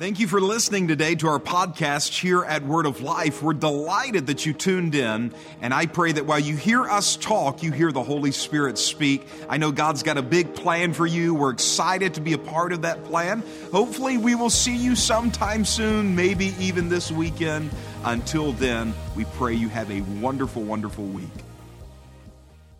Thank 0.00 0.18
you 0.18 0.28
for 0.28 0.40
listening 0.40 0.88
today 0.88 1.14
to 1.16 1.28
our 1.28 1.38
podcast 1.38 2.18
here 2.18 2.42
at 2.42 2.64
Word 2.64 2.86
of 2.86 3.02
Life. 3.02 3.42
We're 3.42 3.52
delighted 3.52 4.28
that 4.28 4.46
you 4.46 4.54
tuned 4.54 4.94
in, 4.94 5.34
and 5.60 5.74
I 5.74 5.84
pray 5.84 6.12
that 6.12 6.24
while 6.24 6.38
you 6.38 6.56
hear 6.56 6.84
us 6.84 7.16
talk, 7.16 7.62
you 7.62 7.70
hear 7.70 7.92
the 7.92 8.02
Holy 8.02 8.32
Spirit 8.32 8.78
speak. 8.78 9.26
I 9.46 9.58
know 9.58 9.72
God's 9.72 10.02
got 10.02 10.16
a 10.16 10.22
big 10.22 10.54
plan 10.54 10.94
for 10.94 11.06
you. 11.06 11.34
We're 11.34 11.50
excited 11.50 12.14
to 12.14 12.22
be 12.22 12.32
a 12.32 12.38
part 12.38 12.72
of 12.72 12.80
that 12.80 13.04
plan. 13.04 13.42
Hopefully, 13.72 14.16
we 14.16 14.34
will 14.34 14.48
see 14.48 14.74
you 14.74 14.96
sometime 14.96 15.66
soon, 15.66 16.16
maybe 16.16 16.54
even 16.58 16.88
this 16.88 17.12
weekend. 17.12 17.70
Until 18.02 18.52
then, 18.52 18.94
we 19.14 19.26
pray 19.26 19.52
you 19.52 19.68
have 19.68 19.90
a 19.90 20.00
wonderful, 20.00 20.62
wonderful 20.62 21.04
week. 21.04 21.28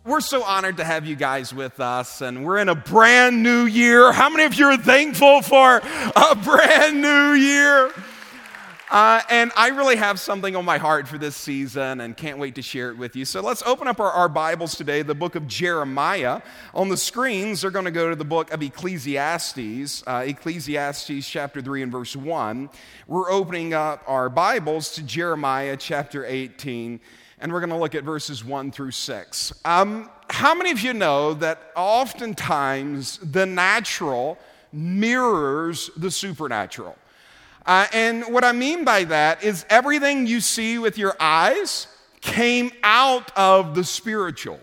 We're 0.03 0.21
so 0.21 0.43
honored 0.43 0.77
to 0.77 0.83
have 0.83 1.05
you 1.05 1.15
guys 1.15 1.53
with 1.53 1.79
us, 1.79 2.21
and 2.21 2.43
we're 2.43 2.57
in 2.57 2.69
a 2.69 2.75
brand 2.75 3.43
new 3.43 3.65
year. 3.65 4.11
How 4.11 4.31
many 4.31 4.45
of 4.45 4.55
you 4.55 4.65
are 4.65 4.77
thankful 4.77 5.43
for 5.43 5.77
a 5.77 6.35
brand 6.43 7.03
new 7.03 7.33
year? 7.33 7.91
Uh, 8.89 9.21
and 9.29 9.51
I 9.55 9.67
really 9.67 9.97
have 9.97 10.19
something 10.19 10.55
on 10.55 10.65
my 10.65 10.79
heart 10.79 11.07
for 11.07 11.19
this 11.19 11.35
season 11.35 12.01
and 12.01 12.17
can't 12.17 12.39
wait 12.39 12.55
to 12.55 12.63
share 12.63 12.89
it 12.89 12.97
with 12.97 13.15
you. 13.15 13.25
So 13.25 13.41
let's 13.41 13.61
open 13.61 13.87
up 13.87 13.99
our, 13.99 14.09
our 14.09 14.27
Bibles 14.27 14.73
today, 14.73 15.03
the 15.03 15.13
book 15.13 15.35
of 15.35 15.47
Jeremiah. 15.47 16.41
On 16.73 16.89
the 16.89 16.97
screens, 16.97 17.61
they're 17.61 17.69
going 17.69 17.85
to 17.85 17.91
go 17.91 18.09
to 18.09 18.15
the 18.15 18.25
book 18.25 18.51
of 18.51 18.63
Ecclesiastes, 18.63 20.03
uh, 20.07 20.23
Ecclesiastes 20.25 21.29
chapter 21.29 21.61
3 21.61 21.83
and 21.83 21.91
verse 21.91 22.15
1. 22.15 22.71
We're 23.05 23.29
opening 23.29 23.75
up 23.75 24.03
our 24.07 24.29
Bibles 24.29 24.95
to 24.95 25.03
Jeremiah 25.03 25.77
chapter 25.77 26.25
18 26.25 26.99
and 27.41 27.51
we're 27.51 27.59
going 27.59 27.71
to 27.71 27.77
look 27.77 27.95
at 27.95 28.03
verses 28.03 28.45
1 28.45 28.71
through 28.71 28.91
6. 28.91 29.53
Um, 29.65 30.09
how 30.29 30.53
many 30.53 30.71
of 30.71 30.79
you 30.79 30.93
know 30.93 31.33
that 31.33 31.71
oftentimes 31.75 33.17
the 33.17 33.45
natural 33.45 34.37
mirrors 34.71 35.89
the 35.97 36.11
supernatural? 36.11 36.95
Uh, 37.65 37.87
and 37.93 38.23
what 38.25 38.43
I 38.43 38.51
mean 38.51 38.85
by 38.85 39.03
that 39.05 39.43
is 39.43 39.65
everything 39.69 40.27
you 40.27 40.39
see 40.39 40.77
with 40.77 40.97
your 40.97 41.15
eyes 41.19 41.87
came 42.21 42.71
out 42.83 43.35
of 43.35 43.75
the 43.75 43.83
spiritual. 43.83 44.59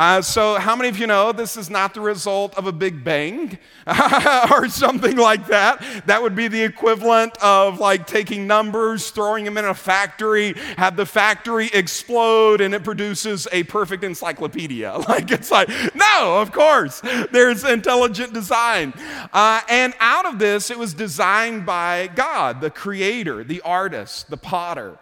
Uh, 0.00 0.22
so, 0.22 0.54
how 0.54 0.74
many 0.74 0.88
of 0.88 0.98
you 0.98 1.06
know 1.06 1.30
this 1.30 1.58
is 1.58 1.68
not 1.68 1.92
the 1.92 2.00
result 2.00 2.56
of 2.56 2.66
a 2.66 2.72
big 2.72 3.04
bang 3.04 3.58
or 4.50 4.66
something 4.66 5.18
like 5.18 5.46
that? 5.48 5.84
That 6.06 6.22
would 6.22 6.34
be 6.34 6.48
the 6.48 6.62
equivalent 6.62 7.36
of 7.42 7.80
like 7.80 8.06
taking 8.06 8.46
numbers, 8.46 9.10
throwing 9.10 9.44
them 9.44 9.58
in 9.58 9.66
a 9.66 9.74
factory, 9.74 10.54
have 10.78 10.96
the 10.96 11.04
factory 11.04 11.68
explode, 11.74 12.62
and 12.62 12.74
it 12.74 12.82
produces 12.82 13.46
a 13.52 13.64
perfect 13.64 14.02
encyclopedia. 14.02 14.98
Like, 15.10 15.32
it's 15.32 15.50
like, 15.50 15.68
no, 15.94 16.40
of 16.40 16.52
course, 16.52 17.02
there's 17.32 17.64
intelligent 17.64 18.32
design. 18.32 18.94
Uh, 19.32 19.60
and 19.68 19.92
out 19.98 20.24
of 20.24 20.38
this, 20.38 20.70
it 20.70 20.78
was 20.78 20.94
designed 20.94 21.66
by 21.66 22.08
God, 22.14 22.60
the 22.60 22.70
creator, 22.70 23.42
the 23.42 23.60
artist, 23.62 24.30
the 24.30 24.36
potter. 24.36 24.98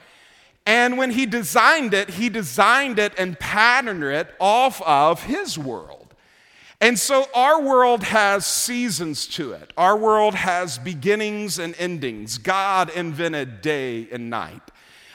And 0.68 0.98
when 0.98 1.12
he 1.12 1.24
designed 1.24 1.94
it, 1.94 2.10
he 2.10 2.28
designed 2.28 2.98
it 2.98 3.14
and 3.16 3.38
patterned 3.38 4.04
it 4.04 4.28
off 4.38 4.82
of 4.82 5.22
his 5.22 5.58
world. 5.58 6.12
And 6.78 6.98
so 6.98 7.26
our 7.34 7.58
world 7.58 8.04
has 8.04 8.44
seasons 8.44 9.26
to 9.28 9.52
it. 9.52 9.72
Our 9.78 9.96
world 9.96 10.34
has 10.34 10.76
beginnings 10.76 11.58
and 11.58 11.74
endings. 11.78 12.36
God 12.36 12.90
invented 12.90 13.62
day 13.62 14.08
and 14.12 14.28
night. 14.28 14.60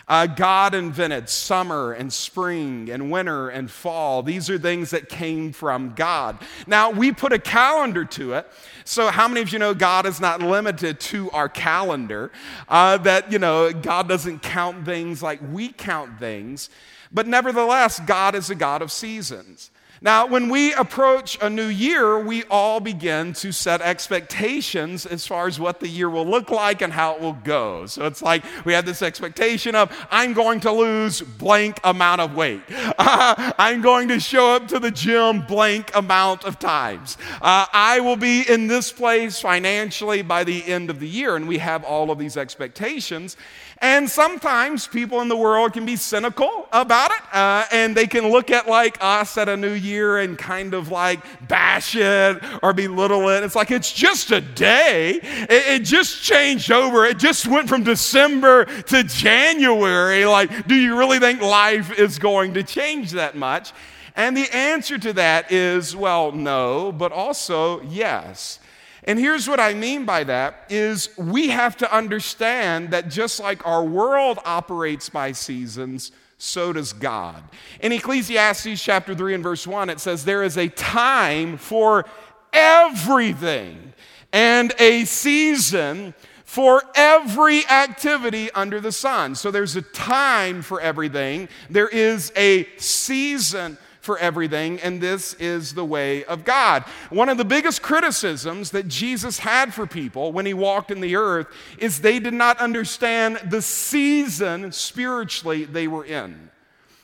Uh, 0.08 0.28
God 0.28 0.74
invented 0.74 1.30
summer 1.30 1.94
and 1.94 2.12
spring 2.12 2.90
and 2.90 3.10
winter 3.10 3.50
and 3.50 3.72
fall. 3.72 4.22
These 4.22 4.50
are 4.50 4.58
things 4.58 4.90
that 4.90 5.08
came 5.08 5.54
from 5.54 5.94
God. 5.96 6.40
Now, 6.68 6.90
we 6.92 7.12
put 7.12 7.32
a 7.32 7.40
calendar 7.40 8.04
to 8.06 8.34
it. 8.34 8.48
So, 8.84 9.08
how 9.10 9.28
many 9.28 9.42
of 9.42 9.54
you 9.54 9.60
know 9.60 9.74
God 9.74 10.06
is 10.06 10.20
not 10.20 10.42
limited 10.42 11.00
to 11.02 11.32
our 11.32 11.48
calendar? 11.48 12.32
Uh, 12.68 12.98
that, 12.98 13.32
you 13.32 13.40
know, 13.40 13.72
God 13.72 14.10
doesn't 14.10 14.42
count 14.42 14.86
things 14.86 15.24
like 15.24 15.40
we 15.52 15.70
count 15.70 16.20
things. 16.20 16.70
But 17.12 17.28
nevertheless, 17.28 18.00
God 18.00 18.36
is 18.36 18.50
a 18.50 18.56
God 18.56 18.82
of 18.82 18.92
seasons. 18.92 19.70
Now, 20.04 20.28
when 20.28 20.50
we 20.50 20.74
approach 20.74 21.38
a 21.42 21.50
new 21.50 21.68
year, 21.68 22.20
we 22.20 22.44
all 22.50 22.82
begin 22.82 23.32
to 23.36 23.54
set 23.54 23.80
expectations 23.80 25.06
as 25.06 25.26
far 25.26 25.48
as 25.48 25.62
what 25.62 25.80
the 25.80 25.88
year 25.88 26.10
will 26.10 26.26
look 26.26 26.50
like 26.50 26.82
and 26.82 26.92
how 26.92 27.16
it 27.16 27.22
will 27.22 27.38
go. 27.46 27.86
So 27.86 28.06
it's 28.06 28.22
like 28.22 28.44
we 28.66 28.74
have 28.74 28.86
this 28.86 29.02
expectation 29.02 29.76
of, 29.76 29.90
I'm 30.12 30.34
going 30.34 30.60
to 30.62 30.74
lose 30.74 31.22
blank 31.22 31.80
amount 31.86 32.20
of 32.20 32.36
weight. 32.36 32.64
Uh, 32.70 33.54
I'm 33.58 33.82
going 33.82 34.10
to 34.10 34.20
show 34.20 34.54
up 34.54 34.68
to 34.68 34.80
the 34.80 34.92
gym 34.92 35.46
blank 35.46 35.96
amount 35.96 36.44
of 36.44 36.60
times. 36.60 37.18
Uh, 37.42 37.68
I 37.72 38.02
will 38.02 38.18
be 38.18 38.42
in 38.42 38.68
this 38.68 38.92
place 38.92 39.40
financially 39.40 40.22
by 40.22 40.44
the 40.44 40.66
end 40.66 40.90
of 40.90 41.00
the 41.00 41.08
year. 41.08 41.38
And 41.38 41.48
we 41.48 41.60
have 41.60 41.86
all 41.86 42.12
of 42.12 42.20
these 42.20 42.36
expectations. 42.36 43.38
And 43.84 44.10
sometimes 44.10 44.88
people 44.88 45.20
in 45.20 45.28
the 45.28 45.36
world 45.36 45.74
can 45.74 45.86
be 45.86 45.98
cynical 45.98 46.70
about 46.72 47.12
it, 47.12 47.36
uh, 47.36 47.66
and 47.70 47.94
they 47.94 48.08
can 48.08 48.32
look 48.32 48.50
at 48.50 48.66
like 48.66 48.98
us 49.02 49.38
at 49.38 49.50
a 49.50 49.58
new 49.58 49.74
year 49.74 50.20
and 50.20 50.38
kind 50.38 50.74
of 50.74 50.90
like 50.90 51.20
bash 51.50 51.94
it 51.94 52.42
or 52.64 52.72
belittle 52.72 53.28
it. 53.28 53.44
It's 53.44 53.58
like 53.58 53.72
it's 53.72 53.92
just 53.92 54.32
a 54.32 54.40
day. 54.40 55.16
It, 55.22 55.52
it 55.52 55.84
just 55.84 56.24
changed 56.24 56.72
over. 56.72 57.04
It 57.04 57.20
just 57.20 57.46
went 57.46 57.68
from 57.68 57.84
December 57.84 58.64
to 58.84 59.04
January. 59.04 60.24
Like, 60.24 60.66
do 60.66 60.76
you 60.76 60.98
really 60.98 61.20
think 61.20 61.42
life 61.42 61.92
is 62.00 62.20
going 62.20 62.54
to 62.54 62.64
change 62.64 63.12
that 63.12 63.36
much? 63.36 63.74
And 64.16 64.38
the 64.38 64.48
answer 64.56 64.98
to 64.98 65.12
that 65.12 65.52
is, 65.52 65.94
well, 65.94 66.32
no, 66.32 66.94
but 66.94 67.12
also 67.12 67.82
yes. 67.82 68.60
And 69.06 69.20
here's 69.20 69.48
what 69.48 69.60
I 69.60 69.74
mean 69.74 70.06
by 70.06 70.24
that 70.26 70.66
is 70.70 71.10
we 71.18 71.50
have 71.50 71.76
to 71.78 71.94
understand 71.94 72.92
that 72.92 73.10
just 73.10 73.40
like 73.40 73.66
our 73.68 73.84
world 73.84 74.40
operates 74.46 75.10
by 75.10 75.34
seasons, 75.34 76.12
so 76.38 76.74
does 76.74 76.94
God. 76.94 77.44
In 77.82 77.92
Ecclesiastes 77.92 78.82
chapter 78.82 79.14
3 79.14 79.36
and 79.36 79.44
verse 79.44 79.68
1, 79.68 79.90
it 79.90 80.00
says, 80.00 80.26
There 80.26 80.44
is 80.44 80.58
a 80.58 80.70
time 80.70 81.58
for 81.58 82.06
everything 82.54 83.94
and 84.32 84.74
a 84.80 85.06
season 85.06 86.14
for 86.44 86.84
every 86.96 87.66
activity 87.68 88.52
under 88.52 88.80
the 88.80 88.92
sun. 88.92 89.36
So 89.36 89.52
there's 89.52 89.76
a 89.76 89.82
time 89.82 90.62
for 90.62 90.80
everything, 90.80 91.50
there 91.70 91.90
is 91.90 92.32
a 92.36 92.68
season 92.78 93.78
for 94.04 94.18
everything, 94.18 94.82
and 94.82 95.00
this 95.00 95.34
is 95.36 95.74
the 95.74 95.86
way 95.86 96.26
of 96.26 96.44
God. 96.44 96.84
One 97.10 97.30
of 97.30 97.38
the 97.38 97.46
biggest 97.46 97.82
criticisms 97.82 98.72
that 98.72 98.90
Jesus 98.90 99.40
had 99.40 99.74
for 99.74 99.88
people 99.88 100.34
when 100.34 100.46
he 100.46 100.54
walked 100.54 100.92
in 100.92 101.00
the 101.00 101.16
earth 101.16 101.48
is 101.78 102.02
they 102.02 102.20
did 102.20 102.34
not 102.34 102.60
understand 102.60 103.38
the 103.50 103.62
season 103.62 104.74
spiritually 104.74 105.64
they 105.64 105.88
were 105.88 106.04
in. 106.04 106.50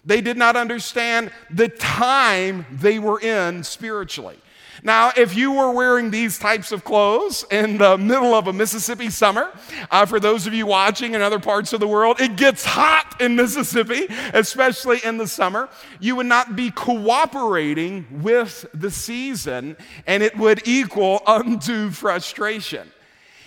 They 0.04 0.20
did 0.20 0.36
not 0.36 0.58
understand 0.58 1.32
the 1.50 1.70
time 1.70 2.66
they 2.70 3.00
were 3.00 3.22
in 3.22 3.64
spiritually. 3.64 4.38
Now, 4.84 5.12
if 5.16 5.36
you 5.36 5.52
were 5.52 5.72
wearing 5.72 6.12
these 6.12 6.38
types 6.38 6.72
of 6.72 6.84
clothes 6.84 7.46
in 7.52 7.78
the 7.78 7.98
middle 7.98 8.34
of 8.34 8.48
a 8.48 8.54
Mississippi 8.54 9.10
summer, 9.10 9.52
uh, 9.92 10.06
for 10.06 10.20
those 10.20 10.48
of 10.48 10.54
you 10.54 10.66
watching 10.66 11.16
in 11.16 11.22
other 11.22 11.40
parts 11.40 11.74
of 11.74 11.80
the 11.80 11.88
world, 11.88 12.20
it 12.20 12.36
gets 12.36 12.64
hot 12.66 13.16
in 13.20 13.36
Mississippi, 13.36 14.08
especially 14.34 15.00
in 15.04 15.18
the 15.18 15.28
summer. 15.28 15.70
You 16.00 16.16
would 16.16 16.26
not 16.26 16.56
be 16.56 16.72
cooperating 16.72 18.22
with 18.22 18.66
the 18.74 18.92
season, 18.92 19.78
and 20.08 20.24
it 20.24 20.38
would 20.38 20.62
equal 20.66 21.22
undue 21.28 21.92
frustration. 21.92 22.92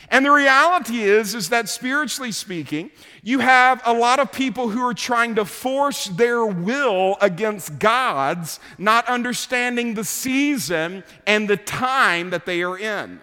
And 0.09 0.25
the 0.25 0.31
reality 0.31 1.03
is, 1.03 1.35
is 1.35 1.49
that 1.51 1.69
spiritually 1.69 2.33
speaking, 2.33 2.91
you 3.23 3.39
have 3.39 3.81
a 3.85 3.93
lot 3.93 4.19
of 4.19 4.33
people 4.33 4.69
who 4.69 4.85
are 4.87 4.95
trying 4.95 5.37
to 5.37 5.45
force 5.45 6.07
their 6.07 6.45
will 6.45 7.17
against 7.21 7.79
God's, 7.79 8.61
not 8.79 9.09
understanding 9.09 9.95
the 9.95 10.05
season 10.05 11.05
and 11.27 11.49
the 11.49 11.57
time 11.57 12.31
that 12.31 12.47
they 12.47 12.63
are 12.63 12.79
in. 12.79 13.21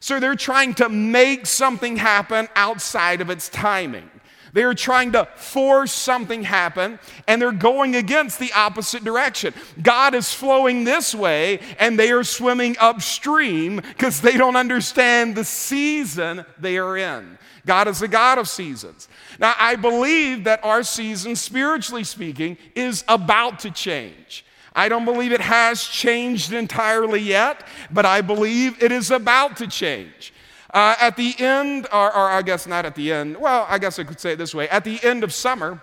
So 0.00 0.20
they're 0.20 0.36
trying 0.36 0.74
to 0.74 0.88
make 0.88 1.46
something 1.46 1.96
happen 1.96 2.48
outside 2.54 3.20
of 3.20 3.30
its 3.30 3.48
timing. 3.48 4.10
They 4.52 4.62
are 4.62 4.74
trying 4.74 5.12
to 5.12 5.26
force 5.36 5.92
something 5.92 6.42
happen 6.44 6.98
and 7.26 7.40
they're 7.40 7.52
going 7.52 7.96
against 7.96 8.38
the 8.38 8.52
opposite 8.52 9.04
direction. 9.04 9.54
God 9.82 10.14
is 10.14 10.32
flowing 10.32 10.84
this 10.84 11.14
way 11.14 11.60
and 11.78 11.98
they 11.98 12.10
are 12.10 12.24
swimming 12.24 12.76
upstream 12.78 13.76
because 13.76 14.20
they 14.20 14.36
don't 14.36 14.56
understand 14.56 15.34
the 15.34 15.44
season 15.44 16.44
they 16.58 16.78
are 16.78 16.96
in. 16.96 17.38
God 17.66 17.88
is 17.88 18.00
a 18.00 18.08
God 18.08 18.38
of 18.38 18.48
seasons. 18.48 19.08
Now, 19.38 19.54
I 19.58 19.74
believe 19.76 20.44
that 20.44 20.64
our 20.64 20.82
season, 20.84 21.34
spiritually 21.34 22.04
speaking, 22.04 22.56
is 22.74 23.04
about 23.08 23.58
to 23.60 23.70
change. 23.70 24.44
I 24.74 24.88
don't 24.88 25.04
believe 25.04 25.32
it 25.32 25.40
has 25.40 25.82
changed 25.82 26.52
entirely 26.52 27.20
yet, 27.20 27.66
but 27.90 28.06
I 28.06 28.20
believe 28.20 28.82
it 28.82 28.92
is 28.92 29.10
about 29.10 29.56
to 29.56 29.66
change. 29.66 30.32
Uh, 30.76 30.94
at 31.00 31.16
the 31.16 31.34
end, 31.38 31.86
or, 31.90 32.14
or 32.14 32.28
I 32.28 32.42
guess 32.42 32.66
not 32.66 32.84
at 32.84 32.94
the 32.94 33.10
end, 33.10 33.38
well, 33.38 33.64
I 33.66 33.78
guess 33.78 33.98
I 33.98 34.04
could 34.04 34.20
say 34.20 34.32
it 34.32 34.36
this 34.36 34.54
way. 34.54 34.68
At 34.68 34.84
the 34.84 35.02
end 35.02 35.24
of 35.24 35.32
summer 35.32 35.80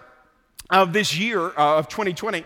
of 0.70 0.94
this 0.94 1.18
year 1.18 1.48
uh, 1.58 1.80
of 1.80 1.88
2020, 1.88 2.46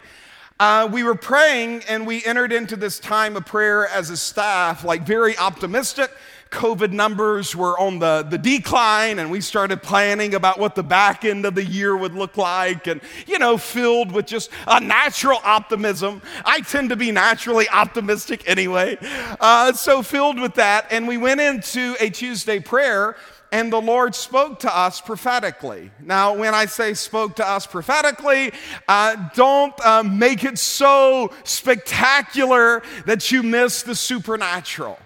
uh, 0.58 0.88
we 0.90 1.04
were 1.04 1.14
praying 1.14 1.84
and 1.90 2.08
we 2.08 2.24
entered 2.24 2.54
into 2.54 2.78
this 2.78 3.02
time 3.02 3.36
of 3.36 3.46
prayer 3.46 3.86
as 3.90 4.10
a 4.12 4.16
staff, 4.16 4.86
like 4.86 5.06
very 5.06 5.38
optimistic, 5.38 6.10
COVID 6.50 6.92
numbers 6.92 7.56
were 7.56 7.80
on 7.80 8.00
the, 8.00 8.26
the 8.28 8.38
decline, 8.38 9.20
and 9.20 9.30
we 9.32 9.42
started 9.42 9.82
planning 9.82 10.36
about 10.36 10.60
what 10.60 10.76
the 10.76 10.84
back 10.84 11.26
end 11.26 11.46
of 11.46 11.56
the 11.56 11.64
year 11.64 11.96
would 11.96 12.14
look 12.14 12.38
like, 12.38 12.88
and, 12.88 13.02
you 13.26 13.40
know, 13.40 13.58
filled 13.58 14.12
with 14.12 14.26
just 14.26 14.50
a 14.68 14.80
natural 14.80 15.40
optimism. 15.44 16.22
I 16.46 16.62
tend 16.62 16.90
to 16.90 16.96
be 16.96 17.12
naturally 17.12 17.68
optimistic 17.70 18.48
anyway. 18.48 18.98
Uh, 19.40 19.74
so, 19.74 20.02
filled 20.02 20.40
with 20.40 20.56
that, 20.56 20.88
and 20.92 21.08
we 21.08 21.18
went 21.18 21.42
into 21.42 21.96
a 22.00 22.10
Tuesday 22.10 22.60
prayer 22.60 23.16
and 23.52 23.72
the 23.72 23.82
Lord 23.82 24.14
spoke 24.14 24.60
to 24.60 24.78
us 24.78 25.00
prophetically. 25.00 25.92
Now, 26.02 26.36
when 26.36 26.54
I 26.54 26.66
say 26.66 26.94
spoke 26.94 27.38
to 27.38 27.48
us 27.48 27.66
prophetically, 27.66 28.52
uh, 28.88 29.16
don't 29.36 29.74
uh, 29.86 30.04
make 30.04 30.44
it 30.44 30.58
so 30.58 31.32
spectacular 31.44 32.84
that 33.06 33.32
you 33.32 33.44
miss 33.44 33.84
the 33.84 33.96
supernatural. 33.96 35.00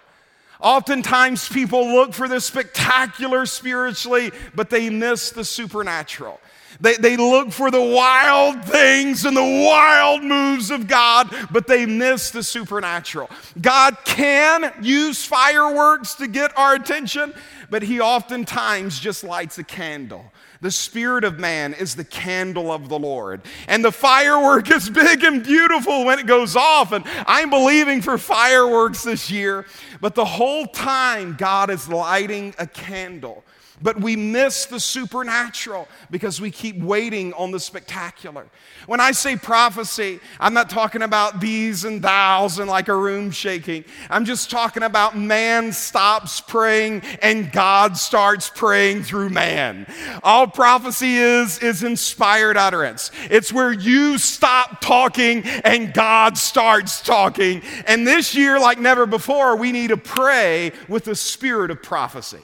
Oftentimes, 0.62 1.50
people 1.50 1.94
look 1.94 2.14
for 2.14 2.28
the 2.28 2.40
spectacular 2.40 3.46
spiritually, 3.46 4.32
but 4.54 4.70
they 4.70 4.90
miss 4.90 5.32
the 5.32 5.44
supernatural. 5.44 6.40
They, 6.80 6.96
they 6.96 7.18
look 7.18 7.52
for 7.52 7.70
the 7.70 7.82
wild 7.82 8.64
things 8.66 9.26
and 9.26 9.38
the 9.38 9.42
wild 9.42 10.24
moves 10.24 10.72
of 10.72 10.88
God, 10.88 11.34
but 11.52 11.68
they 11.68 11.86
miss 11.86 12.32
the 12.32 12.44
supernatural. 12.44 13.30
God 13.60 13.98
can 14.04 14.74
use 14.82 15.24
fireworks 15.24 16.16
to 16.16 16.28
get 16.28 16.58
our 16.58 16.74
attention, 16.76 17.34
but 17.70 17.84
He 17.84 18.00
oftentimes 18.00 19.00
just 19.00 19.24
lights 19.24 19.60
a 19.60 19.64
candle. 19.64 20.32
The 20.62 20.70
spirit 20.70 21.24
of 21.24 21.40
man 21.40 21.74
is 21.74 21.96
the 21.96 22.04
candle 22.04 22.72
of 22.72 22.88
the 22.88 23.00
Lord. 23.00 23.42
And 23.68 23.84
the 23.84 23.92
firework 23.92 24.70
is 24.70 24.92
big 24.92 25.24
and 25.24 25.44
beautiful 25.44 26.06
when 26.06 26.20
it 26.20 26.28
goes 26.28 26.56
off. 26.56 26.92
And 26.92 27.04
I'm 27.26 27.50
believing 27.50 28.04
for 28.04 28.20
fireworks 28.20 29.04
this 29.04 29.32
year. 29.32 29.66
But 30.00 30.14
the 30.14 30.26
whole 30.26 30.68
time, 30.68 31.36
God 31.36 31.72
is 31.72 31.90
lighting 31.90 32.54
a 32.60 32.68
candle. 32.68 33.44
But 33.82 34.00
we 34.00 34.16
miss 34.16 34.66
the 34.66 34.80
supernatural 34.80 35.88
because 36.12 36.40
we 36.40 36.52
keep 36.52 36.78
waiting 36.78 37.34
on 37.34 37.52
the 37.52 37.60
spectacular. 37.60 38.46
When 38.86 39.00
I 39.00 39.12
say 39.12 39.36
prophecy, 39.36 40.20
I'm 40.40 40.54
not 40.54 40.70
talking 40.70 41.02
about 41.02 41.42
these 41.42 41.84
and 41.84 42.02
thous 42.02 42.60
and 42.60 42.70
like 42.70 42.90
a 42.90 42.96
room 42.96 43.32
shaking. 43.32 43.84
I'm 44.10 44.26
just 44.26 44.52
talking 44.52 44.84
about 44.84 45.18
man 45.18 45.72
stops 45.72 46.42
praying 46.42 47.02
and 47.22 47.52
God 47.52 47.98
starts 47.98 48.50
praying 48.50 49.04
through 49.04 49.30
man. 49.30 49.88
All 50.24 50.48
prophecy 50.48 51.16
is, 51.16 51.60
is 51.60 51.84
inspired 51.84 52.58
utterance. 52.58 53.12
It's 53.30 53.52
where 53.52 53.72
you 53.72 54.18
stop 54.18 54.82
talking 54.82 55.44
and 55.44 55.94
God 55.94 56.38
starts 56.38 57.02
talking. 57.02 57.62
And 57.88 58.06
this 58.06 58.36
year, 58.36 58.60
like 58.60 58.80
never 58.80 59.06
before, 59.06 59.56
we 59.56 59.72
need 59.72 59.88
to 59.88 59.98
pray 59.98 60.72
with 60.88 61.06
the 61.06 61.16
spirit 61.16 61.72
of 61.72 61.82
prophecy. 61.82 62.40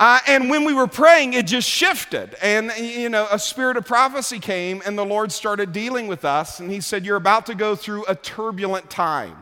Uh, 0.00 0.18
and 0.26 0.48
when 0.48 0.64
we 0.64 0.72
were 0.72 0.86
praying, 0.86 1.34
it 1.34 1.46
just 1.46 1.68
shifted. 1.68 2.34
And, 2.40 2.72
you 2.78 3.10
know, 3.10 3.28
a 3.30 3.38
spirit 3.38 3.76
of 3.76 3.84
prophecy 3.84 4.38
came, 4.38 4.82
and 4.86 4.96
the 4.96 5.04
Lord 5.04 5.30
started 5.30 5.72
dealing 5.72 6.08
with 6.08 6.24
us. 6.24 6.58
And 6.58 6.70
He 6.70 6.80
said, 6.80 7.04
You're 7.04 7.18
about 7.18 7.44
to 7.46 7.54
go 7.54 7.76
through 7.76 8.06
a 8.06 8.14
turbulent 8.14 8.88
time, 8.88 9.36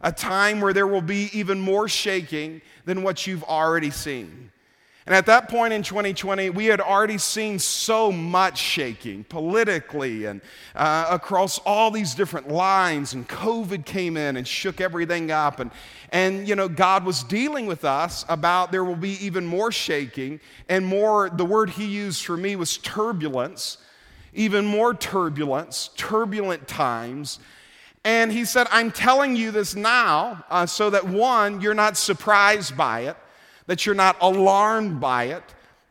a 0.00 0.10
time 0.10 0.60
where 0.60 0.72
there 0.72 0.88
will 0.88 1.02
be 1.02 1.30
even 1.32 1.60
more 1.60 1.88
shaking 1.88 2.62
than 2.84 3.04
what 3.04 3.28
you've 3.28 3.44
already 3.44 3.90
seen. 3.90 4.51
And 5.04 5.16
at 5.16 5.26
that 5.26 5.48
point 5.48 5.72
in 5.72 5.82
2020, 5.82 6.50
we 6.50 6.66
had 6.66 6.80
already 6.80 7.18
seen 7.18 7.58
so 7.58 8.12
much 8.12 8.58
shaking 8.58 9.24
politically 9.24 10.26
and 10.26 10.40
uh, 10.76 11.06
across 11.10 11.58
all 11.58 11.90
these 11.90 12.14
different 12.14 12.48
lines. 12.48 13.12
And 13.12 13.28
COVID 13.28 13.84
came 13.84 14.16
in 14.16 14.36
and 14.36 14.46
shook 14.46 14.80
everything 14.80 15.32
up. 15.32 15.58
And, 15.58 15.72
and, 16.10 16.46
you 16.46 16.54
know, 16.54 16.68
God 16.68 17.04
was 17.04 17.24
dealing 17.24 17.66
with 17.66 17.84
us 17.84 18.24
about 18.28 18.70
there 18.70 18.84
will 18.84 18.94
be 18.94 19.24
even 19.24 19.44
more 19.44 19.72
shaking 19.72 20.38
and 20.68 20.86
more, 20.86 21.30
the 21.30 21.44
word 21.44 21.70
He 21.70 21.86
used 21.86 22.24
for 22.24 22.36
me 22.36 22.54
was 22.54 22.78
turbulence, 22.78 23.78
even 24.32 24.64
more 24.64 24.94
turbulence, 24.94 25.90
turbulent 25.96 26.68
times. 26.68 27.40
And 28.04 28.30
He 28.30 28.44
said, 28.44 28.68
I'm 28.70 28.92
telling 28.92 29.34
you 29.34 29.50
this 29.50 29.74
now 29.74 30.44
uh, 30.48 30.66
so 30.66 30.90
that 30.90 31.08
one, 31.08 31.60
you're 31.60 31.74
not 31.74 31.96
surprised 31.96 32.76
by 32.76 33.00
it 33.00 33.16
that 33.66 33.86
you're 33.86 33.94
not 33.94 34.16
alarmed 34.20 35.00
by 35.00 35.24
it. 35.24 35.42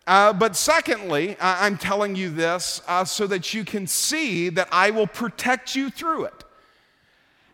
Uh, 0.07 0.33
but 0.33 0.56
secondly, 0.56 1.38
I'm 1.39 1.77
telling 1.77 2.15
you 2.15 2.29
this 2.29 2.81
uh, 2.88 3.06
so 3.06 3.27
that 3.27 3.53
you 3.53 3.63
can 3.63 3.88
see 3.88 4.50
that 4.50 4.68
I 4.71 4.89
will 4.89 5.07
protect 5.07 5.75
you 5.75 5.89
through 5.89 6.25
it. 6.25 6.44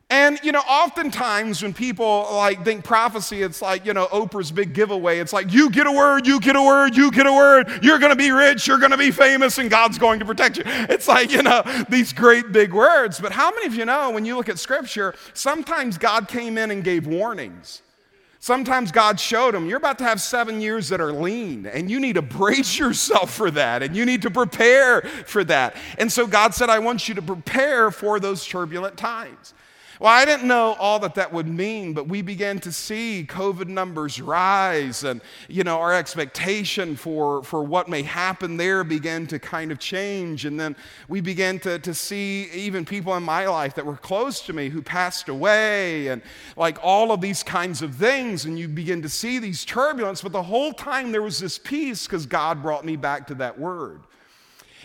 And 0.09 0.39
you 0.41 0.53
know, 0.53 0.61
oftentimes 0.61 1.61
when 1.61 1.73
people 1.73 2.29
like 2.31 2.63
think 2.63 2.85
prophecy, 2.85 3.41
it's 3.41 3.61
like 3.61 3.85
you 3.85 3.93
know 3.93 4.07
Oprah's 4.07 4.53
big 4.53 4.73
giveaway. 4.73 5.19
It's 5.19 5.33
like 5.33 5.51
you 5.51 5.69
get 5.69 5.85
a 5.85 5.91
word, 5.91 6.25
you 6.25 6.39
get 6.39 6.55
a 6.55 6.61
word, 6.61 6.95
you 6.95 7.11
get 7.11 7.27
a 7.27 7.33
word. 7.33 7.83
You're 7.83 7.99
going 7.99 8.11
to 8.11 8.15
be 8.15 8.31
rich, 8.31 8.67
you're 8.67 8.77
going 8.77 8.91
to 8.91 8.97
be 8.97 9.11
famous, 9.11 9.57
and 9.57 9.69
God's 9.69 9.97
going 9.97 10.19
to 10.19 10.25
protect 10.25 10.57
you. 10.57 10.63
It's 10.65 11.09
like 11.09 11.29
you 11.29 11.43
know 11.43 11.61
these 11.89 12.13
great 12.13 12.53
big 12.53 12.73
words. 12.73 13.19
But 13.19 13.33
how 13.33 13.51
many 13.51 13.67
of 13.67 13.75
you 13.75 13.83
know 13.83 14.11
when 14.11 14.23
you 14.23 14.37
look 14.37 14.47
at 14.47 14.59
Scripture, 14.59 15.13
sometimes 15.33 15.97
God 15.97 16.29
came 16.29 16.57
in 16.57 16.71
and 16.71 16.85
gave 16.85 17.05
warnings. 17.05 17.81
Sometimes 18.39 18.91
God 18.91 19.19
showed 19.19 19.55
him, 19.55 19.67
you're 19.67 19.77
about 19.77 19.97
to 19.97 20.03
have 20.03 20.21
seven 20.21 20.61
years 20.61 20.89
that 20.89 21.01
are 21.01 21.11
lean, 21.11 21.65
and 21.65 21.89
you 21.89 21.99
need 21.99 22.13
to 22.13 22.21
brace 22.21 22.77
yourself 22.79 23.33
for 23.33 23.49
that, 23.51 23.83
and 23.83 23.95
you 23.95 24.05
need 24.05 24.21
to 24.21 24.31
prepare 24.31 25.01
for 25.01 25.43
that. 25.45 25.75
And 25.97 26.11
so 26.11 26.27
God 26.27 26.53
said, 26.53 26.69
I 26.69 26.79
want 26.79 27.07
you 27.09 27.15
to 27.15 27.21
prepare 27.21 27.91
for 27.91 28.19
those 28.19 28.45
turbulent 28.45 28.97
times. 28.97 29.53
Well, 29.99 30.11
I 30.11 30.25
didn't 30.25 30.47
know 30.47 30.75
all 30.79 30.99
that 30.99 31.15
that 31.15 31.33
would 31.33 31.47
mean, 31.47 31.93
but 31.93 32.07
we 32.07 32.21
began 32.21 32.59
to 32.59 32.71
see 32.71 33.25
COVID 33.27 33.67
numbers 33.67 34.21
rise, 34.21 35.03
and 35.03 35.21
you 35.47 35.63
know 35.63 35.79
our 35.79 35.93
expectation 35.93 36.95
for, 36.95 37.41
for 37.43 37.63
what 37.63 37.89
may 37.89 38.03
happen 38.03 38.57
there 38.57 38.83
began 38.83 39.25
to 39.27 39.39
kind 39.39 39.71
of 39.71 39.79
change. 39.79 40.45
And 40.45 40.59
then 40.59 40.75
we 41.07 41.19
began 41.19 41.57
to, 41.59 41.79
to 41.79 41.93
see 41.95 42.47
even 42.53 42.85
people 42.85 43.15
in 43.15 43.23
my 43.23 43.47
life 43.47 43.73
that 43.75 43.85
were 43.85 43.97
close 43.97 44.41
to 44.41 44.53
me 44.53 44.69
who 44.69 44.83
passed 44.83 45.29
away, 45.29 46.07
and 46.07 46.21
like 46.55 46.77
all 46.83 47.11
of 47.11 47.19
these 47.19 47.41
kinds 47.41 47.81
of 47.81 47.95
things. 47.95 48.45
And 48.45 48.59
you 48.59 48.67
begin 48.67 49.01
to 49.01 49.09
see 49.09 49.39
these 49.39 49.65
turbulence, 49.65 50.21
but 50.21 50.31
the 50.31 50.43
whole 50.43 50.73
time 50.73 51.11
there 51.11 51.23
was 51.23 51.39
this 51.39 51.57
peace 51.57 52.05
because 52.05 52.27
God 52.27 52.61
brought 52.61 52.85
me 52.85 52.97
back 52.97 53.25
to 53.27 53.35
that 53.35 53.59
word. 53.59 54.01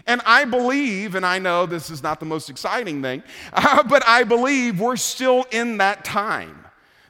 And 0.07 0.21
I 0.25 0.45
believe, 0.45 1.15
and 1.15 1.25
I 1.25 1.39
know 1.39 1.67
this 1.67 1.91
is 1.91 2.03
not 2.03 2.21
the 2.21 2.27
most 2.27 2.51
exciting 2.51 3.03
thing, 3.03 3.23
uh, 3.53 3.83
but 3.83 4.07
I 4.07 4.25
believe 4.25 4.81
we're 4.81 4.97
still 4.97 5.47
in 5.51 5.79
that 5.79 6.05
time. 6.05 6.59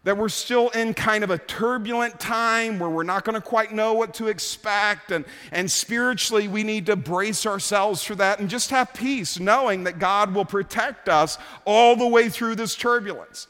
That 0.04 0.16
we're 0.16 0.30
still 0.30 0.68
in 0.70 0.94
kind 0.94 1.22
of 1.22 1.30
a 1.30 1.38
turbulent 1.38 2.18
time 2.18 2.80
where 2.80 2.90
we're 2.90 3.04
not 3.04 3.24
to 3.24 3.40
quite 3.40 3.70
know 3.70 3.94
what 3.94 4.14
to 4.14 4.26
expect. 4.26 5.12
And, 5.12 5.24
and 5.52 5.70
spiritually, 5.70 6.48
we 6.48 6.64
need 6.64 6.86
to 6.86 6.96
brace 6.96 7.46
ourselves 7.46 8.02
for 8.02 8.16
that 8.16 8.40
and 8.40 8.50
just 8.50 8.70
have 8.70 8.92
peace, 8.94 9.38
knowing 9.38 9.84
that 9.84 10.00
God 10.00 10.34
will 10.34 10.44
protect 10.44 11.08
us 11.08 11.38
all 11.64 11.94
the 11.94 12.06
way 12.08 12.28
through 12.28 12.56
this 12.56 12.74
turbulence. 12.74 13.46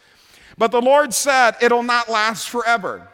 But 0.59 0.73
the 0.73 0.83
Lord 0.83 1.15
said 1.15 1.53
it'll 1.63 1.83
not 1.83 2.11
last 2.11 2.51
forever. 2.51 3.09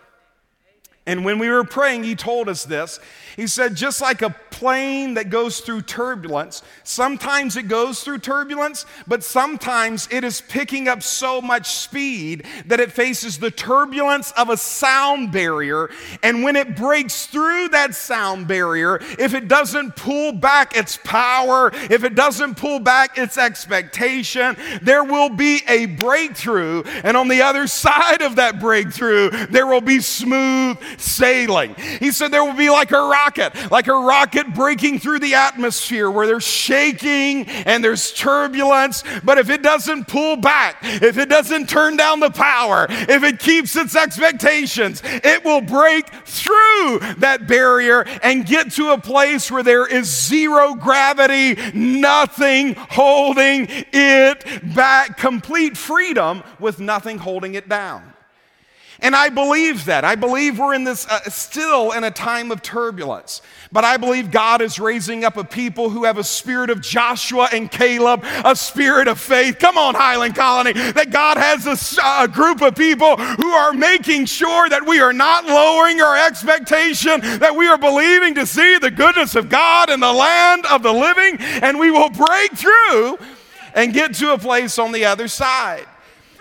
And 1.08 1.24
when 1.24 1.38
we 1.38 1.48
were 1.48 1.64
praying, 1.64 2.04
He 2.04 2.14
told 2.14 2.50
us 2.50 2.66
this. 2.66 3.00
He 3.38 3.46
said, 3.46 3.76
just 3.76 4.00
like 4.00 4.20
a 4.20 4.34
plane 4.50 5.14
that 5.14 5.30
goes 5.30 5.60
through 5.60 5.82
turbulence, 5.82 6.64
sometimes 6.82 7.56
it 7.56 7.68
goes 7.68 8.02
through 8.02 8.18
turbulence, 8.18 8.84
but 9.06 9.22
sometimes 9.22 10.08
it 10.10 10.24
is 10.24 10.40
picking 10.40 10.88
up 10.88 11.04
so 11.04 11.40
much 11.40 11.68
speed 11.68 12.44
that 12.66 12.80
it 12.80 12.90
faces 12.90 13.38
the 13.38 13.52
turbulence 13.52 14.32
of 14.32 14.50
a 14.50 14.56
sound 14.56 15.30
barrier. 15.30 15.88
And 16.24 16.42
when 16.42 16.56
it 16.56 16.74
breaks 16.74 17.26
through 17.26 17.68
that 17.68 17.94
sound 17.94 18.48
barrier, 18.48 18.98
if 19.20 19.34
it 19.34 19.46
doesn't 19.46 19.94
pull 19.94 20.32
back 20.32 20.76
its 20.76 20.96
power, 21.04 21.70
if 21.72 22.02
it 22.02 22.16
doesn't 22.16 22.56
pull 22.56 22.80
back 22.80 23.16
its 23.16 23.38
expectation, 23.38 24.56
there 24.82 25.04
will 25.04 25.30
be 25.30 25.62
a 25.68 25.86
breakthrough. 25.86 26.82
And 27.04 27.16
on 27.16 27.28
the 27.28 27.42
other 27.42 27.66
side 27.68 28.22
of 28.22 28.34
that 28.34 28.58
breakthrough, 28.58 29.30
there 29.46 29.68
will 29.68 29.80
be 29.80 30.00
smooth 30.00 30.76
sailing. 31.00 31.74
He 31.74 32.12
said 32.12 32.28
there 32.28 32.44
will 32.44 32.52
be 32.54 32.70
like 32.70 32.90
a 32.90 33.00
rocket, 33.00 33.70
like 33.70 33.86
a 33.86 33.92
rocket 33.92 34.54
breaking 34.54 34.98
through 34.98 35.20
the 35.20 35.34
atmosphere 35.34 36.10
where 36.10 36.26
there's 36.26 36.46
shaking 36.46 37.46
and 37.46 37.82
there's 37.82 38.12
turbulence. 38.12 39.04
But 39.24 39.38
if 39.38 39.50
it 39.50 39.62
doesn't 39.62 40.08
pull 40.08 40.36
back, 40.36 40.78
if 40.82 41.18
it 41.18 41.28
doesn't 41.28 41.68
turn 41.68 41.96
down 41.96 42.20
the 42.20 42.30
power, 42.30 42.86
if 42.88 43.22
it 43.22 43.38
keeps 43.38 43.76
its 43.76 43.96
expectations, 43.96 45.02
it 45.04 45.44
will 45.44 45.60
break 45.60 46.08
through 46.24 47.00
that 47.18 47.46
barrier 47.46 48.02
and 48.22 48.46
get 48.46 48.72
to 48.72 48.90
a 48.90 48.98
place 48.98 49.50
where 49.50 49.62
there 49.62 49.86
is 49.86 50.06
zero 50.06 50.74
gravity, 50.74 51.56
nothing 51.74 52.74
holding 52.74 53.66
it 53.68 54.74
back, 54.74 55.16
complete 55.16 55.76
freedom 55.76 56.42
with 56.58 56.80
nothing 56.80 57.18
holding 57.18 57.54
it 57.54 57.68
down. 57.68 58.14
And 59.00 59.14
I 59.14 59.28
believe 59.28 59.84
that. 59.84 60.04
I 60.04 60.16
believe 60.16 60.58
we're 60.58 60.74
in 60.74 60.82
this 60.82 61.06
uh, 61.06 61.20
still 61.30 61.92
in 61.92 62.02
a 62.02 62.10
time 62.10 62.50
of 62.50 62.62
turbulence. 62.62 63.42
But 63.70 63.84
I 63.84 63.96
believe 63.96 64.32
God 64.32 64.60
is 64.60 64.80
raising 64.80 65.24
up 65.24 65.36
a 65.36 65.44
people 65.44 65.88
who 65.88 66.04
have 66.04 66.18
a 66.18 66.24
spirit 66.24 66.68
of 66.68 66.80
Joshua 66.80 67.48
and 67.52 67.70
Caleb, 67.70 68.24
a 68.44 68.56
spirit 68.56 69.06
of 69.06 69.20
faith. 69.20 69.60
Come 69.60 69.78
on, 69.78 69.94
Highland 69.94 70.34
Colony. 70.34 70.72
That 70.72 71.10
God 71.10 71.36
has 71.36 71.66
a, 71.66 72.22
a 72.24 72.26
group 72.26 72.60
of 72.60 72.74
people 72.74 73.16
who 73.16 73.50
are 73.50 73.72
making 73.72 74.26
sure 74.26 74.68
that 74.68 74.84
we 74.84 75.00
are 75.00 75.12
not 75.12 75.46
lowering 75.46 76.00
our 76.00 76.16
expectation, 76.26 77.20
that 77.38 77.54
we 77.54 77.68
are 77.68 77.78
believing 77.78 78.34
to 78.34 78.46
see 78.46 78.78
the 78.78 78.90
goodness 78.90 79.36
of 79.36 79.48
God 79.48 79.90
in 79.90 80.00
the 80.00 80.12
land 80.12 80.66
of 80.66 80.82
the 80.82 80.92
living, 80.92 81.36
and 81.38 81.78
we 81.78 81.92
will 81.92 82.10
break 82.10 82.52
through 82.52 83.18
and 83.74 83.94
get 83.94 84.14
to 84.14 84.32
a 84.32 84.38
place 84.38 84.78
on 84.78 84.90
the 84.90 85.04
other 85.04 85.28
side. 85.28 85.86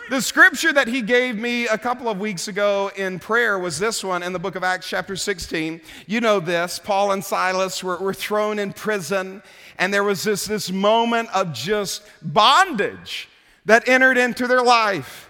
The 0.10 0.22
scripture 0.22 0.72
that 0.72 0.88
he 0.88 1.02
gave 1.02 1.36
me 1.38 1.68
a 1.68 1.78
couple 1.78 2.08
of 2.08 2.18
weeks 2.18 2.48
ago 2.48 2.90
in 2.96 3.20
prayer 3.20 3.60
was 3.60 3.78
this 3.78 4.06
one 4.06 4.24
in 4.24 4.32
the 4.32 4.40
book 4.40 4.56
of 4.56 4.64
Acts, 4.64 4.88
chapter 4.88 5.18
16. 5.18 5.82
You 6.06 6.22
know 6.22 6.40
this. 6.40 6.80
Paul 6.80 7.12
and 7.12 7.22
Silas 7.22 7.84
were, 7.84 7.98
were 7.98 8.14
thrown 8.14 8.58
in 8.58 8.72
prison, 8.72 9.44
and 9.78 9.94
there 9.94 10.06
was 10.06 10.24
this, 10.24 10.46
this 10.46 10.72
moment 10.72 11.28
of 11.36 11.52
just 11.52 12.04
bondage 12.22 13.28
that 13.66 13.90
entered 13.90 14.18
into 14.18 14.48
their 14.48 14.64
life. 14.64 15.30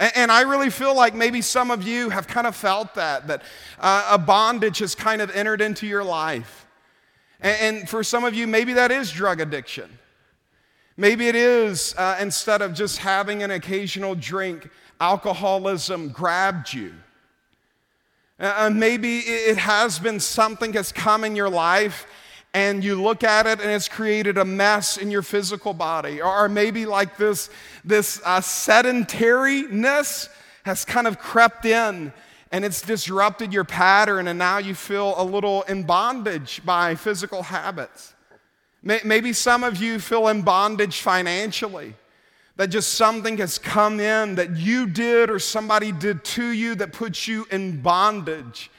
And, 0.00 0.32
I 0.32 0.40
really 0.40 0.70
feel 0.70 0.96
like 0.96 1.14
maybe 1.14 1.40
some 1.40 1.70
of 1.70 1.86
you 1.86 2.08
have 2.08 2.26
kind 2.26 2.48
of 2.48 2.56
felt 2.56 2.94
that, 2.96 3.28
that 3.28 3.42
uh, 3.78 4.08
a 4.10 4.18
bondage 4.18 4.78
has 4.78 4.96
kind 4.96 5.22
of 5.22 5.30
entered 5.36 5.60
into 5.60 5.86
your 5.86 6.02
life. 6.02 6.66
And, 7.40 7.76
and 7.78 7.88
for 7.88 8.02
some 8.02 8.24
of 8.24 8.34
you, 8.34 8.48
maybe 8.48 8.72
that 8.72 8.90
is 8.90 9.12
drug 9.12 9.40
addiction. 9.40 9.99
Maybe 10.96 11.28
it 11.28 11.34
is, 11.34 11.94
uh, 11.96 12.16
instead 12.20 12.62
of 12.62 12.74
just 12.74 12.98
having 12.98 13.42
an 13.42 13.50
occasional 13.50 14.14
drink, 14.14 14.68
alcoholism 15.00 16.10
grabbed 16.10 16.72
you. 16.72 16.92
Uh, 18.38 18.70
maybe 18.72 19.18
it 19.18 19.58
has 19.58 19.98
been 19.98 20.18
something 20.18 20.72
that's 20.72 20.92
come 20.92 21.24
in 21.24 21.36
your 21.36 21.50
life 21.50 22.06
and 22.54 22.82
you 22.82 23.00
look 23.00 23.22
at 23.22 23.46
it 23.46 23.60
and 23.60 23.70
it's 23.70 23.88
created 23.88 24.38
a 24.38 24.44
mess 24.44 24.96
in 24.96 25.10
your 25.10 25.22
physical 25.22 25.72
body. 25.72 26.20
Or 26.20 26.48
maybe 26.48 26.86
like 26.86 27.16
this, 27.16 27.50
this 27.84 28.20
uh, 28.24 28.40
sedentariness 28.40 30.28
has 30.64 30.84
kind 30.84 31.06
of 31.06 31.18
crept 31.18 31.64
in 31.64 32.12
and 32.50 32.64
it's 32.64 32.82
disrupted 32.82 33.52
your 33.52 33.64
pattern 33.64 34.26
and 34.26 34.38
now 34.38 34.58
you 34.58 34.74
feel 34.74 35.14
a 35.16 35.24
little 35.24 35.62
in 35.62 35.84
bondage 35.84 36.62
by 36.64 36.94
physical 36.94 37.42
habits. 37.42 38.14
Maybe 38.82 39.32
some 39.32 39.62
of 39.62 39.76
you 39.76 39.98
feel 39.98 40.28
in 40.28 40.42
bondage 40.42 41.00
financially, 41.00 41.94
that 42.56 42.68
just 42.68 42.94
something 42.94 43.38
has 43.38 43.58
come 43.58 44.00
in 44.00 44.34
that 44.34 44.56
you 44.56 44.86
did 44.86 45.30
or 45.30 45.38
somebody 45.38 45.92
did 45.92 46.24
to 46.24 46.44
you 46.44 46.74
that 46.74 46.92
puts 46.92 47.26
you 47.26 47.46
in 47.50 47.80
bondage. 47.80 48.70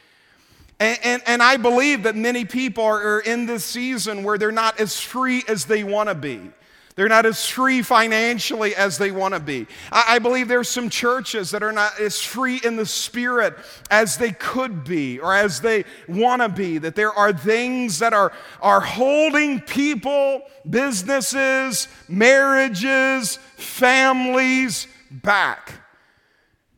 And, 0.80 1.00
and, 1.04 1.24
and 1.26 1.44
I 1.44 1.58
believe 1.58 2.04
that 2.04 2.16
many 2.16 2.46
people 2.46 2.84
are 2.84 3.20
in 3.20 3.46
this 3.46 3.64
season 3.64 4.24
where 4.24 4.38
they're 4.38 4.52
not 4.52 4.80
as 4.80 5.00
free 5.00 5.44
as 5.48 5.66
they 5.66 5.84
want 5.84 6.10
to 6.10 6.16
be. 6.16 6.52
They're 6.96 7.08
not 7.08 7.26
as 7.26 7.48
free 7.48 7.82
financially 7.82 8.76
as 8.76 8.98
they 8.98 9.12
want 9.12 9.34
to 9.34 9.40
be. 9.40 9.68
I, 9.92 10.16
I 10.16 10.20
believe 10.20 10.48
there's 10.48 10.70
some 10.70 10.90
churches 10.90 11.52
that 11.52 11.64
are 11.64 11.72
not 11.72 12.00
as 12.00 12.22
free 12.22 12.60
in 12.64 12.76
the 12.76 12.86
spirit 12.86 13.56
as 13.90 14.18
they 14.18 14.32
could 14.32 14.84
be 14.84 15.20
or 15.20 15.34
as 15.34 15.62
they 15.62 15.86
want 16.08 16.42
to 16.42 16.50
be. 16.50 16.78
That 16.78 16.96
there 16.96 17.14
are 17.14 17.34
things 17.34 18.00
that 18.00 18.14
are, 18.14 18.34
are 18.62 18.82
holding 18.82 19.62
people, 19.62 20.42
businesses, 20.70 21.88
marriages, 22.08 23.38
families 23.58 24.88
back 25.10 25.74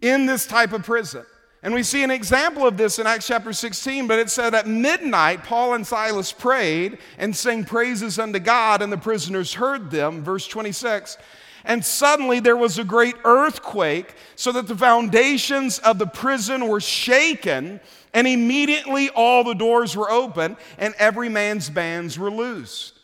in 0.02 0.26
this 0.26 0.46
type 0.46 0.74
of 0.74 0.84
prison. 0.84 1.26
And 1.64 1.74
we 1.74 1.82
see 1.82 2.04
an 2.04 2.12
example 2.12 2.68
of 2.68 2.76
this 2.76 3.00
in 3.00 3.08
Acts 3.08 3.26
chapter 3.26 3.54
16, 3.54 4.06
but 4.06 4.20
it 4.20 4.30
said 4.30 4.54
at 4.54 4.68
midnight, 4.68 5.46
Paul 5.46 5.76
and 5.76 5.88
Silas 5.88 6.34
prayed 6.34 6.98
and 7.18 7.34
sang 7.34 7.64
praises 7.64 8.20
unto 8.20 8.40
God, 8.40 8.82
and 8.82 8.92
the 8.92 8.98
prisoners 8.98 9.54
heard 9.54 9.90
them. 9.90 10.22
Verse 10.24 10.46
26. 10.46 11.18
And 11.64 11.84
suddenly 11.84 12.42
there 12.42 12.58
was 12.58 12.78
a 12.78 12.84
great 12.84 13.16
earthquake, 13.24 14.16
so 14.36 14.52
that 14.52 14.68
the 14.68 14.76
foundations 14.76 15.80
of 15.80 16.00
the 16.00 16.06
prison 16.06 16.68
were 16.68 16.82
shaken, 16.82 17.80
and 18.14 18.28
immediately 18.28 19.10
all 19.12 19.46
the 19.46 19.54
doors 19.54 19.96
were 19.96 20.12
open, 20.12 20.58
and 20.78 20.94
every 21.00 21.30
man's 21.30 21.70
bands 21.70 22.20
were 22.20 22.30
loosed. 22.30 23.00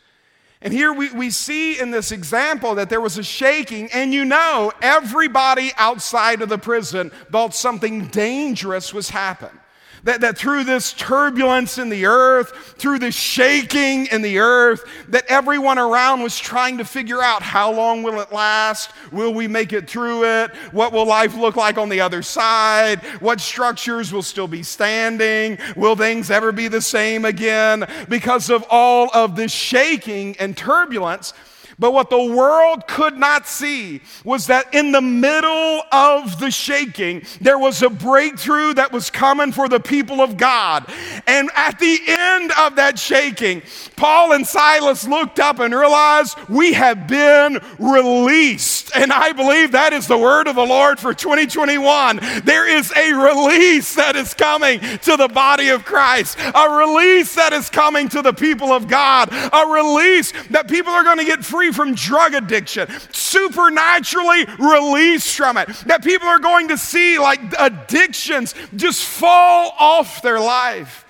And 0.62 0.74
here 0.74 0.92
we, 0.92 1.10
we 1.12 1.30
see 1.30 1.80
in 1.80 1.92
this 1.92 2.12
example 2.12 2.75
that 2.75 2.89
there 2.89 3.00
was 3.00 3.18
a 3.18 3.24
shaking, 3.24 3.89
and 3.94 4.13
you 4.13 4.25
know, 4.25 4.74
everybody 4.82 5.72
outside 5.78 6.42
of 6.42 6.50
the 6.50 6.58
prison 6.58 7.12
thought 7.32 7.56
something 7.56 8.08
dangerous 8.08 8.94
was 8.94 9.10
happening. 9.10 9.58
That, 10.03 10.22
that 10.22 10.38
through 10.38 10.63
this 10.63 10.94
turbulence 10.94 11.77
in 11.77 11.89
the 11.89 12.06
earth, 12.06 12.75
through 12.77 13.00
this 13.00 13.15
shaking 13.15 14.08
in 14.08 14.22
the 14.22 14.39
earth, 14.39 14.84
that 15.10 15.25
everyone 15.27 15.77
around 15.77 16.24
was 16.24 16.38
trying 16.38 16.77
to 16.77 16.86
figure 16.86 17.22
out 17.22 17.41
how 17.41 17.72
long 17.72 18.03
will 18.03 18.20
it 18.20 18.32
last? 18.32 18.91
Will 19.12 19.34
we 19.34 19.48
make 19.48 19.74
it 19.74 19.89
through 19.89 20.24
it? 20.24 20.51
What 20.72 20.94
will 20.94 21.06
life 21.06 21.36
look 21.36 21.56
like 21.56 21.77
on 21.77 21.89
the 21.89 22.01
other 22.01 22.22
side? 22.22 23.00
What 23.20 23.41
structures 23.41 24.13
will 24.13 24.24
still 24.24 24.48
be 24.48 24.63
standing? 24.63 25.58
Will 25.75 25.96
things 25.96 26.32
ever 26.32 26.51
be 26.51 26.68
the 26.68 26.82
same 26.82 27.25
again? 27.25 27.86
Because 28.08 28.50
of 28.50 28.65
all 28.70 29.10
of 29.13 29.36
this 29.36 29.51
shaking 29.51 30.36
and 30.39 30.56
turbulence, 30.56 31.34
but 31.79 31.93
what 31.93 32.09
the 32.09 32.21
world 32.21 32.88
could 32.88 33.17
not 33.17 33.48
see 33.48 34.01
was 34.25 34.48
that 34.48 34.74
in 34.74 34.91
the 34.91 35.01
middle 35.01 35.81
of 35.93 36.38
the 36.39 36.51
shaking, 36.51 37.24
there 37.39 37.57
was 37.57 37.81
a 37.81 37.89
breakthrough 37.89 38.74
that 38.74 38.91
was 38.91 39.09
coming 39.09 39.53
for 39.53 39.69
the 39.69 39.79
people 39.79 40.19
of 40.19 40.36
God. 40.36 40.86
And 41.25 41.50
at 41.55 41.79
the 41.79 42.00
end 42.05 42.51
of 42.59 42.75
that 42.75 43.00
shaking, 43.00 43.62
Paul 43.95 44.33
and 44.33 44.45
Silas 44.45 45.07
looked 45.07 45.39
up 45.39 45.59
and 45.59 45.74
realized 45.74 46.38
we 46.50 46.74
have 46.74 47.07
been 47.07 47.59
released. 47.79 48.91
And 48.93 49.13
I 49.13 49.31
believe 49.31 49.71
that 49.71 49.93
is 49.93 50.05
the 50.05 50.17
word 50.17 50.48
of 50.48 50.55
the 50.55 50.65
Lord 50.65 51.00
for 51.00 51.13
2021. 51.13 52.19
There 52.43 52.67
is 52.67 52.91
a 52.91 53.13
release 53.13 53.95
that 53.95 54.17
is 54.17 54.33
coming 54.33 54.81
to 54.81 55.15
the 55.15 55.29
body 55.29 55.69
of 55.69 55.86
Christ, 55.86 56.38
a 56.39 56.69
release 56.69 57.36
that 57.36 57.53
is 57.53 57.69
coming 57.69 58.09
to 58.09 58.21
the 58.21 58.33
people 58.33 58.74
of 58.74 58.89
God, 58.89 59.29
a 59.31 59.65
release 59.67 60.33
that 60.50 60.67
people 60.67 60.91
are 60.91 61.05
going 61.05 61.19
to 61.19 61.25
get 61.25 61.45
free 61.45 61.68
from 61.71 61.95
drug 61.95 62.33
addiction, 62.33 62.88
supernaturally 63.11 64.45
released 64.57 65.35
from 65.35 65.57
it. 65.57 65.67
That 65.85 66.03
people 66.03 66.27
are 66.27 66.39
going 66.39 66.69
to 66.69 66.77
see 66.77 67.19
like 67.19 67.39
addictions 67.57 68.55
just 68.75 69.03
fall 69.05 69.73
off 69.79 70.21
their 70.21 70.39
life. 70.39 71.05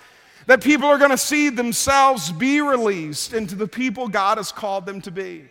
That 0.47 0.63
people 0.63 0.87
are 0.87 0.97
going 0.97 1.11
to 1.11 1.17
see 1.17 1.49
themselves 1.49 2.31
be 2.31 2.61
released 2.61 3.33
into 3.33 3.55
the 3.55 3.67
people 3.67 4.07
God 4.07 4.37
has 4.37 4.51
called 4.51 4.85
them 4.85 5.01
to 5.01 5.11
be. 5.11 5.45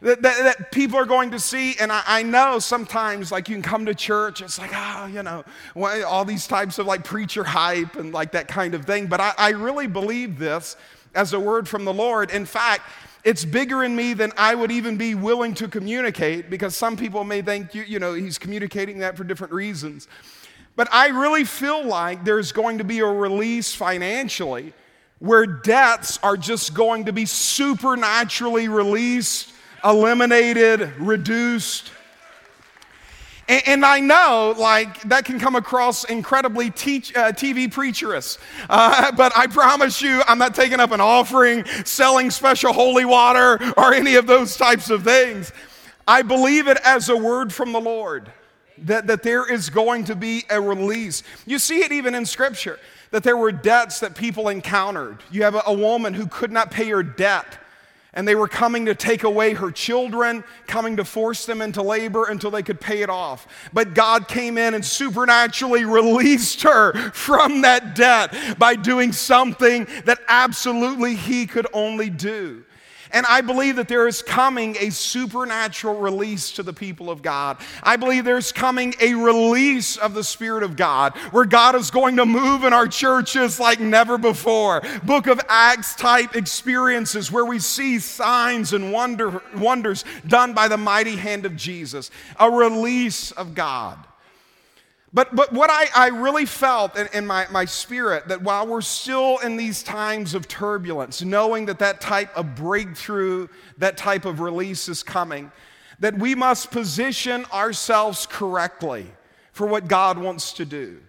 That, 0.00 0.20
that, 0.20 0.42
that, 0.42 0.70
people 0.70 0.98
are 0.98 1.06
going 1.06 1.30
to 1.30 1.40
see. 1.40 1.76
And 1.80 1.90
I, 1.90 2.02
I, 2.06 2.22
know 2.22 2.58
sometimes, 2.58 3.32
like, 3.32 3.48
you 3.48 3.54
can 3.54 3.62
come 3.62 3.86
to 3.86 3.94
church, 3.94 4.42
it's 4.42 4.58
like, 4.58 4.70
oh, 4.74 5.06
you 5.06 5.22
know, 5.22 5.44
all 6.06 6.26
these 6.26 6.46
types 6.46 6.78
of 6.78 6.86
like 6.86 7.04
preacher 7.04 7.42
hype 7.42 7.96
and 7.96 8.12
like 8.12 8.32
that 8.32 8.46
kind 8.46 8.74
of 8.74 8.84
thing. 8.84 9.06
But 9.06 9.20
I, 9.20 9.32
I 9.38 9.50
really 9.50 9.86
believe 9.86 10.38
this 10.38 10.76
as 11.14 11.32
a 11.32 11.40
word 11.40 11.66
from 11.66 11.84
the 11.84 11.92
Lord. 11.94 12.30
In 12.30 12.44
fact, 12.44 12.82
it's 13.24 13.44
bigger 13.44 13.82
in 13.82 13.96
me 13.96 14.12
than 14.12 14.32
I 14.36 14.54
would 14.54 14.70
even 14.70 14.96
be 14.96 15.14
willing 15.14 15.54
to 15.54 15.68
communicate 15.68 16.50
because 16.50 16.76
some 16.76 16.96
people 16.96 17.24
may 17.24 17.40
think, 17.40 17.74
you, 17.74 17.82
you 17.82 17.98
know, 17.98 18.12
he's 18.12 18.38
communicating 18.38 18.98
that 18.98 19.16
for 19.16 19.24
different 19.24 19.52
reasons. 19.52 20.08
But 20.76 20.88
I 20.92 21.08
really 21.08 21.44
feel 21.44 21.84
like 21.86 22.24
there's 22.24 22.52
going 22.52 22.78
to 22.78 22.84
be 22.84 22.98
a 23.00 23.06
release 23.06 23.74
financially 23.74 24.74
where 25.20 25.46
debts 25.46 26.18
are 26.22 26.36
just 26.36 26.74
going 26.74 27.06
to 27.06 27.12
be 27.12 27.24
supernaturally 27.24 28.68
released, 28.68 29.52
eliminated, 29.82 30.92
reduced. 30.98 31.92
And, 33.48 33.62
and, 33.66 33.84
I 33.84 34.00
know, 34.00 34.54
like, 34.56 35.02
that 35.02 35.24
can 35.24 35.38
come 35.38 35.54
across 35.56 36.04
incredibly 36.04 36.70
teach, 36.70 37.14
uh, 37.14 37.32
TV 37.32 37.70
preacherous. 37.70 38.38
Uh, 38.70 39.12
but 39.16 39.36
I 39.36 39.46
promise 39.46 40.00
you, 40.00 40.22
I'm 40.26 40.38
not 40.38 40.54
taking 40.54 40.80
up 40.80 40.92
an 40.92 41.00
offering, 41.00 41.64
selling 41.84 42.30
special 42.30 42.72
holy 42.72 43.04
water, 43.04 43.58
or 43.76 43.92
any 43.92 44.14
of 44.14 44.26
those 44.26 44.56
types 44.56 44.90
of 44.90 45.04
things. 45.04 45.52
I 46.06 46.22
believe 46.22 46.68
it 46.68 46.78
as 46.84 47.08
a 47.08 47.16
word 47.16 47.52
from 47.52 47.72
the 47.72 47.80
Lord 47.80 48.30
that, 48.78 49.06
that 49.06 49.22
there 49.22 49.50
is 49.50 49.70
going 49.70 50.04
to 50.04 50.16
be 50.16 50.44
a 50.50 50.60
release. 50.60 51.22
You 51.46 51.58
see 51.58 51.80
it 51.82 51.92
even 51.92 52.14
in 52.14 52.26
Scripture 52.26 52.78
that 53.10 53.22
there 53.22 53.36
were 53.36 53.52
debts 53.52 54.00
that 54.00 54.16
people 54.16 54.48
encountered. 54.48 55.18
You 55.30 55.44
have 55.44 55.54
a, 55.54 55.62
a 55.66 55.72
woman 55.72 56.14
who 56.14 56.26
could 56.26 56.50
not 56.50 56.70
pay 56.70 56.88
her 56.90 57.02
debt 57.02 57.58
and 58.14 58.26
they 58.26 58.34
were 58.34 58.48
coming 58.48 58.86
to 58.86 58.94
take 58.94 59.24
away 59.24 59.52
her 59.54 59.70
children, 59.70 60.42
coming 60.66 60.96
to 60.96 61.04
force 61.04 61.44
them 61.46 61.60
into 61.60 61.82
labor 61.82 62.26
until 62.26 62.50
they 62.50 62.62
could 62.62 62.80
pay 62.80 63.02
it 63.02 63.10
off. 63.10 63.46
But 63.72 63.94
God 63.94 64.28
came 64.28 64.56
in 64.56 64.74
and 64.74 64.84
supernaturally 64.84 65.84
released 65.84 66.62
her 66.62 66.92
from 67.10 67.62
that 67.62 67.94
debt 67.94 68.58
by 68.58 68.76
doing 68.76 69.12
something 69.12 69.86
that 70.04 70.20
absolutely 70.28 71.16
He 71.16 71.46
could 71.46 71.66
only 71.72 72.08
do. 72.08 72.64
And 73.14 73.24
I 73.26 73.40
believe 73.40 73.76
that 73.76 73.86
there 73.86 74.08
is 74.08 74.22
coming 74.22 74.76
a 74.80 74.90
supernatural 74.90 76.00
release 76.00 76.50
to 76.52 76.64
the 76.64 76.72
people 76.72 77.10
of 77.10 77.22
God. 77.22 77.58
I 77.82 77.96
believe 77.96 78.24
there's 78.24 78.50
coming 78.50 78.92
a 79.00 79.14
release 79.14 79.96
of 79.96 80.14
the 80.14 80.24
Spirit 80.24 80.64
of 80.64 80.76
God 80.76 81.16
where 81.30 81.44
God 81.44 81.76
is 81.76 81.92
going 81.92 82.16
to 82.16 82.26
move 82.26 82.64
in 82.64 82.72
our 82.72 82.88
churches 82.88 83.60
like 83.60 83.78
never 83.78 84.18
before. 84.18 84.82
Book 85.04 85.28
of 85.28 85.40
Acts 85.48 85.94
type 85.94 86.34
experiences 86.34 87.30
where 87.30 87.44
we 87.44 87.60
see 87.60 88.00
signs 88.00 88.72
and 88.72 88.92
wonder, 88.92 89.40
wonders 89.56 90.04
done 90.26 90.52
by 90.52 90.66
the 90.66 90.76
mighty 90.76 91.14
hand 91.14 91.46
of 91.46 91.54
Jesus. 91.54 92.10
A 92.40 92.50
release 92.50 93.30
of 93.30 93.54
God. 93.54 93.96
But, 95.14 95.36
but 95.36 95.52
what 95.52 95.70
I, 95.70 95.86
I 95.94 96.08
really 96.08 96.44
felt 96.44 96.96
in, 96.96 97.08
in, 97.14 97.24
my, 97.24 97.46
my 97.52 97.64
spirit 97.64 98.26
that 98.26 98.42
while 98.42 98.66
we're 98.66 98.80
still 98.80 99.38
in 99.38 99.56
these 99.56 99.84
times 99.84 100.34
of 100.34 100.48
turbulence, 100.48 101.22
knowing 101.22 101.66
that 101.66 101.78
that 101.78 102.00
type 102.00 102.36
of 102.36 102.56
breakthrough, 102.56 103.46
that 103.78 103.96
type 103.96 104.24
of 104.24 104.40
release 104.40 104.88
is 104.88 105.04
coming, 105.04 105.52
that 106.00 106.18
we 106.18 106.34
must 106.34 106.72
position 106.72 107.44
ourselves 107.52 108.26
correctly 108.26 109.06
for 109.52 109.68
what 109.68 109.86
God 109.86 110.18
wants 110.18 110.52
to 110.54 110.64
do. 110.64 111.00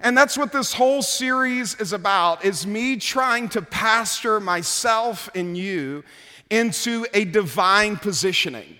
And 0.00 0.16
that's 0.16 0.38
what 0.38 0.50
this 0.50 0.72
whole 0.72 1.02
series 1.02 1.74
is 1.74 1.92
about 1.92 2.46
is 2.46 2.66
me 2.66 2.96
trying 2.96 3.50
to 3.50 3.60
pastor 3.60 4.40
myself 4.40 5.28
and 5.34 5.56
you 5.56 6.02
into 6.48 7.06
a 7.12 7.26
divine 7.26 7.96
positioning. 7.96 8.78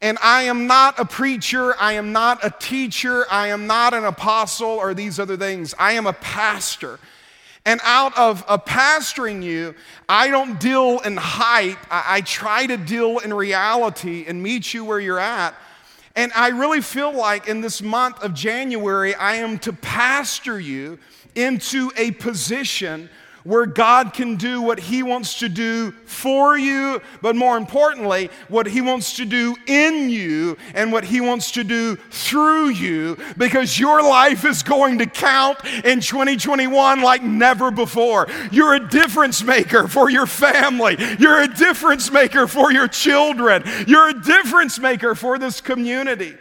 And 0.00 0.16
I 0.22 0.42
am 0.42 0.66
not 0.66 0.98
a 0.98 1.04
preacher, 1.04 1.74
I 1.80 1.94
am 1.94 2.12
not 2.12 2.44
a 2.44 2.50
teacher, 2.50 3.26
I 3.30 3.48
am 3.48 3.66
not 3.66 3.94
an 3.94 4.04
apostle 4.04 4.68
or 4.68 4.94
these 4.94 5.18
other 5.18 5.36
things. 5.36 5.74
I 5.78 5.92
am 5.92 6.06
a 6.06 6.12
pastor. 6.12 7.00
And 7.64 7.80
out 7.82 8.16
of, 8.16 8.44
of 8.44 8.64
pastoring 8.64 9.42
you, 9.42 9.74
I 10.08 10.28
don't 10.28 10.58
deal 10.60 11.00
in 11.00 11.16
hype. 11.16 11.78
I, 11.90 12.04
I 12.06 12.20
try 12.20 12.66
to 12.66 12.76
deal 12.76 13.18
in 13.18 13.34
reality 13.34 14.24
and 14.26 14.42
meet 14.42 14.72
you 14.72 14.84
where 14.84 15.00
you're 15.00 15.18
at. 15.18 15.54
And 16.14 16.32
I 16.34 16.48
really 16.48 16.80
feel 16.80 17.12
like 17.12 17.48
in 17.48 17.60
this 17.60 17.82
month 17.82 18.22
of 18.22 18.34
January, 18.34 19.14
I 19.14 19.36
am 19.36 19.58
to 19.60 19.72
pastor 19.72 20.58
you 20.58 20.98
into 21.34 21.90
a 21.96 22.12
position 22.12 23.10
where 23.44 23.66
God 23.66 24.12
can 24.12 24.36
do 24.36 24.60
what 24.60 24.78
He 24.78 25.02
wants 25.02 25.38
to 25.40 25.48
do 25.48 25.92
for 26.04 26.58
you, 26.58 27.00
but 27.22 27.36
more 27.36 27.56
importantly, 27.56 28.30
what 28.48 28.66
He 28.66 28.80
wants 28.80 29.16
to 29.16 29.24
do 29.24 29.56
in 29.66 30.10
you 30.10 30.56
and 30.74 30.92
what 30.92 31.04
He 31.04 31.20
wants 31.20 31.52
to 31.52 31.64
do 31.64 31.96
through 32.10 32.70
you, 32.70 33.16
because 33.36 33.78
your 33.78 34.02
life 34.02 34.44
is 34.44 34.62
going 34.62 34.98
to 34.98 35.06
count 35.06 35.64
in 35.84 36.00
2021 36.00 37.00
like 37.00 37.22
never 37.22 37.70
before. 37.70 38.28
You're 38.50 38.74
a 38.74 38.88
difference 38.88 39.42
maker 39.42 39.88
for 39.88 40.10
your 40.10 40.26
family, 40.26 40.96
you're 41.18 41.42
a 41.42 41.48
difference 41.48 42.10
maker 42.10 42.46
for 42.46 42.72
your 42.72 42.88
children, 42.88 43.62
you're 43.86 44.08
a 44.08 44.20
difference 44.20 44.78
maker 44.78 45.14
for 45.14 45.38
this 45.38 45.60
community. 45.60 46.36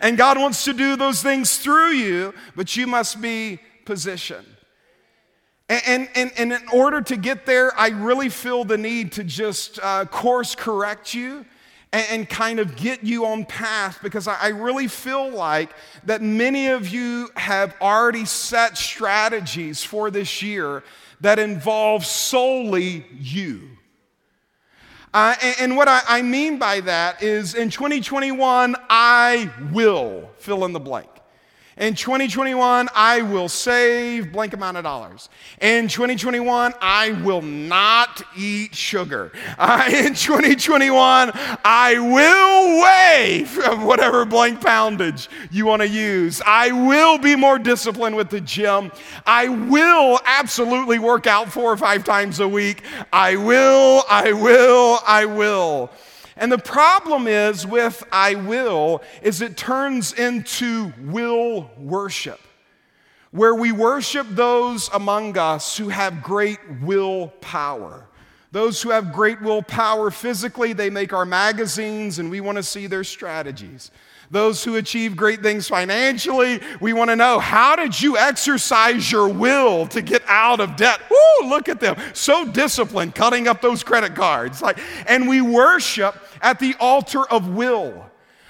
And 0.00 0.16
God 0.16 0.38
wants 0.38 0.64
to 0.64 0.72
do 0.72 0.96
those 0.96 1.22
things 1.22 1.58
through 1.58 1.92
you, 1.92 2.34
but 2.54 2.76
you 2.76 2.86
must 2.86 3.20
be 3.20 3.58
positioned. 3.84 4.55
And, 5.68 6.08
and, 6.14 6.32
and 6.38 6.52
in 6.52 6.62
order 6.72 7.02
to 7.02 7.16
get 7.16 7.44
there, 7.44 7.76
I 7.78 7.88
really 7.88 8.28
feel 8.28 8.64
the 8.64 8.78
need 8.78 9.12
to 9.12 9.24
just 9.24 9.80
uh, 9.82 10.04
course 10.04 10.54
correct 10.54 11.12
you 11.12 11.44
and, 11.92 12.06
and, 12.10 12.28
kind 12.28 12.60
of 12.60 12.76
get 12.76 13.02
you 13.02 13.26
on 13.26 13.44
path 13.44 13.98
because 14.00 14.28
I, 14.28 14.36
I 14.40 14.48
really 14.48 14.86
feel 14.86 15.28
like 15.28 15.70
that 16.04 16.22
many 16.22 16.68
of 16.68 16.88
you 16.88 17.30
have 17.34 17.74
already 17.80 18.24
set 18.24 18.78
strategies 18.78 19.82
for 19.82 20.08
this 20.10 20.40
year 20.40 20.84
that 21.20 21.40
involve 21.40 22.06
solely 22.06 23.04
you. 23.18 23.68
Uh, 25.12 25.34
and, 25.42 25.56
and, 25.60 25.76
what 25.76 25.88
I, 25.88 26.00
I 26.06 26.22
mean 26.22 26.58
by 26.58 26.80
that 26.80 27.22
is 27.22 27.54
in 27.54 27.70
2021, 27.70 28.76
I 28.88 29.50
will 29.72 30.30
fill 30.38 30.64
in 30.64 30.72
the 30.72 30.80
blank. 30.80 31.08
In 31.78 31.94
2021, 31.94 32.88
I 32.94 33.20
will 33.20 33.50
save 33.50 34.32
blank 34.32 34.54
amount 34.54 34.78
of 34.78 34.84
dollars. 34.84 35.28
In 35.60 35.88
2021, 35.88 36.72
I 36.80 37.10
will 37.22 37.42
not 37.42 38.22
eat 38.36 38.74
sugar. 38.74 39.32
Uh, 39.58 39.88
in 39.88 40.14
2021, 40.14 41.30
I 41.64 41.98
will 41.98 42.82
weigh 42.82 43.44
whatever 43.84 44.24
blank 44.24 44.60
poundage 44.60 45.28
you 45.50 45.64
want 45.66 45.80
to 45.80 45.88
use. 45.88 46.42
I 46.44 46.72
will 46.72 47.16
be 47.18 47.36
more 47.36 47.58
disciplined 47.58 48.16
with 48.16 48.28
the 48.28 48.40
gym. 48.40 48.92
I 49.24 49.48
will 49.48 50.20
absolutely 50.24 50.98
work 50.98 51.26
out 51.26 51.50
four 51.50 51.72
or 51.72 51.76
five 51.76 52.04
times 52.04 52.38
a 52.40 52.46
week. 52.46 52.82
I 53.12 53.36
will, 53.36 54.04
I 54.10 54.32
will, 54.32 54.98
I 55.06 55.24
will. 55.24 55.90
And 56.36 56.52
the 56.52 56.58
problem 56.58 57.26
is 57.26 57.66
with 57.66 58.04
I 58.12 58.34
will 58.34 59.02
is 59.22 59.40
it 59.40 59.56
turns 59.56 60.12
into 60.12 60.92
will 61.00 61.70
worship. 61.78 62.40
Where 63.30 63.54
we 63.54 63.72
worship 63.72 64.26
those 64.30 64.88
among 64.92 65.36
us 65.36 65.76
who 65.76 65.88
have 65.88 66.22
great 66.22 66.58
will 66.82 67.28
power. 67.40 68.06
Those 68.52 68.80
who 68.80 68.90
have 68.90 69.12
great 69.12 69.42
willpower 69.42 70.10
physically, 70.10 70.72
they 70.72 70.88
make 70.88 71.12
our 71.12 71.26
magazines 71.26 72.18
and 72.18 72.30
we 72.30 72.40
want 72.40 72.56
to 72.56 72.62
see 72.62 72.86
their 72.86 73.04
strategies. 73.04 73.90
Those 74.30 74.64
who 74.64 74.76
achieve 74.76 75.16
great 75.16 75.42
things 75.42 75.68
financially, 75.68 76.60
we 76.80 76.92
want 76.92 77.10
to 77.10 77.16
know 77.16 77.38
how 77.38 77.76
did 77.76 78.00
you 78.00 78.16
exercise 78.16 79.12
your 79.12 79.28
will 79.28 79.86
to 79.88 80.00
get 80.00 80.22
out 80.26 80.60
of 80.60 80.76
debt? 80.76 81.00
Woo, 81.10 81.48
look 81.48 81.68
at 81.68 81.80
them. 81.80 81.96
So 82.12 82.50
disciplined, 82.50 83.14
cutting 83.14 83.46
up 83.46 83.60
those 83.60 83.84
credit 83.84 84.14
cards. 84.14 84.62
Like, 84.62 84.78
and 85.06 85.28
we 85.28 85.42
worship 85.42 86.16
at 86.40 86.58
the 86.58 86.74
altar 86.80 87.24
of 87.30 87.48
will. 87.48 88.06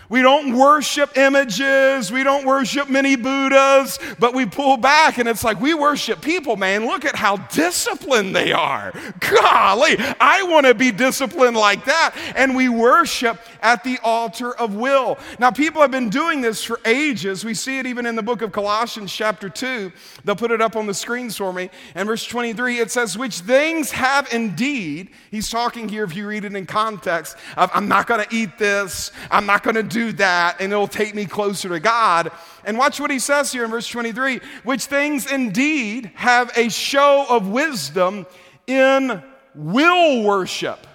We 0.09 0.23
don't 0.23 0.57
worship 0.57 1.17
images. 1.17 2.13
We 2.13 2.23
don't 2.23 2.47
worship 2.47 2.89
many 2.89 3.17
Buddhas, 3.17 3.99
but 4.19 4.35
we 4.35 4.47
pull 4.47 4.77
back 4.77 5.19
and 5.19 5.29
it's 5.29 5.43
like 5.43 5.61
we 5.61 5.75
worship 5.75 6.21
people, 6.21 6.57
man. 6.57 6.87
Look 6.87 7.05
at 7.05 7.17
how 7.17 7.37
disciplined 7.37 8.35
they 8.37 8.53
are. 8.53 8.93
Golly, 9.19 9.97
I 10.21 10.45
want 10.45 10.67
to 10.67 10.75
be 10.75 10.93
disciplined 10.93 11.57
like 11.57 11.85
that. 11.87 12.15
And 12.37 12.55
we 12.55 12.69
worship 12.69 13.41
at 13.63 13.85
the 13.85 13.99
altar 14.03 14.57
of 14.57 14.75
will. 14.75 15.19
Now, 15.39 15.51
people 15.51 15.83
have 15.83 15.91
been 15.91 16.11
doing 16.11 16.41
this 16.41 16.63
for 16.63 16.81
ages. 16.85 17.45
We 17.45 17.55
see 17.55 17.79
it 17.79 17.87
even 17.87 18.07
in 18.07 18.17
the 18.17 18.23
book 18.23 18.43
of 18.43 18.53
Colossians, 18.53 19.13
chapter 19.13 19.49
2. 19.49 19.93
They'll 20.25 20.37
put 20.37 20.51
it 20.51 20.61
up 20.61 20.77
on 20.77 20.87
the 20.87 20.95
screens 20.95 21.37
for 21.37 21.53
me. 21.53 21.71
And 21.95 22.07
verse 22.07 22.25
23, 22.25 22.79
it 22.79 22.91
says, 22.91 23.17
Which 23.17 23.41
things 23.41 23.91
have 23.93 24.33
indeed, 24.33 25.11
he's 25.31 25.51
talking 25.51 25.89
here, 25.89 26.05
if 26.05 26.15
you 26.15 26.27
read 26.27 26.45
it 26.45 26.55
in 26.55 26.67
context, 26.67 27.37
of 27.57 27.71
I'm 27.75 27.89
not 27.89 28.07
going 28.07 28.25
to 28.25 28.35
eat 28.35 28.59
this, 28.59 29.13
I'm 29.31 29.47
not 29.47 29.63
going 29.63 29.77
to 29.77 29.83
do 29.83 30.13
that, 30.13 30.61
and 30.61 30.73
it'll 30.73 30.89
take 30.89 31.15
me 31.15 31.27
closer 31.27 31.69
to 31.69 31.81
God. 31.81 32.31
And 32.65 32.79
watch 32.79 32.99
what 32.99 33.11
he 33.11 33.19
says 33.19 33.53
here 33.53 33.65
in 33.65 33.71
verse 33.71 33.89
23 33.89 34.41
which 34.65 34.87
things 34.87 35.31
indeed 35.31 36.11
have 36.15 36.51
a 36.57 36.69
show 36.69 37.27
of 37.29 37.49
wisdom 37.49 38.27
in 38.67 39.23
will 39.55 40.25
worship 40.25 40.87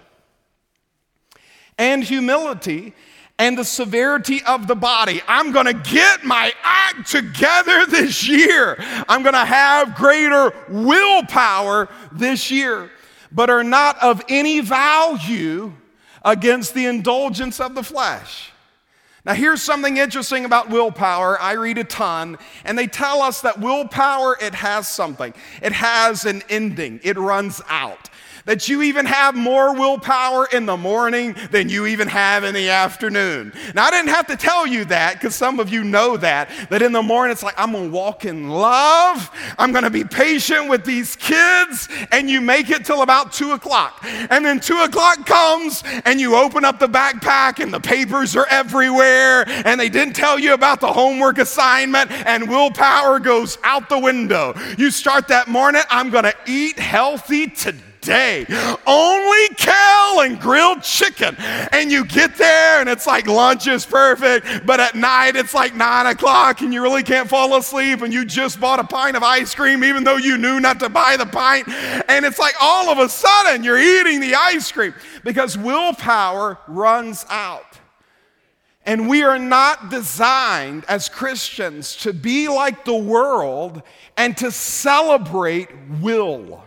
and 1.81 2.03
humility 2.03 2.93
and 3.39 3.57
the 3.57 3.65
severity 3.65 4.43
of 4.43 4.67
the 4.67 4.75
body. 4.75 5.19
I'm 5.27 5.51
to 5.65 5.73
get 5.73 6.23
my 6.23 6.53
act 6.61 7.09
together 7.09 7.87
this 7.87 8.27
year. 8.27 8.77
I'm 9.09 9.23
to 9.33 9.43
have 9.43 9.95
greater 9.95 10.53
willpower 10.69 11.89
this 12.11 12.51
year, 12.51 12.91
but 13.31 13.49
are 13.49 13.63
not 13.63 13.97
of 13.97 14.21
any 14.29 14.59
value 14.59 15.73
against 16.23 16.75
the 16.75 16.85
indulgence 16.85 17.59
of 17.59 17.73
the 17.73 17.81
flesh. 17.81 18.51
Now, 19.25 19.33
here's 19.33 19.63
something 19.63 19.97
interesting 19.97 20.45
about 20.45 20.69
willpower. 20.69 21.39
I 21.41 21.53
read 21.53 21.79
a 21.79 21.83
ton, 21.83 22.37
and 22.63 22.77
they 22.77 22.85
tell 22.85 23.23
us 23.23 23.41
that 23.41 23.59
willpower, 23.59 24.37
it 24.39 24.53
has 24.53 24.87
something. 24.87 25.33
It 25.63 25.71
has 25.71 26.25
an 26.25 26.43
ending, 26.47 26.99
it 27.03 27.17
runs 27.17 27.59
out 27.69 28.10
that 28.45 28.67
you 28.69 28.81
even 28.81 29.05
have 29.05 29.35
more 29.35 29.73
willpower 29.73 30.47
in 30.51 30.65
the 30.65 30.77
morning 30.77 31.35
than 31.51 31.69
you 31.69 31.85
even 31.87 32.07
have 32.07 32.43
in 32.43 32.53
the 32.53 32.69
afternoon. 32.69 33.53
Now, 33.75 33.85
I 33.85 33.91
didn't 33.91 34.09
have 34.09 34.27
to 34.27 34.35
tell 34.35 34.65
you 34.65 34.85
that 34.85 35.13
because 35.13 35.35
some 35.35 35.59
of 35.59 35.69
you 35.69 35.83
know 35.83 36.17
that, 36.17 36.49
that 36.69 36.81
in 36.81 36.91
the 36.91 37.01
morning 37.01 37.31
it's 37.31 37.43
like, 37.43 37.55
I'm 37.57 37.71
gonna 37.71 37.89
walk 37.89 38.25
in 38.25 38.49
love, 38.49 39.29
I'm 39.57 39.71
gonna 39.71 39.89
be 39.89 40.03
patient 40.03 40.69
with 40.69 40.85
these 40.85 41.15
kids, 41.15 41.87
and 42.11 42.29
you 42.29 42.41
make 42.41 42.69
it 42.69 42.85
till 42.85 43.01
about 43.01 43.31
two 43.31 43.51
o'clock. 43.51 44.03
And 44.03 44.45
then 44.45 44.59
two 44.59 44.77
o'clock 44.79 45.25
comes, 45.25 45.83
and 46.05 46.19
you 46.19 46.35
open 46.35 46.65
up 46.65 46.79
the 46.79 46.87
backpack, 46.87 47.61
and 47.61 47.73
the 47.73 47.79
papers 47.79 48.35
are 48.35 48.47
everywhere, 48.49 49.45
and 49.47 49.79
they 49.79 49.89
didn't 49.89 50.15
tell 50.15 50.39
you 50.39 50.53
about 50.53 50.79
the 50.79 50.91
homework 50.91 51.37
assignment, 51.37 52.11
and 52.11 52.49
willpower 52.49 53.19
goes 53.19 53.57
out 53.63 53.89
the 53.89 53.99
window. 53.99 54.53
You 54.77 54.91
start 54.91 55.27
that 55.27 55.47
morning, 55.47 55.81
I'm 55.89 56.09
gonna 56.09 56.33
eat 56.45 56.79
healthy 56.79 57.47
today 57.47 57.90
today. 58.01 58.45
Only 58.87 59.47
kale 59.55 60.21
and 60.21 60.39
grilled 60.39 60.81
chicken. 60.81 61.35
And 61.71 61.91
you 61.91 62.05
get 62.05 62.35
there 62.35 62.79
and 62.79 62.89
it's 62.89 63.05
like 63.05 63.27
lunch 63.27 63.67
is 63.67 63.85
perfect, 63.85 64.65
but 64.65 64.79
at 64.79 64.95
night 64.95 65.35
it's 65.35 65.53
like 65.53 65.75
nine 65.75 66.07
o'clock 66.07 66.61
and 66.61 66.73
you 66.73 66.81
really 66.81 67.03
can't 67.03 67.29
fall 67.29 67.55
asleep 67.55 68.01
and 68.01 68.11
you 68.11 68.25
just 68.25 68.59
bought 68.59 68.79
a 68.79 68.83
pint 68.83 69.15
of 69.15 69.23
ice 69.23 69.53
cream 69.53 69.83
even 69.83 70.03
though 70.03 70.17
you 70.17 70.37
knew 70.37 70.59
not 70.59 70.79
to 70.79 70.89
buy 70.89 71.15
the 71.17 71.25
pint. 71.25 71.67
And 72.09 72.25
it's 72.25 72.39
like 72.39 72.55
all 72.59 72.89
of 72.89 72.97
a 72.97 73.07
sudden 73.07 73.63
you're 73.63 73.79
eating 73.79 74.19
the 74.19 74.35
ice 74.35 74.71
cream 74.71 74.93
because 75.23 75.57
willpower 75.57 76.57
runs 76.67 77.25
out. 77.29 77.65
And 78.83 79.07
we 79.07 79.21
are 79.21 79.37
not 79.37 79.91
designed 79.91 80.85
as 80.87 81.07
Christians 81.07 81.95
to 81.97 82.13
be 82.13 82.47
like 82.47 82.83
the 82.83 82.95
world 82.95 83.83
and 84.17 84.35
to 84.37 84.51
celebrate 84.51 85.69
will. 86.01 86.63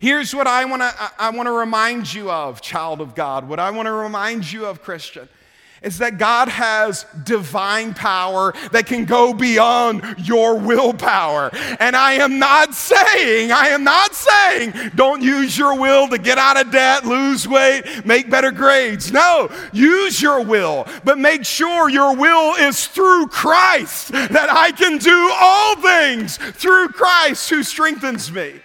Here's 0.00 0.32
what 0.32 0.46
I 0.46 0.64
want 0.64 0.82
to 0.82 0.94
I 1.18 1.30
want 1.30 1.48
to 1.48 1.52
remind 1.52 2.12
you 2.12 2.30
of, 2.30 2.60
child 2.60 3.00
of 3.00 3.16
God. 3.16 3.48
What 3.48 3.58
I 3.58 3.70
want 3.72 3.86
to 3.86 3.92
remind 3.92 4.50
you 4.50 4.66
of, 4.66 4.80
Christian, 4.80 5.28
is 5.82 5.98
that 5.98 6.18
God 6.18 6.48
has 6.48 7.04
divine 7.24 7.94
power 7.94 8.54
that 8.70 8.86
can 8.86 9.06
go 9.06 9.34
beyond 9.34 10.04
your 10.18 10.56
willpower. 10.56 11.50
And 11.80 11.96
I 11.96 12.14
am 12.14 12.38
not 12.38 12.74
saying, 12.74 13.50
I 13.50 13.68
am 13.68 13.82
not 13.82 14.14
saying, 14.14 14.72
don't 14.94 15.20
use 15.20 15.58
your 15.58 15.76
will 15.76 16.08
to 16.08 16.18
get 16.18 16.38
out 16.38 16.60
of 16.60 16.70
debt, 16.70 17.04
lose 17.04 17.48
weight, 17.48 18.04
make 18.04 18.30
better 18.30 18.52
grades. 18.52 19.10
No, 19.10 19.50
use 19.72 20.22
your 20.22 20.44
will, 20.44 20.86
but 21.02 21.18
make 21.18 21.44
sure 21.44 21.88
your 21.88 22.14
will 22.14 22.54
is 22.54 22.86
through 22.86 23.26
Christ, 23.28 24.12
that 24.12 24.48
I 24.48 24.70
can 24.70 24.98
do 24.98 25.30
all 25.40 25.74
things 25.76 26.36
through 26.36 26.90
Christ 26.90 27.50
who 27.50 27.64
strengthens 27.64 28.30
me. 28.30 28.60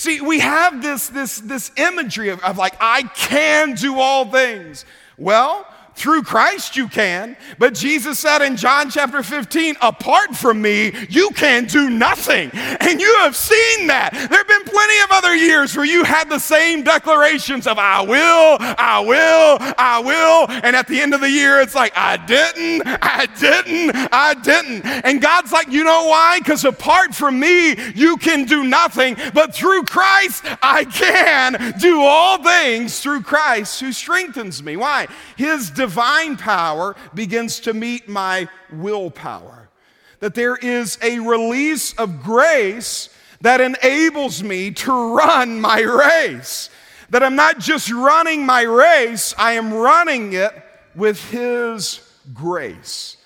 See, 0.00 0.22
we 0.22 0.38
have 0.38 0.80
this, 0.80 1.08
this, 1.10 1.40
this 1.40 1.70
imagery 1.76 2.30
of, 2.30 2.40
of 2.40 2.56
like, 2.56 2.74
I 2.80 3.02
can 3.02 3.74
do 3.74 4.00
all 4.00 4.24
things. 4.24 4.86
Well, 5.18 5.66
through 5.94 6.22
Christ 6.22 6.76
you 6.76 6.88
can. 6.88 7.36
But 7.58 7.74
Jesus 7.74 8.18
said 8.18 8.42
in 8.42 8.56
John 8.56 8.90
chapter 8.90 9.22
15, 9.22 9.76
apart 9.82 10.36
from 10.36 10.62
me, 10.62 10.92
you 11.08 11.30
can 11.30 11.66
do 11.66 11.90
nothing. 11.90 12.50
And 12.52 13.00
you 13.00 13.16
have 13.20 13.36
seen 13.36 13.86
that. 13.88 14.12
There 14.12 14.38
have 14.38 14.48
been 14.48 14.64
plenty 14.64 15.00
of 15.00 15.10
other 15.10 15.34
years 15.34 15.76
where 15.76 15.84
you 15.84 16.04
had 16.04 16.28
the 16.28 16.38
same 16.38 16.82
declarations 16.82 17.66
of, 17.66 17.78
I 17.78 18.02
will, 18.02 18.56
I 18.60 19.00
will, 19.00 19.74
I 19.78 20.00
will. 20.00 20.46
And 20.64 20.74
at 20.76 20.86
the 20.86 21.00
end 21.00 21.14
of 21.14 21.20
the 21.20 21.30
year, 21.30 21.60
it's 21.60 21.74
like, 21.74 21.92
I 21.96 22.16
didn't, 22.16 22.82
I 22.86 23.26
didn't, 23.38 24.08
I 24.12 24.34
didn't. 24.34 24.84
And 25.04 25.20
God's 25.20 25.52
like, 25.52 25.68
you 25.68 25.84
know 25.84 26.06
why? 26.06 26.38
Because 26.38 26.64
apart 26.64 27.14
from 27.14 27.38
me, 27.38 27.76
you 27.94 28.16
can 28.16 28.44
do 28.44 28.64
nothing. 28.64 29.16
But 29.34 29.54
through 29.54 29.84
Christ, 29.84 30.44
I 30.62 30.84
can 30.84 31.74
do 31.78 32.00
all 32.02 32.42
things 32.42 33.00
through 33.00 33.22
Christ 33.22 33.80
who 33.80 33.92
strengthens 33.92 34.62
me. 34.62 34.76
Why? 34.76 35.06
His 35.36 35.70
divine 35.80 36.36
power 36.36 36.94
begins 37.14 37.60
to 37.60 37.72
meet 37.72 38.06
my 38.06 38.46
willpower. 38.70 39.70
That 40.18 40.34
there 40.34 40.56
is 40.56 40.98
a 41.02 41.18
release 41.20 41.94
of 41.94 42.22
grace 42.22 43.08
that 43.40 43.62
enables 43.62 44.42
me 44.42 44.72
to 44.72 45.16
run 45.16 45.58
my 45.58 45.80
race. 45.80 46.68
That 47.08 47.22
I'm 47.22 47.34
not 47.34 47.58
just 47.58 47.90
running 47.90 48.44
my 48.44 48.60
race, 48.60 49.34
I 49.38 49.52
am 49.52 49.72
running 49.72 50.34
it 50.34 50.52
with 50.94 51.18
His 51.30 52.06
grace. 52.34 53.16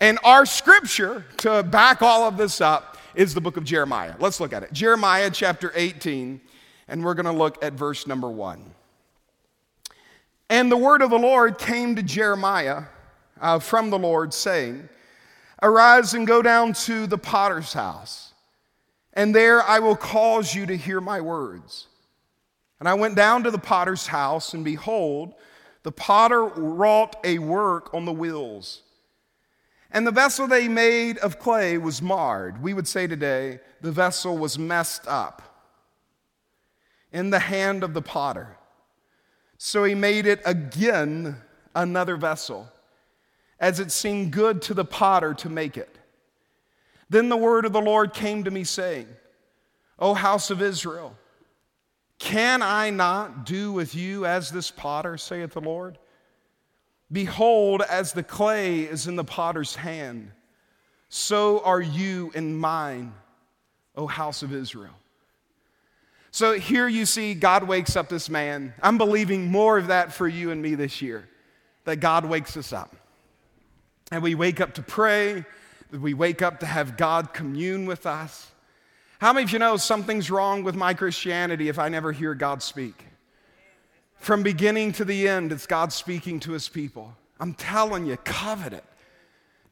And 0.00 0.18
our 0.24 0.44
scripture 0.44 1.24
to 1.38 1.62
back 1.62 2.02
all 2.02 2.26
of 2.26 2.36
this 2.36 2.60
up 2.60 2.98
is 3.14 3.34
the 3.34 3.40
book 3.40 3.56
of 3.56 3.62
Jeremiah. 3.62 4.16
Let's 4.18 4.40
look 4.40 4.52
at 4.52 4.64
it. 4.64 4.72
Jeremiah 4.72 5.30
chapter 5.30 5.70
18, 5.76 6.40
and 6.88 7.04
we're 7.04 7.14
going 7.14 7.26
to 7.26 7.32
look 7.32 7.62
at 7.62 7.74
verse 7.74 8.08
number 8.08 8.28
1. 8.28 8.71
And 10.52 10.70
the 10.70 10.76
word 10.76 11.00
of 11.00 11.08
the 11.08 11.18
Lord 11.18 11.56
came 11.56 11.96
to 11.96 12.02
Jeremiah 12.02 12.82
uh, 13.40 13.58
from 13.58 13.88
the 13.88 13.98
Lord, 13.98 14.34
saying, 14.34 14.86
Arise 15.62 16.12
and 16.12 16.26
go 16.26 16.42
down 16.42 16.74
to 16.74 17.06
the 17.06 17.16
potter's 17.16 17.72
house, 17.72 18.34
and 19.14 19.34
there 19.34 19.62
I 19.62 19.78
will 19.78 19.96
cause 19.96 20.54
you 20.54 20.66
to 20.66 20.76
hear 20.76 21.00
my 21.00 21.22
words. 21.22 21.86
And 22.80 22.86
I 22.86 22.92
went 22.92 23.14
down 23.14 23.44
to 23.44 23.50
the 23.50 23.56
potter's 23.56 24.06
house, 24.06 24.52
and 24.52 24.62
behold, 24.62 25.32
the 25.84 25.92
potter 25.92 26.44
wrought 26.44 27.16
a 27.24 27.38
work 27.38 27.94
on 27.94 28.04
the 28.04 28.12
wheels. 28.12 28.82
And 29.90 30.06
the 30.06 30.10
vessel 30.10 30.46
they 30.46 30.68
made 30.68 31.16
of 31.16 31.38
clay 31.38 31.78
was 31.78 32.02
marred. 32.02 32.62
We 32.62 32.74
would 32.74 32.86
say 32.86 33.06
today, 33.06 33.60
the 33.80 33.90
vessel 33.90 34.36
was 34.36 34.58
messed 34.58 35.08
up 35.08 35.40
in 37.10 37.30
the 37.30 37.38
hand 37.38 37.82
of 37.82 37.94
the 37.94 38.02
potter. 38.02 38.58
So 39.64 39.84
he 39.84 39.94
made 39.94 40.26
it 40.26 40.42
again 40.44 41.36
another 41.72 42.16
vessel, 42.16 42.68
as 43.60 43.78
it 43.78 43.92
seemed 43.92 44.32
good 44.32 44.60
to 44.62 44.74
the 44.74 44.84
potter 44.84 45.34
to 45.34 45.48
make 45.48 45.76
it. 45.76 45.98
Then 47.08 47.28
the 47.28 47.36
word 47.36 47.64
of 47.64 47.72
the 47.72 47.80
Lord 47.80 48.12
came 48.12 48.42
to 48.42 48.50
me, 48.50 48.64
saying, 48.64 49.06
O 50.00 50.14
house 50.14 50.50
of 50.50 50.60
Israel, 50.60 51.16
can 52.18 52.60
I 52.60 52.90
not 52.90 53.46
do 53.46 53.70
with 53.70 53.94
you 53.94 54.26
as 54.26 54.50
this 54.50 54.72
potter, 54.72 55.16
saith 55.16 55.52
the 55.52 55.60
Lord? 55.60 55.96
Behold, 57.12 57.82
as 57.82 58.12
the 58.12 58.24
clay 58.24 58.80
is 58.80 59.06
in 59.06 59.14
the 59.14 59.22
potter's 59.22 59.76
hand, 59.76 60.32
so 61.08 61.60
are 61.60 61.80
you 61.80 62.32
in 62.34 62.56
mine, 62.56 63.14
O 63.94 64.08
house 64.08 64.42
of 64.42 64.52
Israel. 64.52 64.98
So 66.32 66.54
here 66.54 66.88
you 66.88 67.04
see 67.04 67.34
God 67.34 67.64
wakes 67.64 67.94
up 67.94 68.08
this 68.08 68.30
man. 68.30 68.72
I'm 68.82 68.96
believing 68.96 69.50
more 69.50 69.76
of 69.76 69.88
that 69.88 70.14
for 70.14 70.26
you 70.26 70.50
and 70.50 70.62
me 70.62 70.74
this 70.74 71.02
year, 71.02 71.28
that 71.84 71.96
God 71.96 72.24
wakes 72.24 72.56
us 72.56 72.72
up. 72.72 72.96
And 74.10 74.22
we 74.22 74.34
wake 74.34 74.58
up 74.58 74.72
to 74.74 74.82
pray, 74.82 75.44
we 75.90 76.14
wake 76.14 76.40
up 76.40 76.60
to 76.60 76.66
have 76.66 76.96
God 76.96 77.34
commune 77.34 77.84
with 77.84 78.06
us. 78.06 78.50
How 79.18 79.34
many 79.34 79.44
of 79.44 79.52
you 79.52 79.58
know 79.58 79.76
something's 79.76 80.30
wrong 80.30 80.64
with 80.64 80.74
my 80.74 80.94
Christianity 80.94 81.68
if 81.68 81.78
I 81.78 81.90
never 81.90 82.12
hear 82.12 82.34
God 82.34 82.62
speak? 82.62 83.04
From 84.16 84.42
beginning 84.42 84.92
to 84.92 85.04
the 85.04 85.28
end, 85.28 85.52
it's 85.52 85.66
God 85.66 85.92
speaking 85.92 86.40
to 86.40 86.52
his 86.52 86.66
people. 86.66 87.14
I'm 87.40 87.52
telling 87.52 88.06
you, 88.06 88.16
covet 88.16 88.72
it. 88.72 88.84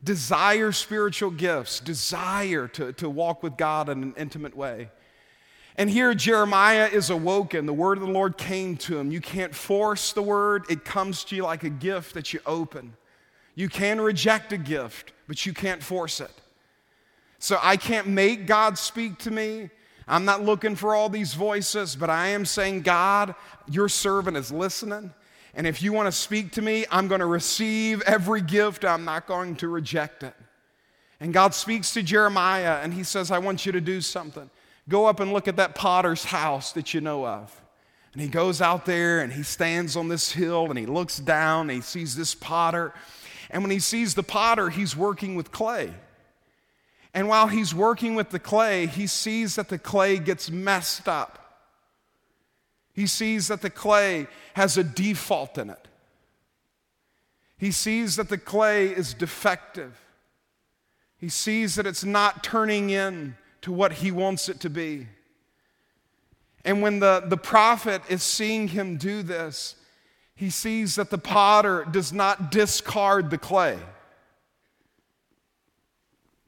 Desire 0.04 0.72
spiritual 0.72 1.30
gifts, 1.30 1.80
desire 1.80 2.68
to, 2.68 2.92
to 2.94 3.08
walk 3.08 3.42
with 3.42 3.56
God 3.56 3.88
in 3.88 4.02
an 4.02 4.14
intimate 4.18 4.54
way. 4.54 4.90
And 5.80 5.88
here 5.88 6.12
Jeremiah 6.12 6.90
is 6.92 7.08
awoken. 7.08 7.64
The 7.64 7.72
word 7.72 7.96
of 7.96 8.06
the 8.06 8.12
Lord 8.12 8.36
came 8.36 8.76
to 8.76 8.98
him. 8.98 9.10
You 9.10 9.22
can't 9.22 9.54
force 9.54 10.12
the 10.12 10.20
word, 10.20 10.66
it 10.68 10.84
comes 10.84 11.24
to 11.24 11.36
you 11.36 11.44
like 11.44 11.64
a 11.64 11.70
gift 11.70 12.12
that 12.12 12.34
you 12.34 12.40
open. 12.44 12.92
You 13.54 13.70
can 13.70 13.98
reject 13.98 14.52
a 14.52 14.58
gift, 14.58 15.14
but 15.26 15.46
you 15.46 15.54
can't 15.54 15.82
force 15.82 16.20
it. 16.20 16.32
So 17.38 17.58
I 17.62 17.78
can't 17.78 18.06
make 18.06 18.46
God 18.46 18.76
speak 18.76 19.16
to 19.20 19.30
me. 19.30 19.70
I'm 20.06 20.26
not 20.26 20.44
looking 20.44 20.76
for 20.76 20.94
all 20.94 21.08
these 21.08 21.32
voices, 21.32 21.96
but 21.96 22.10
I 22.10 22.26
am 22.26 22.44
saying, 22.44 22.82
God, 22.82 23.34
your 23.66 23.88
servant 23.88 24.36
is 24.36 24.52
listening. 24.52 25.14
And 25.54 25.66
if 25.66 25.80
you 25.80 25.94
want 25.94 26.08
to 26.08 26.12
speak 26.12 26.52
to 26.52 26.62
me, 26.62 26.84
I'm 26.90 27.08
going 27.08 27.20
to 27.20 27.26
receive 27.26 28.02
every 28.02 28.42
gift. 28.42 28.84
I'm 28.84 29.06
not 29.06 29.26
going 29.26 29.56
to 29.56 29.68
reject 29.68 30.24
it. 30.24 30.34
And 31.20 31.32
God 31.32 31.54
speaks 31.54 31.94
to 31.94 32.02
Jeremiah 32.02 32.80
and 32.82 32.92
he 32.92 33.02
says, 33.02 33.30
I 33.30 33.38
want 33.38 33.64
you 33.64 33.72
to 33.72 33.80
do 33.80 34.02
something. 34.02 34.50
Go 34.88 35.06
up 35.06 35.20
and 35.20 35.32
look 35.32 35.48
at 35.48 35.56
that 35.56 35.74
potter's 35.74 36.24
house 36.24 36.72
that 36.72 36.94
you 36.94 37.00
know 37.00 37.26
of. 37.26 37.60
And 38.12 38.20
he 38.20 38.28
goes 38.28 38.60
out 38.60 38.86
there 38.86 39.20
and 39.20 39.32
he 39.32 39.42
stands 39.42 39.96
on 39.96 40.08
this 40.08 40.32
hill 40.32 40.66
and 40.66 40.78
he 40.78 40.86
looks 40.86 41.18
down 41.18 41.70
and 41.70 41.76
he 41.76 41.80
sees 41.80 42.16
this 42.16 42.34
potter. 42.34 42.92
And 43.50 43.62
when 43.62 43.70
he 43.70 43.78
sees 43.78 44.14
the 44.14 44.22
potter, 44.22 44.70
he's 44.70 44.96
working 44.96 45.36
with 45.36 45.52
clay. 45.52 45.92
And 47.12 47.28
while 47.28 47.48
he's 47.48 47.74
working 47.74 48.14
with 48.14 48.30
the 48.30 48.38
clay, 48.38 48.86
he 48.86 49.06
sees 49.06 49.56
that 49.56 49.68
the 49.68 49.78
clay 49.78 50.18
gets 50.18 50.50
messed 50.50 51.08
up. 51.08 51.36
He 52.92 53.06
sees 53.06 53.48
that 53.48 53.62
the 53.62 53.70
clay 53.70 54.26
has 54.54 54.76
a 54.76 54.84
default 54.84 55.58
in 55.58 55.70
it. 55.70 55.88
He 57.58 57.70
sees 57.70 58.16
that 58.16 58.28
the 58.28 58.38
clay 58.38 58.88
is 58.88 59.14
defective. 59.14 60.00
He 61.16 61.28
sees 61.28 61.74
that 61.74 61.86
it's 61.86 62.04
not 62.04 62.42
turning 62.42 62.90
in 62.90 63.36
to 63.62 63.72
what 63.72 63.92
he 63.92 64.10
wants 64.10 64.48
it 64.48 64.60
to 64.60 64.70
be. 64.70 65.06
And 66.64 66.82
when 66.82 67.00
the, 67.00 67.22
the 67.26 67.36
prophet 67.36 68.02
is 68.08 68.22
seeing 68.22 68.68
him 68.68 68.96
do 68.96 69.22
this, 69.22 69.76
he 70.34 70.50
sees 70.50 70.94
that 70.94 71.10
the 71.10 71.18
potter 71.18 71.86
does 71.90 72.12
not 72.12 72.50
discard 72.50 73.30
the 73.30 73.38
clay. 73.38 73.78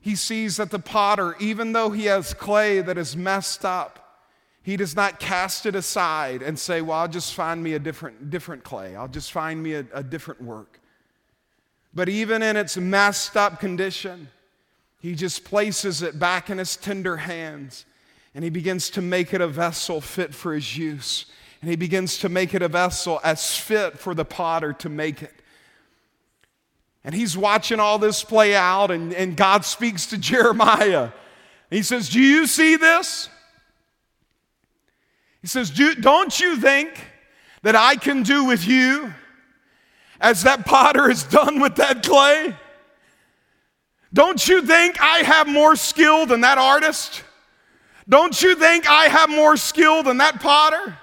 He 0.01 0.17
sees 0.17 0.57
that 0.57 0.71
the 0.71 0.79
potter, 0.79 1.37
even 1.39 1.73
though 1.73 1.91
he 1.91 2.07
has 2.07 2.35
clay 2.35 2.81
that 2.81 2.99
is 2.99 3.17
messed 3.17 3.65
up, 3.65 4.03
he 4.63 4.77
does 4.77 4.97
not 4.97 5.21
cast 5.21 5.67
it 5.67 5.75
aside 5.75 6.43
and 6.43 6.59
say, 6.59 6.81
Well, 6.81 6.99
I'll 6.99 7.09
just 7.09 7.35
find 7.35 7.63
me 7.63 7.75
a 7.75 7.79
different, 7.79 8.31
different 8.31 8.65
clay. 8.65 8.97
I'll 8.97 9.09
just 9.09 9.33
find 9.33 9.63
me 9.63 9.75
a, 9.75 9.85
a 9.93 10.03
different 10.03 10.41
work. 10.43 10.81
But 11.95 12.09
even 12.09 12.43
in 12.43 12.57
its 12.57 12.77
messed 12.77 13.37
up 13.37 13.61
condition, 13.61 14.29
he 15.03 15.17
just 15.17 15.45
places 15.45 16.01
it 16.01 16.21
back 16.21 16.49
in 16.49 16.59
his 16.59 16.77
tender 16.77 17.17
hands 17.17 17.85
and 18.35 18.45
he 18.45 18.51
begins 18.51 18.89
to 18.91 19.03
make 19.03 19.35
it 19.35 19.41
a 19.41 19.49
vessel 19.49 20.01
fit 20.01 20.33
for 20.33 20.55
his 20.55 20.79
use. 20.79 21.27
And 21.61 21.69
he 21.69 21.77
begins 21.77 22.19
to 22.19 22.29
make 22.29 22.55
it 22.55 22.63
a 22.63 22.69
vessel 22.69 23.21
as 23.23 23.57
fit 23.57 23.99
for 23.99 24.15
the 24.15 24.25
potter 24.25 24.73
to 24.75 24.89
make 24.89 25.23
it. 25.23 25.35
And 27.05 27.15
he's 27.15 27.37
watching 27.37 27.81
all 27.81 27.99
this 27.99 28.23
play 28.23 28.55
out, 28.55 28.91
and, 28.91 29.13
and 29.13 29.37
God 29.37 29.65
speaks 29.65 30.07
to 30.07 30.19
Jeremiah. 30.19 31.11
He 31.69 31.83
says, 31.83 32.09
Do 32.09 32.21
you 32.21 32.47
see 32.47 32.77
this? 32.77 33.29
He 35.41 35.49
says, 35.49 35.71
Do, 35.71 35.95
Don't 35.95 36.39
you 36.39 36.57
think 36.57 36.91
that 37.63 37.77
I 37.77 37.97
can 37.97 38.23
do 38.23 38.45
with 38.45 38.67
you 38.67 39.13
as 40.21 40.45
that 40.45 40.65
potter 40.65 41.09
has 41.09 41.25
done 41.25 41.61
with 41.61 41.77
that 41.77 42.05
clay? 42.05 42.57
Don't 44.13 44.47
you 44.47 44.63
think 44.63 45.01
I 45.01 45.19
have 45.19 45.49
more 45.49 45.75
skill 45.77 46.27
than 46.27 46.43
that 46.43 46.59
artist? 46.59 47.23
Don't 48.09 48.41
you 48.43 48.55
think 48.57 48.89
I 48.89 49.05
have 49.05 49.31
more 49.31 49.57
skill 49.57 50.03
than 50.03 50.19
that 50.19 50.41
potter? 50.41 50.99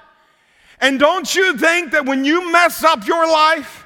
And 0.80 1.00
don't 1.00 1.34
you 1.34 1.58
think 1.58 1.92
that 1.92 2.06
when 2.06 2.24
you 2.24 2.52
mess 2.52 2.84
up 2.84 3.08
your 3.08 3.28
life, 3.28 3.86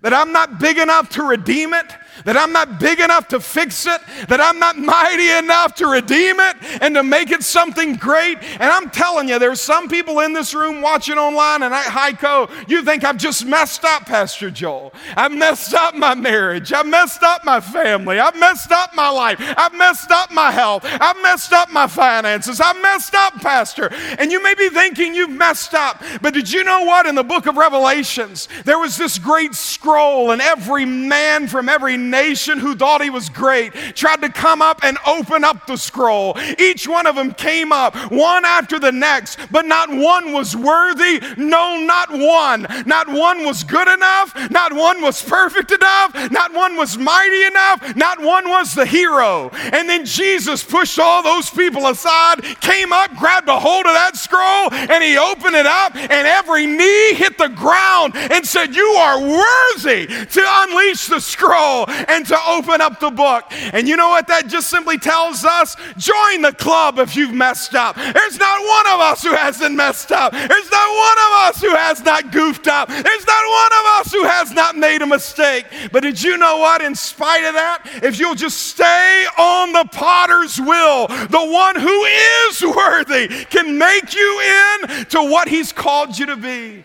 that 0.00 0.14
I'm 0.14 0.32
not 0.32 0.58
big 0.58 0.78
enough 0.78 1.10
to 1.10 1.22
redeem 1.24 1.74
it? 1.74 1.86
That 2.24 2.36
I'm 2.36 2.52
not 2.52 2.80
big 2.80 3.00
enough 3.00 3.28
to 3.28 3.40
fix 3.40 3.86
it, 3.86 4.00
that 4.28 4.40
I'm 4.40 4.58
not 4.58 4.76
mighty 4.76 5.30
enough 5.30 5.74
to 5.76 5.86
redeem 5.86 6.40
it 6.40 6.56
and 6.80 6.94
to 6.94 7.02
make 7.02 7.30
it 7.30 7.42
something 7.42 7.96
great. 7.96 8.38
And 8.42 8.64
I'm 8.64 8.90
telling 8.90 9.28
you, 9.28 9.38
there's 9.38 9.60
some 9.60 9.88
people 9.88 10.20
in 10.20 10.32
this 10.32 10.54
room 10.54 10.80
watching 10.80 11.18
online, 11.18 11.62
and 11.62 11.74
I, 11.74 11.82
Heiko, 11.82 12.50
you 12.68 12.82
think 12.82 13.04
I've 13.04 13.16
just 13.16 13.46
messed 13.46 13.84
up, 13.84 14.06
Pastor 14.06 14.50
Joel. 14.50 14.92
I've 15.16 15.32
messed 15.32 15.74
up 15.74 15.94
my 15.94 16.14
marriage. 16.14 16.72
I've 16.72 16.86
messed 16.86 17.22
up 17.22 17.44
my 17.44 17.60
family. 17.60 18.18
I've 18.18 18.38
messed 18.38 18.72
up 18.72 18.94
my 18.94 19.08
life. 19.08 19.38
I've 19.56 19.74
messed 19.74 20.10
up 20.10 20.32
my 20.32 20.50
health. 20.50 20.84
I've 20.84 21.20
messed 21.22 21.52
up 21.52 21.70
my 21.70 21.86
finances. 21.86 22.60
I've 22.60 22.80
messed 22.82 23.14
up, 23.14 23.34
Pastor. 23.34 23.90
And 24.18 24.32
you 24.32 24.42
may 24.42 24.54
be 24.54 24.68
thinking 24.68 25.14
you've 25.14 25.30
messed 25.30 25.74
up, 25.74 26.02
but 26.22 26.34
did 26.34 26.50
you 26.50 26.64
know 26.64 26.84
what? 26.84 27.06
In 27.06 27.14
the 27.14 27.22
book 27.22 27.46
of 27.46 27.56
Revelations, 27.56 28.48
there 28.64 28.78
was 28.78 28.96
this 28.96 29.18
great 29.18 29.54
scroll, 29.54 30.30
and 30.30 30.40
every 30.40 30.84
man 30.84 31.46
from 31.46 31.68
every 31.68 31.96
nation 32.08 32.58
who 32.58 32.74
thought 32.74 33.02
he 33.02 33.10
was 33.10 33.28
great 33.28 33.72
tried 33.94 34.20
to 34.22 34.28
come 34.30 34.62
up 34.62 34.80
and 34.82 34.96
open 35.06 35.44
up 35.44 35.66
the 35.66 35.76
scroll. 35.76 36.36
Each 36.58 36.86
one 36.88 37.06
of 37.06 37.16
them 37.16 37.32
came 37.32 37.72
up, 37.72 37.94
one 38.10 38.44
after 38.44 38.78
the 38.78 38.92
next, 38.92 39.38
but 39.50 39.66
not 39.66 39.88
one 39.90 40.32
was 40.32 40.56
worthy. 40.56 41.20
No, 41.36 41.78
not 41.78 42.10
one. 42.10 42.66
Not 42.86 43.08
one 43.08 43.44
was 43.44 43.64
good 43.64 43.88
enough. 43.88 44.34
Not 44.50 44.72
one 44.72 45.02
was 45.02 45.22
perfect 45.22 45.70
enough. 45.70 46.30
Not 46.30 46.52
one 46.52 46.76
was 46.76 46.96
mighty 46.96 47.44
enough. 47.44 47.96
Not 47.96 48.20
one 48.20 48.48
was 48.48 48.74
the 48.74 48.86
hero. 48.86 49.50
And 49.72 49.88
then 49.88 50.04
Jesus 50.04 50.62
pushed 50.62 50.98
all 50.98 51.22
those 51.22 51.50
people 51.50 51.86
aside, 51.86 52.42
came 52.60 52.92
up, 52.92 53.14
grabbed 53.16 53.48
a 53.48 53.58
hold 53.58 53.86
of 53.86 53.92
that 53.92 54.07
scroll, 54.18 54.72
and 54.72 55.02
he 55.02 55.16
opened 55.16 55.54
it 55.54 55.66
up, 55.66 55.94
and 55.96 56.26
every 56.26 56.66
knee 56.66 57.14
hit 57.14 57.38
the 57.38 57.48
ground 57.48 58.14
and 58.16 58.46
said, 58.46 58.74
You 58.74 58.84
are 58.84 59.20
worthy 59.20 60.06
to 60.06 60.44
unleash 60.44 61.06
the 61.06 61.20
scroll 61.20 61.84
and 62.08 62.26
to 62.26 62.38
open 62.48 62.80
up 62.80 63.00
the 63.00 63.10
book. 63.10 63.44
And 63.72 63.88
you 63.88 63.96
know 63.96 64.08
what 64.08 64.26
that 64.28 64.46
just 64.48 64.68
simply 64.68 64.98
tells 64.98 65.44
us? 65.44 65.76
Join 65.96 66.42
the 66.42 66.52
club 66.52 66.98
if 66.98 67.16
you've 67.16 67.34
messed 67.34 67.74
up. 67.74 67.96
There's 67.96 68.38
not 68.38 68.60
one 68.60 68.86
of 68.94 69.00
us 69.00 69.22
who 69.22 69.34
hasn't 69.34 69.74
messed 69.74 70.12
up. 70.12 70.32
There's 70.32 70.70
not 70.70 70.96
one 70.96 71.18
of 71.18 71.32
us 71.48 71.60
who 71.60 71.74
has 71.74 72.04
not 72.04 72.32
goofed 72.32 72.68
up. 72.68 72.88
There's 72.88 73.26
not 73.26 73.44
one 73.48 73.72
of 73.72 73.86
us 74.00 74.12
who 74.12 74.24
has 74.24 74.52
not 74.52 74.76
made 74.76 75.02
a 75.02 75.06
mistake. 75.06 75.66
But 75.92 76.02
did 76.02 76.22
you 76.22 76.36
know 76.36 76.58
what? 76.58 76.82
In 76.82 76.94
spite 76.94 77.44
of 77.44 77.54
that, 77.54 77.82
if 78.02 78.18
you'll 78.18 78.34
just 78.34 78.58
stay 78.58 79.26
on 79.38 79.72
the 79.72 79.84
potter's 79.92 80.60
will, 80.60 81.06
the 81.06 81.48
one 81.50 81.76
who 81.76 82.04
is 82.04 82.62
worthy 82.62 83.28
can 83.46 83.78
make 83.78 84.07
you 84.14 84.40
in 84.40 85.04
to 85.06 85.22
what 85.22 85.48
he's 85.48 85.72
called 85.72 86.18
you 86.18 86.26
to 86.26 86.36
be. 86.36 86.84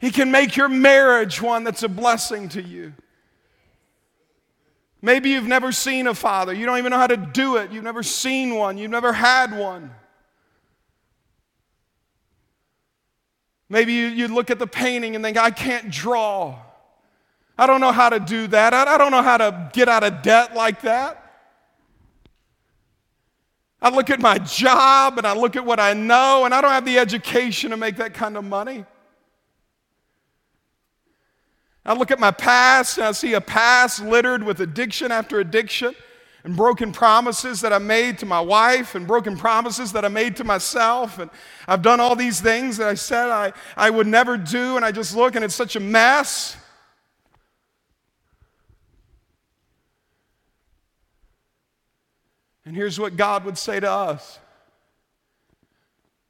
He 0.00 0.10
can 0.10 0.30
make 0.30 0.56
your 0.56 0.68
marriage 0.68 1.42
one 1.42 1.64
that's 1.64 1.82
a 1.82 1.88
blessing 1.88 2.48
to 2.50 2.62
you. 2.62 2.94
Maybe 5.00 5.30
you've 5.30 5.46
never 5.46 5.70
seen 5.72 6.06
a 6.06 6.14
father. 6.14 6.52
You 6.52 6.66
don't 6.66 6.78
even 6.78 6.90
know 6.90 6.98
how 6.98 7.06
to 7.06 7.16
do 7.16 7.56
it. 7.56 7.70
You've 7.70 7.84
never 7.84 8.02
seen 8.02 8.54
one. 8.54 8.78
You've 8.78 8.90
never 8.90 9.12
had 9.12 9.56
one. 9.56 9.92
Maybe 13.68 13.92
you, 13.92 14.06
you 14.06 14.28
look 14.28 14.50
at 14.50 14.58
the 14.58 14.66
painting 14.66 15.14
and 15.14 15.22
think, 15.22 15.36
I 15.36 15.50
can't 15.50 15.90
draw. 15.90 16.58
I 17.56 17.66
don't 17.66 17.80
know 17.80 17.92
how 17.92 18.08
to 18.08 18.18
do 18.18 18.46
that. 18.48 18.72
I, 18.72 18.94
I 18.94 18.98
don't 18.98 19.10
know 19.10 19.22
how 19.22 19.36
to 19.36 19.70
get 19.72 19.88
out 19.88 20.04
of 20.04 20.22
debt 20.22 20.54
like 20.54 20.82
that. 20.82 21.27
I 23.80 23.90
look 23.90 24.10
at 24.10 24.20
my 24.20 24.38
job 24.38 25.18
and 25.18 25.26
I 25.26 25.34
look 25.36 25.54
at 25.56 25.64
what 25.64 25.78
I 25.78 25.92
know, 25.92 26.44
and 26.44 26.52
I 26.52 26.60
don't 26.60 26.72
have 26.72 26.84
the 26.84 26.98
education 26.98 27.70
to 27.70 27.76
make 27.76 27.96
that 27.96 28.12
kind 28.12 28.36
of 28.36 28.44
money. 28.44 28.84
I 31.86 31.94
look 31.94 32.10
at 32.10 32.18
my 32.18 32.32
past 32.32 32.98
and 32.98 33.06
I 33.06 33.12
see 33.12 33.34
a 33.34 33.40
past 33.40 34.02
littered 34.02 34.42
with 34.42 34.60
addiction 34.60 35.10
after 35.10 35.40
addiction 35.40 35.94
and 36.44 36.56
broken 36.56 36.92
promises 36.92 37.60
that 37.62 37.72
I 37.72 37.78
made 37.78 38.18
to 38.18 38.26
my 38.26 38.40
wife 38.40 38.94
and 38.94 39.06
broken 39.06 39.36
promises 39.36 39.92
that 39.92 40.04
I 40.04 40.08
made 40.08 40.36
to 40.36 40.44
myself. 40.44 41.18
And 41.18 41.30
I've 41.66 41.82
done 41.82 41.98
all 41.98 42.14
these 42.14 42.40
things 42.40 42.76
that 42.76 42.88
I 42.88 42.94
said 42.94 43.30
I, 43.30 43.52
I 43.76 43.90
would 43.90 44.06
never 44.06 44.36
do, 44.36 44.76
and 44.76 44.84
I 44.84 44.92
just 44.92 45.16
look 45.16 45.34
and 45.34 45.44
it's 45.44 45.54
such 45.54 45.76
a 45.76 45.80
mess. 45.80 46.56
And 52.68 52.76
here's 52.76 53.00
what 53.00 53.16
God 53.16 53.46
would 53.46 53.56
say 53.56 53.80
to 53.80 53.90
us 53.90 54.38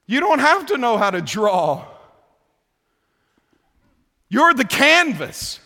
You 0.07 0.20
don't 0.20 0.38
have 0.38 0.66
to 0.66 0.79
know 0.79 0.96
how 0.96 1.11
to 1.11 1.20
draw. 1.20 1.85
You're 4.29 4.55
the 4.55 4.64
canvas. 4.64 5.59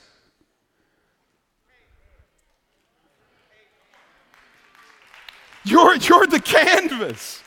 You're, 5.65 5.95
you're 5.97 6.27
the 6.27 6.41
canvas. 6.41 7.43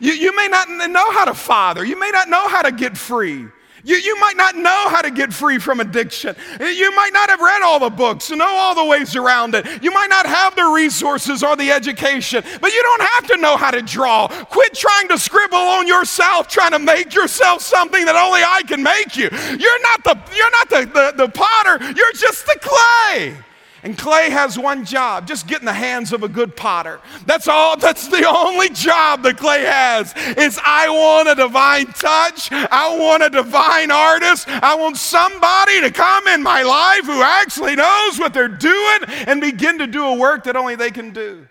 You, 0.00 0.12
you 0.12 0.34
may 0.34 0.48
not 0.48 0.68
know 0.68 1.12
how 1.12 1.26
to 1.26 1.34
father. 1.34 1.84
You 1.84 1.96
may 1.96 2.10
not 2.10 2.28
know 2.28 2.48
how 2.48 2.62
to 2.62 2.72
get 2.72 2.98
free. 2.98 3.46
You, 3.84 3.96
you 3.96 4.18
might 4.20 4.36
not 4.36 4.56
know 4.56 4.88
how 4.88 5.02
to 5.02 5.10
get 5.10 5.32
free 5.32 5.58
from 5.58 5.80
addiction. 5.80 6.36
You 6.60 6.94
might 6.94 7.10
not 7.12 7.30
have 7.30 7.40
read 7.40 7.62
all 7.62 7.80
the 7.80 7.90
books, 7.90 8.30
know 8.30 8.46
all 8.46 8.74
the 8.74 8.84
ways 8.84 9.16
around 9.16 9.54
it. 9.54 9.82
You 9.82 9.90
might 9.90 10.08
not 10.08 10.26
have 10.26 10.54
the 10.54 10.64
resources 10.66 11.42
or 11.42 11.56
the 11.56 11.72
education, 11.72 12.44
but 12.60 12.72
you 12.72 12.82
don't 12.82 13.02
have 13.02 13.26
to 13.28 13.36
know 13.38 13.56
how 13.56 13.70
to 13.70 13.82
draw. 13.82 14.28
Quit 14.28 14.74
trying 14.74 15.08
to 15.08 15.18
scribble 15.18 15.56
on 15.56 15.86
yourself, 15.86 16.48
trying 16.48 16.72
to 16.72 16.78
make 16.78 17.14
yourself 17.14 17.62
something 17.62 18.04
that 18.04 18.14
only 18.14 18.42
I 18.42 18.62
can 18.62 18.82
make 18.82 19.16
you. 19.16 19.28
You're 19.32 19.82
not 19.82 20.04
the, 20.04 20.18
you're 20.34 20.50
not 20.50 20.70
the, 20.70 21.12
the, 21.16 21.26
the 21.26 21.32
potter, 21.32 21.78
you're 21.96 22.12
just 22.12 22.46
the 22.46 22.58
clay. 22.60 23.36
And 23.84 23.98
clay 23.98 24.30
has 24.30 24.56
one 24.56 24.84
job 24.84 25.26
just 25.26 25.48
get 25.48 25.58
in 25.58 25.64
the 25.64 25.72
hands 25.72 26.12
of 26.12 26.22
a 26.22 26.28
good 26.28 26.56
potter. 26.56 27.00
That's 27.26 27.48
all, 27.48 27.76
that's 27.76 28.06
the 28.06 28.24
only 28.28 28.68
job 28.68 29.24
that 29.24 29.38
clay 29.38 29.64
has 29.64 30.14
is 30.36 30.58
I 30.64 30.88
want 30.88 31.28
a 31.28 31.34
divine 31.34 31.86
touch. 31.86 32.50
I 32.52 32.96
want 32.96 33.24
a 33.24 33.30
divine 33.30 33.90
artist. 33.90 34.46
I 34.48 34.76
want 34.76 34.96
somebody 34.96 35.80
to 35.80 35.90
come 35.90 36.28
in 36.28 36.44
my 36.44 36.62
life 36.62 37.06
who 37.06 37.22
actually 37.22 37.74
knows 37.74 38.20
what 38.20 38.32
they're 38.32 38.46
doing 38.46 38.98
and 39.26 39.40
begin 39.40 39.78
to 39.78 39.88
do 39.88 40.04
a 40.04 40.16
work 40.16 40.44
that 40.44 40.54
only 40.54 40.76
they 40.76 40.92
can 40.92 41.12
do. 41.12 41.48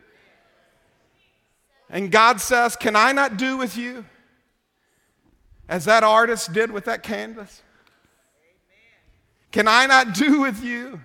And 1.89 2.09
God 2.09 2.39
says, 2.39 2.77
Can 2.77 2.95
I 2.95 3.11
not 3.11 3.35
do 3.35 3.57
with 3.57 3.75
you 3.75 4.05
as 5.67 5.83
that 5.83 6.05
artist 6.05 6.53
did 6.53 6.71
with 6.71 6.85
that 6.85 7.03
canvas? 7.03 7.61
Can 9.51 9.67
I 9.67 9.85
not 9.85 10.13
do 10.13 10.39
with 10.39 10.63
you? 10.63 11.01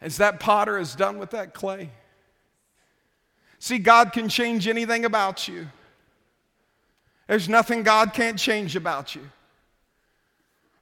As 0.00 0.16
that 0.18 0.40
potter 0.40 0.78
has 0.78 0.94
done 0.94 1.18
with 1.18 1.30
that 1.30 1.54
clay. 1.54 1.90
See, 3.58 3.78
God 3.78 4.12
can 4.12 4.28
change 4.28 4.66
anything 4.66 5.04
about 5.04 5.46
you. 5.46 5.68
There's 7.26 7.48
nothing 7.48 7.82
God 7.82 8.12
can't 8.12 8.38
change 8.38 8.74
about 8.74 9.14
you. 9.14 9.22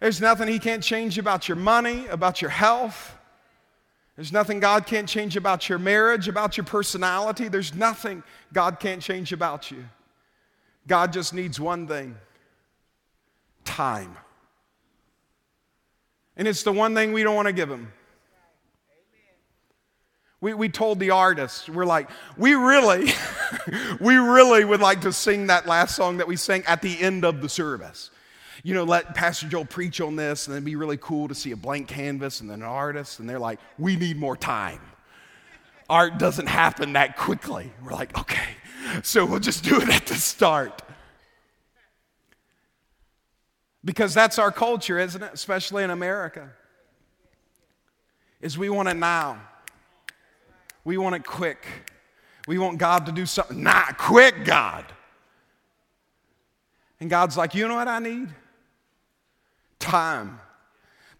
There's 0.00 0.20
nothing 0.20 0.48
He 0.48 0.58
can't 0.58 0.82
change 0.82 1.18
about 1.18 1.48
your 1.48 1.56
money, 1.56 2.06
about 2.06 2.40
your 2.40 2.50
health. 2.50 3.14
There's 4.14 4.32
nothing 4.32 4.60
God 4.60 4.86
can't 4.86 5.08
change 5.08 5.36
about 5.36 5.68
your 5.68 5.78
marriage, 5.78 6.28
about 6.28 6.56
your 6.56 6.64
personality. 6.64 7.48
There's 7.48 7.74
nothing 7.74 8.22
God 8.52 8.80
can't 8.80 9.02
change 9.02 9.32
about 9.32 9.70
you. 9.70 9.84
God 10.86 11.12
just 11.12 11.34
needs 11.34 11.60
one 11.60 11.86
thing 11.86 12.16
time. 13.64 14.16
And 16.36 16.48
it's 16.48 16.62
the 16.62 16.72
one 16.72 16.94
thing 16.94 17.12
we 17.12 17.22
don't 17.22 17.36
want 17.36 17.46
to 17.46 17.52
give 17.52 17.68
Him. 17.68 17.92
We, 20.40 20.54
we 20.54 20.68
told 20.68 21.00
the 21.00 21.10
artist, 21.10 21.68
we're 21.68 21.84
like, 21.84 22.08
we 22.36 22.54
really, 22.54 23.10
we 24.00 24.16
really 24.16 24.64
would 24.64 24.80
like 24.80 25.00
to 25.00 25.12
sing 25.12 25.48
that 25.48 25.66
last 25.66 25.96
song 25.96 26.18
that 26.18 26.28
we 26.28 26.36
sang 26.36 26.62
at 26.66 26.80
the 26.80 27.00
end 27.00 27.24
of 27.24 27.42
the 27.42 27.48
service. 27.48 28.10
You 28.62 28.74
know, 28.74 28.84
let 28.84 29.14
Pastor 29.14 29.48
Joel 29.48 29.64
preach 29.64 30.00
on 30.00 30.14
this, 30.14 30.46
and 30.46 30.54
it'd 30.54 30.64
be 30.64 30.76
really 30.76 30.96
cool 30.96 31.26
to 31.28 31.34
see 31.34 31.50
a 31.50 31.56
blank 31.56 31.88
canvas 31.88 32.40
and 32.40 32.48
then 32.48 32.62
an 32.62 32.68
artist, 32.68 33.18
and 33.18 33.28
they're 33.28 33.38
like, 33.38 33.58
we 33.78 33.96
need 33.96 34.16
more 34.16 34.36
time. 34.36 34.80
art 35.88 36.18
doesn't 36.18 36.46
happen 36.46 36.92
that 36.92 37.16
quickly. 37.16 37.72
We're 37.84 37.92
like, 37.92 38.16
okay, 38.16 38.48
so 39.02 39.24
we'll 39.24 39.40
just 39.40 39.64
do 39.64 39.80
it 39.80 39.88
at 39.88 40.06
the 40.06 40.14
start. 40.14 40.82
Because 43.84 44.14
that's 44.14 44.38
our 44.38 44.52
culture, 44.52 44.98
isn't 44.98 45.22
it? 45.22 45.32
Especially 45.32 45.82
in 45.82 45.90
America. 45.90 46.50
Is 48.40 48.58
we 48.58 48.68
want 48.68 48.88
it 48.88 48.96
now. 48.96 49.40
We 50.88 50.96
want 50.96 51.16
it 51.16 51.26
quick. 51.26 51.66
We 52.46 52.56
want 52.56 52.78
God 52.78 53.04
to 53.04 53.12
do 53.12 53.26
something. 53.26 53.62
Not 53.62 53.98
quick, 53.98 54.46
God. 54.46 54.86
And 56.98 57.10
God's 57.10 57.36
like, 57.36 57.54
you 57.54 57.68
know 57.68 57.74
what 57.74 57.88
I 57.88 57.98
need? 57.98 58.30
Time. 59.78 60.40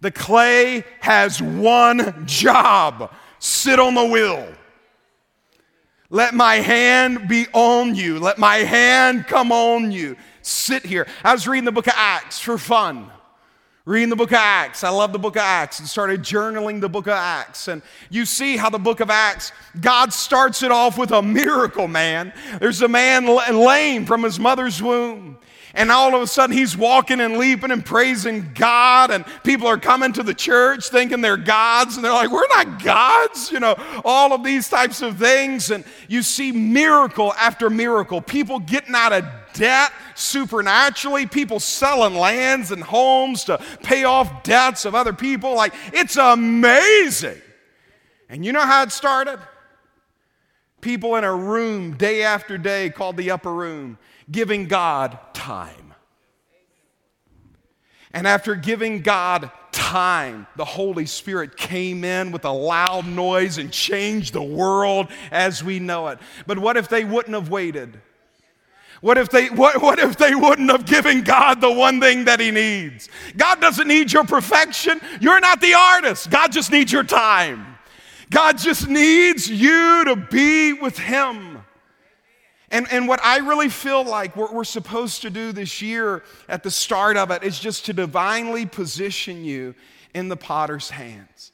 The 0.00 0.11
clay 0.11 0.87
has 1.00 1.42
one 1.42 2.26
job 2.26 3.12
sit 3.40 3.78
on 3.78 3.92
the 3.92 4.07
wheel. 4.07 4.48
Let 6.09 6.33
my 6.33 6.54
hand 6.54 7.28
be 7.28 7.46
on 7.52 7.94
you. 7.94 8.18
Let 8.20 8.38
my 8.38 8.57
hand 8.57 9.26
come 9.26 9.52
on 9.52 9.92
you. 9.92 10.16
Sit 10.40 10.87
here. 10.87 11.07
I 11.22 11.35
was 11.35 11.46
reading 11.46 11.66
the 11.66 11.72
book 11.72 11.88
of 11.88 11.94
Acts 11.94 12.38
for 12.40 12.57
fun. 12.57 13.11
Reading 13.88 14.11
the 14.11 14.16
book 14.16 14.33
of 14.33 14.38
Acts. 14.38 14.85
I 14.85 14.90
love 14.90 15.14
the 15.14 15.18
book 15.18 15.37
of 15.37 15.40
Acts 15.40 15.79
and 15.79 15.88
started 15.88 16.20
journaling 16.20 16.79
the 16.83 16.90
book 16.90 17.07
of 17.07 17.14
Acts. 17.14 17.68
And 17.68 17.81
you 18.11 18.27
see 18.27 18.59
how 18.59 18.68
the 18.68 18.79
book 18.79 19.01
of 19.01 19.09
Acts, 19.09 19.51
God 19.81 20.12
starts 20.12 20.62
it 20.62 20.70
off 20.70 20.98
with 20.98 21.11
a 21.11 21.22
miracle, 21.22 21.88
man. 21.88 22.35
There's 22.61 22.83
a 22.83 22.88
man 22.88 23.24
lame 23.24 24.05
from 24.05 24.24
his 24.24 24.38
mother's 24.38 24.83
womb. 24.83 25.38
And 25.72 25.90
all 25.90 26.14
of 26.14 26.20
a 26.20 26.27
sudden, 26.27 26.55
he's 26.55 26.77
walking 26.77 27.18
and 27.18 27.38
leaping 27.38 27.70
and 27.70 27.83
praising 27.83 28.51
God. 28.55 29.11
And 29.11 29.24
people 29.42 29.66
are 29.66 29.79
coming 29.79 30.12
to 30.12 30.22
the 30.22 30.35
church 30.35 30.90
thinking 30.90 31.22
they're 31.22 31.38
gods. 31.38 31.96
And 31.96 32.05
they're 32.05 32.12
like, 32.12 32.31
we're 32.31 32.46
not 32.48 32.85
gods. 32.85 33.51
You 33.51 33.61
know, 33.61 33.74
all 34.05 34.35
of 34.35 34.44
these 34.44 34.68
types 34.68 35.01
of 35.01 35.18
things. 35.18 35.70
And 35.70 35.83
you 36.09 36.22
see 36.22 36.53
miracle 36.53 37.33
after 37.40 37.70
miracle. 37.70 38.20
People 38.20 38.59
getting 38.59 38.94
out 38.94 39.14
of 39.14 39.24
debt 39.58 39.92
supernaturally, 40.14 41.26
people 41.26 41.60
selling 41.60 42.14
lands 42.14 42.70
and 42.70 42.82
homes 42.82 43.44
to 43.44 43.58
pay 43.82 44.04
off 44.04 44.44
debts 44.44 44.84
of 44.84 44.94
other 44.94 45.12
people. 45.12 45.54
Like, 45.54 45.74
it's 45.92 46.16
amazing. 46.16 47.40
And 48.28 48.44
you 48.44 48.52
know 48.52 48.62
how 48.62 48.84
it 48.84 48.92
started? 48.92 49.40
People 50.80 51.16
in 51.16 51.24
a 51.24 51.34
room 51.34 51.96
day 51.96 52.22
after 52.22 52.56
day 52.56 52.90
called 52.90 53.16
the 53.16 53.32
upper 53.32 53.52
room 53.52 53.98
giving 54.30 54.66
God 54.66 55.18
time. 55.34 55.94
And 58.12 58.26
after 58.26 58.54
giving 58.54 59.02
God 59.02 59.50
time, 59.72 60.46
the 60.56 60.64
Holy 60.64 61.06
Spirit 61.06 61.56
came 61.56 62.04
in 62.04 62.30
with 62.30 62.44
a 62.44 62.50
loud 62.50 63.06
noise 63.06 63.58
and 63.58 63.72
changed 63.72 64.32
the 64.32 64.42
world 64.42 65.08
as 65.30 65.62
we 65.64 65.78
know 65.78 66.08
it. 66.08 66.18
But 66.46 66.58
what 66.58 66.76
if 66.76 66.88
they 66.88 67.04
wouldn't 67.04 67.34
have 67.34 67.50
waited? 67.50 68.00
What 69.00 69.16
if, 69.16 69.28
they, 69.28 69.46
what, 69.46 69.80
what 69.80 69.98
if 69.98 70.16
they 70.16 70.34
wouldn't 70.34 70.70
have 70.70 70.84
given 70.84 71.22
God 71.22 71.61
the 71.61 71.70
one 71.70 72.00
thing 72.00 72.24
that 72.24 72.40
He 72.40 72.50
needs? 72.50 73.08
God 73.37 73.61
doesn't 73.61 73.87
need 73.87 74.12
your 74.12 74.24
perfection. 74.24 75.00
You're 75.20 75.40
not 75.40 75.61
the 75.61 75.74
artist. 75.74 76.30
God 76.30 76.50
just 76.50 76.72
needs 76.72 76.92
your 76.92 77.04
time. 77.04 77.78
God 78.30 78.58
just 78.58 78.88
needs 78.88 79.48
you 79.48 80.04
to 80.04 80.16
be 80.16 80.72
with 80.72 80.98
Him. 80.98 81.62
And, 82.70 82.87
and 82.90 83.08
what 83.08 83.24
I 83.24 83.38
really 83.38 83.70
feel 83.70 84.04
like 84.04 84.37
we're 84.37 84.64
supposed 84.64 85.22
to 85.22 85.30
do 85.30 85.52
this 85.52 85.80
year 85.80 86.22
at 86.48 86.62
the 86.62 86.70
start 86.70 87.16
of 87.16 87.30
it 87.30 87.42
is 87.42 87.58
just 87.58 87.87
to 87.87 87.92
divinely 87.92 88.66
position 88.66 89.44
you 89.44 89.74
in 90.12 90.28
the 90.28 90.37
potter's 90.37 90.90
hands. 90.90 91.52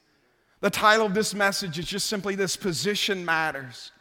The 0.59 0.69
title 0.69 1.05
of 1.05 1.13
this 1.13 1.33
message 1.33 1.79
is 1.79 1.85
just 1.85 2.07
simply 2.07 2.35
this 2.35 2.57
position 2.57 3.23
matters. 3.23 3.91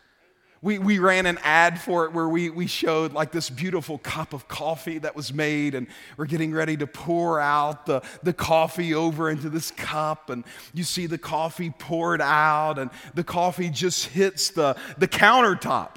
We, 0.64 0.79
we 0.79 0.98
ran 0.98 1.27
an 1.27 1.38
ad 1.44 1.79
for 1.79 2.07
it 2.07 2.14
where 2.14 2.27
we, 2.27 2.48
we 2.48 2.66
showed 2.66 3.12
like 3.12 3.33
this 3.33 3.50
beautiful 3.50 3.98
cup 3.98 4.33
of 4.33 4.48
coffee 4.48 4.96
that 4.96 5.14
was 5.14 5.31
made, 5.31 5.74
and 5.74 5.87
we're 6.16 6.24
getting 6.24 6.55
ready 6.55 6.74
to 6.79 6.87
pour 6.87 7.38
out 7.38 7.85
the, 7.85 8.00
the 8.22 8.33
coffee 8.33 8.94
over 8.94 9.29
into 9.29 9.50
this 9.50 9.70
cup. 9.72 10.31
And 10.31 10.42
you 10.72 10.83
see 10.83 11.05
the 11.05 11.18
coffee 11.18 11.68
poured 11.68 12.22
out, 12.22 12.79
and 12.79 12.90
the 13.12 13.22
coffee 13.22 13.68
just 13.68 14.07
hits 14.07 14.48
the, 14.53 14.74
the 14.96 15.07
countertop. 15.07 15.96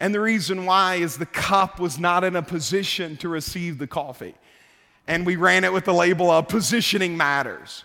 And 0.00 0.12
the 0.12 0.20
reason 0.20 0.66
why 0.66 0.96
is 0.96 1.16
the 1.16 1.26
cup 1.26 1.78
was 1.78 1.96
not 1.96 2.24
in 2.24 2.34
a 2.34 2.42
position 2.42 3.16
to 3.18 3.28
receive 3.28 3.78
the 3.78 3.86
coffee. 3.86 4.34
And 5.06 5.24
we 5.24 5.36
ran 5.36 5.62
it 5.62 5.72
with 5.72 5.84
the 5.84 5.94
label 5.94 6.32
of 6.32 6.48
positioning 6.48 7.16
matters. 7.16 7.84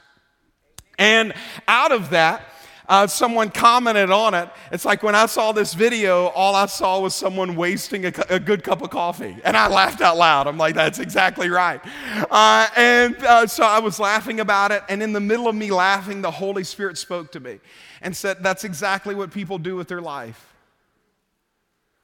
And 0.97 1.35
out 1.67 1.91
of 1.91 2.09
that, 2.09 2.41
uh, 2.87 3.07
someone 3.07 3.49
commented 3.49 4.11
on 4.11 4.33
it. 4.33 4.49
It's 4.71 4.85
like 4.85 5.03
when 5.03 5.15
I 5.15 5.25
saw 5.25 5.51
this 5.51 5.73
video, 5.73 6.27
all 6.27 6.55
I 6.55 6.65
saw 6.67 6.99
was 6.99 7.15
someone 7.15 7.55
wasting 7.55 8.05
a, 8.05 8.13
a 8.29 8.39
good 8.39 8.63
cup 8.63 8.81
of 8.81 8.89
coffee. 8.89 9.37
And 9.43 9.57
I 9.57 9.67
laughed 9.67 10.01
out 10.01 10.17
loud. 10.17 10.47
I'm 10.47 10.57
like, 10.57 10.75
that's 10.75 10.99
exactly 10.99 11.49
right. 11.49 11.81
Uh, 12.29 12.67
and 12.75 13.15
uh, 13.17 13.47
so 13.47 13.63
I 13.63 13.79
was 13.79 13.99
laughing 13.99 14.39
about 14.39 14.71
it. 14.71 14.83
And 14.89 15.01
in 15.01 15.13
the 15.13 15.19
middle 15.19 15.47
of 15.47 15.55
me 15.55 15.71
laughing, 15.71 16.21
the 16.21 16.31
Holy 16.31 16.63
Spirit 16.63 16.97
spoke 16.97 17.31
to 17.33 17.39
me 17.39 17.59
and 18.01 18.15
said, 18.15 18.37
That's 18.41 18.63
exactly 18.63 19.15
what 19.15 19.31
people 19.31 19.57
do 19.57 19.75
with 19.75 19.87
their 19.87 20.01
life 20.01 20.53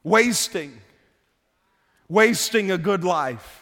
wasting, 0.03 0.79
wasting 2.09 2.71
a 2.71 2.77
good 2.77 3.03
life 3.03 3.60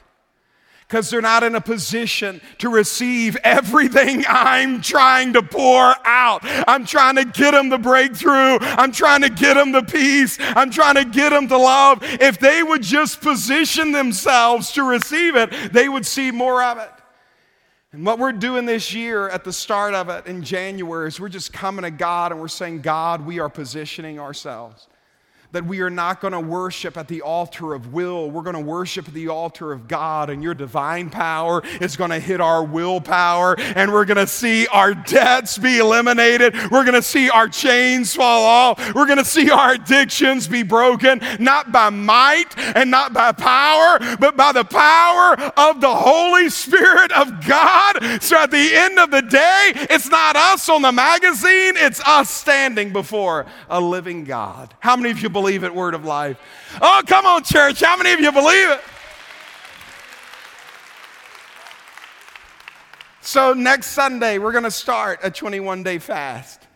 because 0.90 1.12
they're 1.12 1.22
not 1.22 1.44
in 1.44 1.54
a 1.54 1.62
position 1.62 2.42
to 2.58 2.68
receive 2.68 3.38
everything 3.44 4.26
I'm 4.28 4.82
trying 4.82 5.34
to 5.34 5.44
pour 5.44 5.94
out. 6.04 6.40
I'm 6.44 6.84
trying 6.84 7.16
to 7.18 7.26
get 7.26 7.52
them 7.52 7.70
the 7.70 7.78
breakthrough. 7.78 8.58
I'm 8.60 8.92
trying 8.92 9.22
to 9.22 9.30
get 9.30 9.54
them 9.54 9.72
the 9.72 9.84
peace. 9.84 10.40
I'm 10.40 10.72
trying 10.72 10.96
to 10.96 11.06
get 11.06 11.30
them 11.30 11.48
the 11.48 11.60
love. 11.60 12.00
If 12.02 12.40
they 12.40 12.64
would 12.64 12.82
just 12.82 13.22
position 13.22 13.92
themselves 13.92 14.72
to 14.72 14.84
receive 14.84 15.36
it, 15.36 15.52
they 15.72 15.88
would 15.88 16.08
see 16.08 16.32
more 16.32 16.64
of 16.64 16.80
it. 16.80 16.90
And 17.92 18.04
what 18.04 18.18
we're 18.18 18.32
doing 18.32 18.66
this 18.66 18.92
year 18.92 19.30
at 19.30 19.44
the 19.44 19.54
start 19.54 19.94
of 19.94 20.10
it 20.10 20.26
in 20.26 20.44
January 20.44 21.08
is 21.08 21.20
we're 21.20 21.30
just 21.30 21.54
coming 21.54 21.84
to 21.84 21.92
God 21.92 22.32
and 22.32 22.42
we're 22.42 22.48
saying, 22.48 22.82
God, 22.82 23.28
we 23.28 23.40
are 23.40 23.50
positioning 23.50 24.20
ourselves 24.20 24.88
that 25.52 25.66
we 25.66 25.82
are 25.82 25.90
not 25.90 26.22
going 26.22 26.34
to 26.34 26.40
worship 26.40 26.96
at 26.98 27.08
the 27.08 27.22
altar 27.22 27.74
of 27.74 27.92
will. 27.92 28.30
We're 28.30 28.44
going 28.44 28.56
to 28.56 28.62
worship 28.62 29.08
at 29.08 29.14
the 29.14 29.30
altar 29.30 29.72
of 29.72 29.88
God, 29.88 30.30
and 30.30 30.44
your 30.44 30.54
divine 30.54 31.10
power 31.10 31.64
is 31.82 31.98
going 31.98 32.12
to 32.12 32.20
hit 32.20 32.40
our 32.40 32.64
willpower, 32.64 33.60
and 33.60 33.92
we're 33.92 34.06
going 34.06 34.18
to 34.18 34.28
see 34.28 34.68
our 34.68 34.94
debts 34.94 35.58
be 35.58 35.80
eliminated. 35.80 36.54
We're 36.72 36.84
going 36.84 36.94
to 36.94 37.02
see 37.02 37.30
our 37.30 37.48
chains 37.48 38.14
fall 38.14 38.46
off. 38.46 38.94
We're 38.94 39.08
going 39.08 39.18
to 39.18 39.26
see 39.26 39.50
our 39.50 39.74
addictions 39.74 40.48
be 40.48 40.62
broken, 40.62 41.22
not 41.40 41.72
by 41.72 41.90
might 41.90 42.58
and 42.58 42.92
not 42.92 43.14
by 43.14 43.32
power, 43.32 43.98
but 44.18 44.38
by 44.38 44.52
the 44.52 44.64
power 44.64 45.36
of 45.58 45.82
the 45.82 45.94
Holy 45.94 46.50
Spirit 46.50 47.12
of 47.12 47.46
God. 47.48 48.22
So 48.22 48.38
at 48.38 48.52
the 48.52 48.76
end 48.76 49.00
of 49.00 49.10
the 49.10 49.22
day, 49.22 49.72
it's 49.90 50.10
not 50.10 50.36
us 50.36 50.70
on 50.70 50.84
the 50.84 50.92
magazine, 50.92 51.74
it's 51.76 52.02
us 52.02 52.30
standing 52.30 52.94
before 52.94 53.48
a 53.70 53.82
living 53.82 54.26
God. 54.26 54.74
How 54.80 54.96
many 54.96 55.10
of 55.10 55.22
you 55.22 55.30
believe 55.40 55.64
it, 55.64 55.74
Word 55.74 55.94
of 55.94 56.04
Life? 56.04 56.38
Oh, 56.82 57.02
come 57.08 57.26
on, 57.26 57.44
church. 57.44 57.80
How 57.80 57.96
many 57.96 58.12
of 58.12 58.20
you 58.20 58.30
believe 58.30 58.72
it? 58.72 58.82
So, 63.22 63.54
next 63.54 63.88
Sunday, 63.88 64.38
we're 64.38 64.52
going 64.52 64.66
to 64.66 64.72
start 64.72 65.22
a 65.24 65.32
21 65.32 65.82
day 65.84 65.98
fast. 65.98 66.68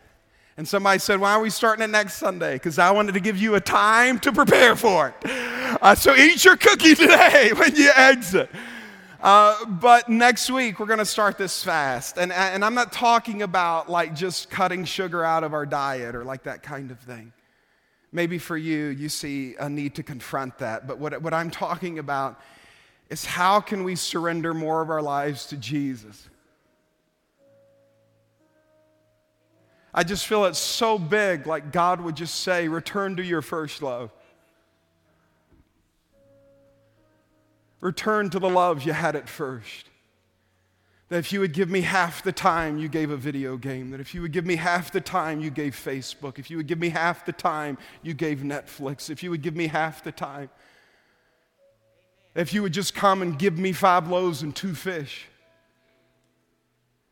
And 0.56 0.66
somebody 0.66 1.00
said, 1.00 1.20
Why 1.20 1.34
are 1.34 1.42
we 1.42 1.50
starting 1.50 1.84
it 1.84 1.90
next 1.90 2.14
Sunday? 2.14 2.54
Because 2.54 2.80
I 2.80 2.92
wanted 2.92 3.16
to 3.16 3.20
give 3.20 3.36
you 3.36 3.56
a 3.56 3.60
time 3.60 4.18
to 4.20 4.32
prepare 4.32 4.78
for 4.78 5.10
it. 5.10 5.30
Uh, 5.82 5.94
so, 5.94 6.16
eat 6.16 6.46
your 6.46 6.56
cookie 6.56 6.96
today 6.96 7.52
when 7.54 7.76
you 7.76 7.92
exit. 7.94 8.50
Uh, 9.20 9.66
but 9.66 10.08
next 10.08 10.50
week, 10.50 10.80
we're 10.80 10.86
going 10.86 11.00
to 11.00 11.06
start 11.06 11.38
this 11.38 11.62
fast. 11.62 12.18
And, 12.18 12.32
and 12.32 12.64
I'm 12.64 12.76
not 12.76 12.94
talking 12.94 13.42
about 13.42 13.90
like 13.90 14.16
just 14.16 14.50
cutting 14.50 14.86
sugar 14.86 15.26
out 15.26 15.44
of 15.44 15.54
our 15.54 15.66
diet 15.66 16.16
or 16.16 16.24
like 16.24 16.44
that 16.44 16.64
kind 16.64 16.92
of 16.92 17.00
thing. 17.00 17.34
Maybe 18.14 18.38
for 18.38 18.56
you, 18.56 18.90
you 18.90 19.10
see 19.10 19.56
a 19.60 19.68
need 19.68 19.96
to 19.96 20.04
confront 20.04 20.60
that. 20.60 20.88
But 20.88 21.00
what, 21.00 21.20
what 21.24 21.34
I'm 21.34 21.50
talking 21.50 21.98
about 21.98 22.40
is 23.10 23.26
how 23.26 23.60
can 23.60 23.84
we 23.84 23.96
surrender 23.96 24.54
more 24.54 24.84
of 24.84 24.92
our 24.92 25.02
lives 25.02 25.48
to 25.48 25.58
Jesus? 25.58 26.30
I 29.92 30.04
just 30.04 30.28
feel 30.28 30.46
it's 30.46 30.60
so 30.60 31.00
big, 31.00 31.48
like 31.48 31.72
God 31.72 32.02
would 32.02 32.16
just 32.16 32.36
say, 32.42 32.68
Return 32.68 33.16
to 33.18 33.24
your 33.24 33.42
first 33.42 33.82
love. 33.82 34.12
Return 37.82 38.30
to 38.30 38.40
the 38.40 38.50
love 38.50 38.84
you 38.84 38.94
had 38.94 39.16
at 39.16 39.28
first. 39.28 39.90
That 41.14 41.20
if 41.20 41.32
you 41.32 41.42
would 41.42 41.54
give 41.54 41.70
me 41.70 41.82
half 41.82 42.24
the 42.24 42.32
time 42.32 42.80
you 42.80 42.88
gave 42.88 43.12
a 43.12 43.16
video 43.16 43.56
game, 43.56 43.92
that 43.92 44.00
if 44.00 44.16
you 44.16 44.24
would 44.24 44.32
give 44.32 44.48
me 44.48 44.56
half 44.56 44.92
the 44.92 45.00
time 45.00 45.42
you 45.42 45.52
gave 45.52 45.76
Facebook, 45.76 46.40
if 46.40 46.50
you 46.50 46.58
would 46.58 46.66
give 46.66 46.80
me 46.80 46.90
half 46.90 47.24
the 47.24 47.32
time 47.32 47.78
you 48.02 48.16
gave 48.16 48.40
Netflix, 48.40 49.12
if 49.12 49.22
you 49.22 49.30
would 49.30 49.44
give 49.44 49.56
me 49.56 49.68
half 49.68 50.04
the 50.04 50.12
time, 50.12 50.50
if 52.34 52.52
you 52.52 52.64
would 52.64 52.74
just 52.74 52.96
come 52.96 53.22
and 53.22 53.38
give 53.38 53.60
me 53.60 53.74
five 53.74 54.08
loaves 54.08 54.42
and 54.42 54.56
two 54.56 54.74
fish, 54.74 55.28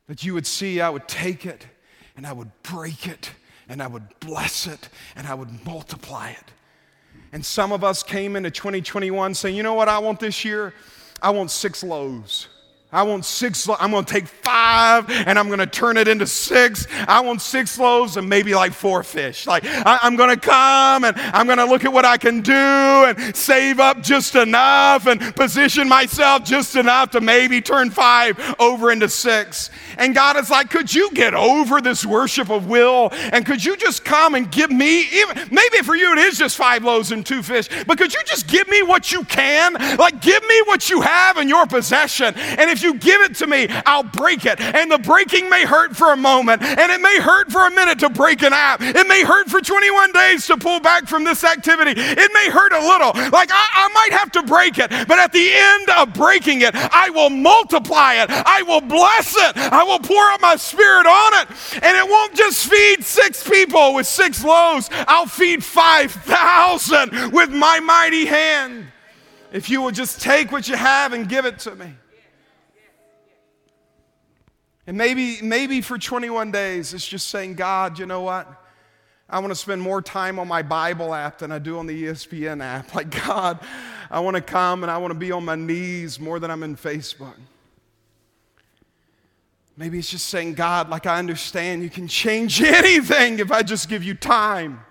that 0.07 0.23
you 0.23 0.33
would 0.33 0.47
see 0.47 0.81
I 0.81 0.89
would 0.89 1.07
take 1.07 1.45
it 1.45 1.67
and 2.17 2.25
I 2.25 2.33
would 2.33 2.49
break 2.63 3.07
it 3.07 3.29
and 3.69 3.83
I 3.83 3.85
would 3.85 4.19
bless 4.19 4.65
it 4.65 4.89
and 5.15 5.27
I 5.27 5.35
would 5.35 5.63
multiply 5.63 6.31
it. 6.31 6.51
And 7.31 7.45
some 7.45 7.71
of 7.71 7.83
us 7.83 8.01
came 8.01 8.35
into 8.35 8.49
2021 8.49 9.35
saying, 9.35 9.55
you 9.55 9.61
know 9.61 9.75
what 9.75 9.89
I 9.89 9.99
want 9.99 10.19
this 10.19 10.43
year? 10.43 10.73
I 11.21 11.29
want 11.29 11.51
six 11.51 11.83
loaves. 11.83 12.47
I 12.93 13.03
want 13.03 13.23
six, 13.23 13.69
I'm 13.69 13.91
gonna 13.91 14.05
take 14.05 14.27
five 14.27 15.09
and 15.09 15.39
I'm 15.39 15.49
gonna 15.49 15.65
turn 15.65 15.95
it 15.95 16.09
into 16.09 16.27
six. 16.27 16.85
I 17.07 17.21
want 17.21 17.41
six 17.41 17.79
loaves 17.79 18.17
and 18.17 18.27
maybe 18.27 18.53
like 18.53 18.73
four 18.73 19.01
fish. 19.01 19.47
Like, 19.47 19.63
I, 19.65 19.99
am 20.03 20.17
gonna 20.17 20.35
come 20.35 21.05
and 21.05 21.17
I'm 21.17 21.47
gonna 21.47 21.65
look 21.65 21.85
at 21.85 21.93
what 21.93 22.03
I 22.03 22.17
can 22.17 22.41
do 22.41 22.51
and 22.51 23.33
save 23.33 23.79
up 23.79 24.01
just 24.03 24.35
enough 24.35 25.07
and 25.07 25.21
position 25.37 25.87
myself 25.87 26.43
just 26.43 26.75
enough 26.75 27.11
to 27.11 27.21
maybe 27.21 27.61
turn 27.61 27.91
five 27.91 28.37
over 28.59 28.91
into 28.91 29.07
six. 29.07 29.69
And 29.97 30.13
God 30.13 30.35
is 30.35 30.49
like, 30.49 30.69
could 30.69 30.93
you 30.93 31.11
get 31.11 31.33
over 31.33 31.79
this 31.79 32.05
worship 32.05 32.49
of 32.49 32.67
will 32.67 33.07
and 33.13 33.45
could 33.45 33.63
you 33.63 33.77
just 33.77 34.03
come 34.03 34.35
and 34.35 34.51
give 34.51 34.69
me, 34.69 35.03
even, 35.13 35.37
maybe 35.49 35.77
for 35.77 35.95
you 35.95 36.11
it 36.11 36.17
is 36.17 36.37
just 36.37 36.57
five 36.57 36.83
loaves 36.83 37.13
and 37.13 37.25
two 37.25 37.41
fish, 37.41 37.69
but 37.87 37.97
could 37.97 38.13
you 38.13 38.21
just 38.25 38.47
give 38.47 38.67
me 38.67 38.83
what 38.83 39.13
you 39.13 39.23
can? 39.23 39.75
Like, 39.97 40.21
give 40.21 40.43
me 40.43 40.61
what 40.65 40.89
you 40.89 40.99
have 40.99 41.37
in 41.37 41.47
your 41.47 41.65
possession. 41.65 42.33
And 42.35 42.69
if 42.69 42.80
you 42.83 42.95
give 42.95 43.21
it 43.21 43.35
to 43.35 43.47
me, 43.47 43.67
I'll 43.85 44.03
break 44.03 44.45
it. 44.45 44.59
And 44.59 44.91
the 44.91 44.97
breaking 44.97 45.49
may 45.49 45.65
hurt 45.65 45.95
for 45.95 46.13
a 46.13 46.17
moment, 46.17 46.61
and 46.61 46.91
it 46.91 47.01
may 47.01 47.19
hurt 47.19 47.51
for 47.51 47.67
a 47.67 47.71
minute 47.71 47.99
to 47.99 48.09
break 48.09 48.41
an 48.41 48.53
app. 48.53 48.81
It 48.81 49.07
may 49.07 49.23
hurt 49.23 49.49
for 49.49 49.61
21 49.61 50.11
days 50.11 50.47
to 50.47 50.57
pull 50.57 50.79
back 50.79 51.07
from 51.07 51.23
this 51.23 51.43
activity. 51.43 51.93
It 51.95 52.31
may 52.33 52.49
hurt 52.49 52.73
a 52.73 52.79
little. 52.79 53.11
Like 53.31 53.49
I, 53.51 53.67
I 53.73 53.89
might 53.93 54.17
have 54.17 54.31
to 54.33 54.43
break 54.43 54.77
it, 54.77 54.89
but 55.07 55.19
at 55.19 55.31
the 55.31 55.51
end 55.51 55.89
of 55.89 56.13
breaking 56.13 56.61
it, 56.61 56.75
I 56.75 57.09
will 57.09 57.29
multiply 57.29 58.15
it. 58.15 58.29
I 58.29 58.63
will 58.63 58.81
bless 58.81 59.35
it. 59.35 59.57
I 59.57 59.83
will 59.83 59.99
pour 59.99 60.23
out 60.31 60.41
my 60.41 60.55
spirit 60.55 61.05
on 61.05 61.33
it. 61.41 61.83
And 61.83 61.97
it 61.97 62.07
won't 62.07 62.35
just 62.35 62.67
feed 62.67 63.03
six 63.03 63.47
people 63.47 63.93
with 63.93 64.07
six 64.07 64.43
loaves, 64.43 64.89
I'll 65.07 65.25
feed 65.25 65.63
5,000 65.63 67.31
with 67.31 67.49
my 67.51 67.79
mighty 67.79 68.25
hand. 68.25 68.87
If 69.51 69.69
you 69.69 69.81
will 69.81 69.91
just 69.91 70.21
take 70.21 70.51
what 70.51 70.67
you 70.67 70.75
have 70.75 71.13
and 71.13 71.27
give 71.27 71.45
it 71.45 71.59
to 71.59 71.75
me. 71.75 71.95
And 74.87 74.97
maybe, 74.97 75.41
maybe 75.41 75.81
for 75.81 75.97
21 75.97 76.51
days, 76.51 76.93
it's 76.93 77.07
just 77.07 77.27
saying, 77.29 77.55
God, 77.55 77.99
you 77.99 78.05
know 78.05 78.21
what? 78.21 78.47
I 79.29 79.39
want 79.39 79.51
to 79.51 79.55
spend 79.55 79.81
more 79.81 80.01
time 80.01 80.39
on 80.39 80.47
my 80.47 80.61
Bible 80.61 81.13
app 81.13 81.37
than 81.37 81.51
I 81.51 81.59
do 81.59 81.77
on 81.77 81.87
the 81.87 82.03
ESPN 82.03 82.61
app. 82.61 82.93
Like, 83.01 83.09
God, 83.25 83.59
I 84.09 84.19
want 84.19 84.35
to 84.35 84.41
come 84.41 84.83
and 84.83 84.91
I 84.91 84.97
want 84.97 85.11
to 85.11 85.17
be 85.17 85.31
on 85.31 85.45
my 85.45 85.55
knees 85.55 86.19
more 86.19 86.39
than 86.39 86.51
I'm 86.51 86.63
in 86.63 86.75
Facebook. 86.75 87.35
Maybe 89.77 89.97
it's 89.99 90.09
just 90.09 90.27
saying, 90.27 90.55
God, 90.55 90.89
like 90.89 91.05
I 91.05 91.17
understand 91.17 91.81
you 91.81 91.89
can 91.89 92.07
change 92.07 92.61
anything 92.61 93.39
if 93.39 93.51
I 93.51 93.63
just 93.63 93.87
give 93.87 94.03
you 94.03 94.13
time. 94.13 94.81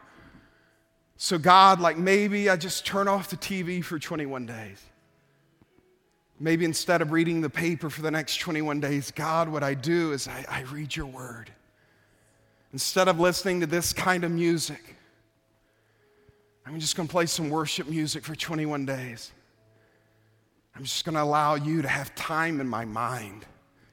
So, 1.16 1.36
God, 1.36 1.80
like 1.80 1.98
maybe 1.98 2.48
I 2.48 2.56
just 2.56 2.86
turn 2.86 3.06
off 3.06 3.28
the 3.28 3.36
TV 3.36 3.84
for 3.84 3.98
21 3.98 4.46
days. 4.46 4.82
Maybe 6.42 6.64
instead 6.64 7.02
of 7.02 7.12
reading 7.12 7.42
the 7.42 7.50
paper 7.50 7.90
for 7.90 8.00
the 8.00 8.10
next 8.10 8.38
21 8.38 8.80
days, 8.80 9.10
God, 9.10 9.50
what 9.50 9.62
I 9.62 9.74
do 9.74 10.12
is 10.12 10.26
I, 10.26 10.46
I 10.48 10.62
read 10.62 10.96
your 10.96 11.04
word. 11.04 11.52
Instead 12.72 13.08
of 13.08 13.20
listening 13.20 13.60
to 13.60 13.66
this 13.66 13.92
kind 13.92 14.24
of 14.24 14.30
music, 14.30 14.96
I'm 16.64 16.80
just 16.80 16.96
going 16.96 17.06
to 17.06 17.12
play 17.12 17.26
some 17.26 17.50
worship 17.50 17.88
music 17.88 18.24
for 18.24 18.34
21 18.34 18.86
days. 18.86 19.32
I'm 20.74 20.84
just 20.84 21.04
going 21.04 21.14
to 21.14 21.22
allow 21.22 21.56
you 21.56 21.82
to 21.82 21.88
have 21.88 22.14
time 22.14 22.58
in 22.58 22.68
my 22.68 22.86
mind, 22.86 23.44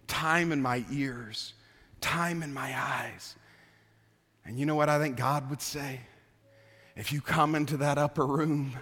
time 0.08 0.54
in 0.54 0.62
my 0.62 0.86
ears, 0.89 1.54
time 2.00 2.43
in 2.43 2.54
my 2.54 2.74
eyes. 2.80 3.36
And 4.45 4.58
you 4.58 4.66
know 4.66 4.76
what 4.76 4.88
I 4.88 5.00
think 5.00 5.18
God 5.18 5.50
would 5.50 5.62
say? 5.62 6.00
If 6.95 7.12
you 7.12 7.20
come 7.20 7.56
into 7.56 7.76
that 7.78 7.98
upper 7.98 8.26
room, 8.26 8.74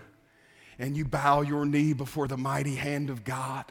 and 0.80 0.95
you 0.95 1.05
bow 1.05 1.41
your 1.41 1.65
knee 1.65 1.93
before 1.93 2.28
the 2.28 2.38
mighty 2.38 2.76
hand 2.76 3.09
of 3.09 3.23
God. 3.23 3.65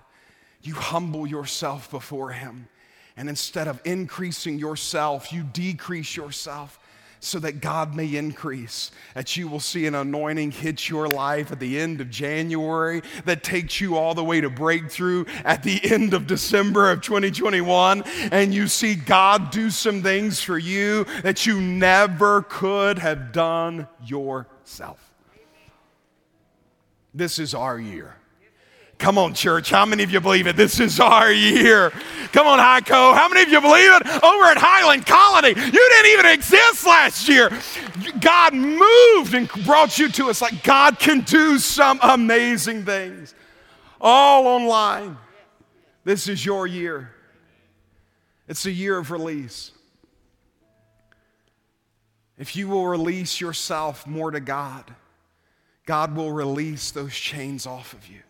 You 0.62 0.74
humble 0.74 1.26
yourself 1.26 1.90
before 1.90 2.30
Him. 2.30 2.68
And 3.16 3.28
instead 3.28 3.68
of 3.68 3.80
increasing 3.84 4.58
yourself, 4.58 5.32
you 5.32 5.44
decrease 5.44 6.16
yourself 6.16 6.78
so 7.24 7.38
that 7.38 7.60
God 7.60 7.94
may 7.94 8.16
increase. 8.16 8.90
That 9.14 9.36
you 9.36 9.48
will 9.48 9.60
see 9.60 9.86
an 9.86 9.94
anointing 9.94 10.52
hit 10.52 10.88
your 10.88 11.08
life 11.08 11.50
at 11.52 11.60
the 11.60 11.78
end 11.78 12.00
of 12.00 12.10
January 12.10 13.02
that 13.24 13.42
takes 13.42 13.80
you 13.80 13.96
all 13.96 14.14
the 14.14 14.24
way 14.24 14.40
to 14.40 14.50
breakthrough 14.50 15.24
at 15.44 15.62
the 15.62 15.80
end 15.90 16.12
of 16.12 16.26
December 16.26 16.90
of 16.90 17.00
2021. 17.00 18.02
And 18.30 18.52
you 18.52 18.68
see 18.68 18.94
God 18.94 19.50
do 19.50 19.70
some 19.70 20.02
things 20.02 20.42
for 20.42 20.58
you 20.58 21.04
that 21.22 21.46
you 21.46 21.60
never 21.60 22.42
could 22.42 22.98
have 22.98 23.32
done 23.32 23.88
yourself. 24.04 25.13
This 27.14 27.38
is 27.38 27.54
our 27.54 27.78
year. 27.78 28.16
Come 28.98 29.18
on, 29.18 29.34
church. 29.34 29.70
How 29.70 29.84
many 29.86 30.02
of 30.02 30.10
you 30.10 30.20
believe 30.20 30.46
it? 30.46 30.56
This 30.56 30.80
is 30.80 31.00
our 31.00 31.30
year. 31.30 31.90
Come 32.32 32.46
on, 32.46 32.58
Hico. 32.58 33.14
How 33.14 33.28
many 33.28 33.42
of 33.42 33.48
you 33.48 33.60
believe 33.60 33.90
it? 33.92 34.24
Over 34.24 34.44
at 34.44 34.56
Highland 34.56 35.04
Colony, 35.06 35.48
you 35.48 35.54
didn't 35.54 36.12
even 36.12 36.26
exist 36.26 36.86
last 36.86 37.28
year. 37.28 37.50
God 38.20 38.54
moved 38.54 39.34
and 39.34 39.48
brought 39.64 39.98
you 39.98 40.08
to 40.10 40.30
us. 40.30 40.40
Like 40.40 40.62
God 40.62 40.98
can 40.98 41.20
do 41.20 41.58
some 41.58 41.98
amazing 42.02 42.84
things. 42.84 43.34
All 44.00 44.46
online. 44.46 45.16
This 46.04 46.28
is 46.28 46.44
your 46.44 46.66
year. 46.66 47.10
It's 48.48 48.66
a 48.66 48.70
year 48.70 48.98
of 48.98 49.10
release. 49.10 49.72
If 52.38 52.56
you 52.56 52.68
will 52.68 52.86
release 52.86 53.40
yourself 53.40 54.06
more 54.06 54.30
to 54.30 54.40
God, 54.40 54.92
God 55.86 56.16
will 56.16 56.32
release 56.32 56.90
those 56.90 57.14
chains 57.14 57.66
off 57.66 57.92
of 57.92 58.06
you. 58.08 58.20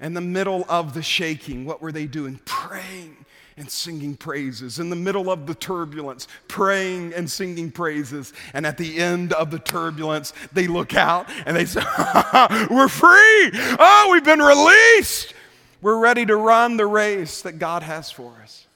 In 0.00 0.14
the 0.14 0.20
middle 0.20 0.64
of 0.68 0.94
the 0.94 1.02
shaking, 1.02 1.64
what 1.64 1.82
were 1.82 1.92
they 1.92 2.06
doing? 2.06 2.40
Praying 2.44 3.16
and 3.56 3.68
singing 3.68 4.16
praises. 4.16 4.78
In 4.78 4.90
the 4.90 4.96
middle 4.96 5.30
of 5.30 5.46
the 5.46 5.54
turbulence, 5.54 6.28
praying 6.46 7.12
and 7.14 7.28
singing 7.28 7.70
praises. 7.70 8.32
And 8.54 8.64
at 8.64 8.78
the 8.78 8.98
end 8.98 9.32
of 9.32 9.50
the 9.50 9.58
turbulence, 9.58 10.32
they 10.52 10.68
look 10.68 10.94
out 10.94 11.28
and 11.44 11.56
they 11.56 11.64
say, 11.64 11.80
We're 12.70 12.88
free. 12.88 13.50
Oh, 13.78 14.08
we've 14.12 14.24
been 14.24 14.40
released. 14.40 15.34
We're 15.82 15.98
ready 15.98 16.24
to 16.26 16.36
run 16.36 16.76
the 16.76 16.86
race 16.86 17.42
that 17.42 17.58
God 17.58 17.82
has 17.82 18.10
for 18.10 18.32
us. 18.42 18.66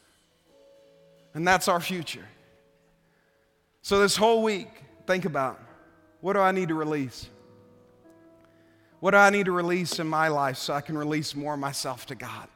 And 1.34 1.46
that's 1.46 1.68
our 1.68 1.80
future. 1.80 2.26
So, 3.82 4.00
this 4.00 4.16
whole 4.16 4.42
week, 4.42 4.68
think 5.06 5.24
about 5.24 5.60
what 6.20 6.34
do 6.34 6.40
I 6.40 6.52
need 6.52 6.68
to 6.68 6.74
release? 6.74 7.28
What 9.02 9.10
do 9.10 9.16
I 9.16 9.30
need 9.30 9.46
to 9.46 9.52
release 9.52 9.98
in 9.98 10.06
my 10.06 10.28
life 10.28 10.58
so 10.58 10.74
I 10.74 10.80
can 10.80 10.96
release 10.96 11.34
more 11.34 11.54
of 11.54 11.58
myself 11.58 12.06
to 12.06 12.14
God? 12.14 12.46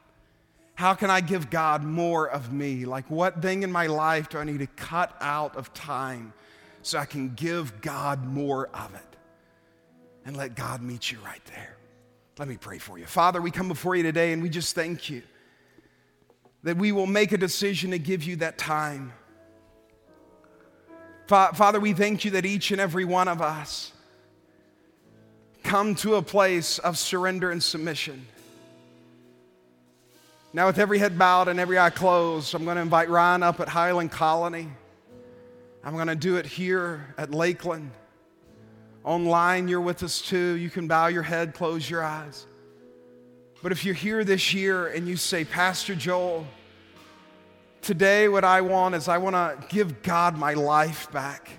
How 0.75 0.93
can 0.93 1.09
I 1.09 1.19
give 1.19 1.49
God 1.49 1.83
more 1.83 2.29
of 2.29 2.53
me? 2.53 2.85
Like, 2.85 3.11
what 3.11 3.41
thing 3.41 3.63
in 3.63 3.71
my 3.71 3.87
life 3.87 4.29
do 4.29 4.37
I 4.37 4.45
need 4.45 4.59
to 4.59 4.67
cut 4.67 5.13
out 5.19 5.57
of 5.57 5.73
time 5.73 6.31
so 6.83 6.99
I 6.99 7.03
can 7.03 7.35
give 7.35 7.81
God 7.81 8.25
more 8.25 8.69
of 8.73 8.95
it? 8.95 9.17
And 10.23 10.37
let 10.37 10.55
God 10.55 10.81
meet 10.81 11.11
you 11.11 11.17
right 11.19 11.43
there. 11.47 11.75
Let 12.39 12.47
me 12.47 12.55
pray 12.55 12.77
for 12.77 12.97
you. 12.97 13.07
Father, 13.07 13.41
we 13.41 13.51
come 13.51 13.67
before 13.67 13.97
you 13.97 14.03
today 14.03 14.31
and 14.31 14.41
we 14.41 14.47
just 14.47 14.73
thank 14.73 15.09
you 15.09 15.23
that 16.63 16.77
we 16.77 16.93
will 16.93 17.07
make 17.07 17.33
a 17.33 17.37
decision 17.37 17.91
to 17.91 17.99
give 17.99 18.23
you 18.23 18.37
that 18.37 18.57
time. 18.57 19.11
Father, 21.27 21.81
we 21.81 21.91
thank 21.91 22.23
you 22.23 22.31
that 22.31 22.45
each 22.45 22.71
and 22.71 22.79
every 22.79 23.03
one 23.03 23.27
of 23.27 23.41
us 23.41 23.91
come 25.67 25.95
to 25.95 26.15
a 26.15 26.21
place 26.21 26.79
of 26.79 26.97
surrender 26.97 27.51
and 27.51 27.61
submission. 27.61 28.25
Now, 30.53 30.67
with 30.67 30.79
every 30.79 30.97
head 30.97 31.19
bowed 31.19 31.49
and 31.49 31.59
every 31.59 31.77
eye 31.77 31.89
closed, 31.89 32.55
I'm 32.55 32.63
going 32.63 32.77
to 32.77 32.81
invite 32.81 33.09
Ryan 33.09 33.43
up 33.43 33.59
at 33.59 33.67
Highland 33.67 34.09
Colony. 34.09 34.69
I'm 35.83 35.95
going 35.95 36.07
to 36.07 36.15
do 36.15 36.37
it 36.37 36.45
here 36.45 37.13
at 37.17 37.31
Lakeland. 37.31 37.91
Online, 39.03 39.67
you're 39.67 39.81
with 39.81 40.03
us 40.03 40.21
too. 40.21 40.53
You 40.53 40.69
can 40.69 40.87
bow 40.87 41.07
your 41.07 41.21
head, 41.21 41.53
close 41.53 41.89
your 41.89 42.01
eyes. 42.01 42.47
But 43.61 43.73
if 43.73 43.83
you're 43.83 43.93
here 43.93 44.23
this 44.23 44.53
year 44.53 44.87
and 44.87 45.05
you 45.05 45.17
say, 45.17 45.43
Pastor 45.43 45.95
Joel, 45.95 46.47
today 47.81 48.29
what 48.29 48.45
I 48.45 48.61
want 48.61 48.95
is 48.95 49.09
I 49.09 49.17
want 49.17 49.35
to 49.35 49.67
give 49.67 50.01
God 50.01 50.37
my 50.37 50.53
life 50.53 51.11
back. 51.11 51.49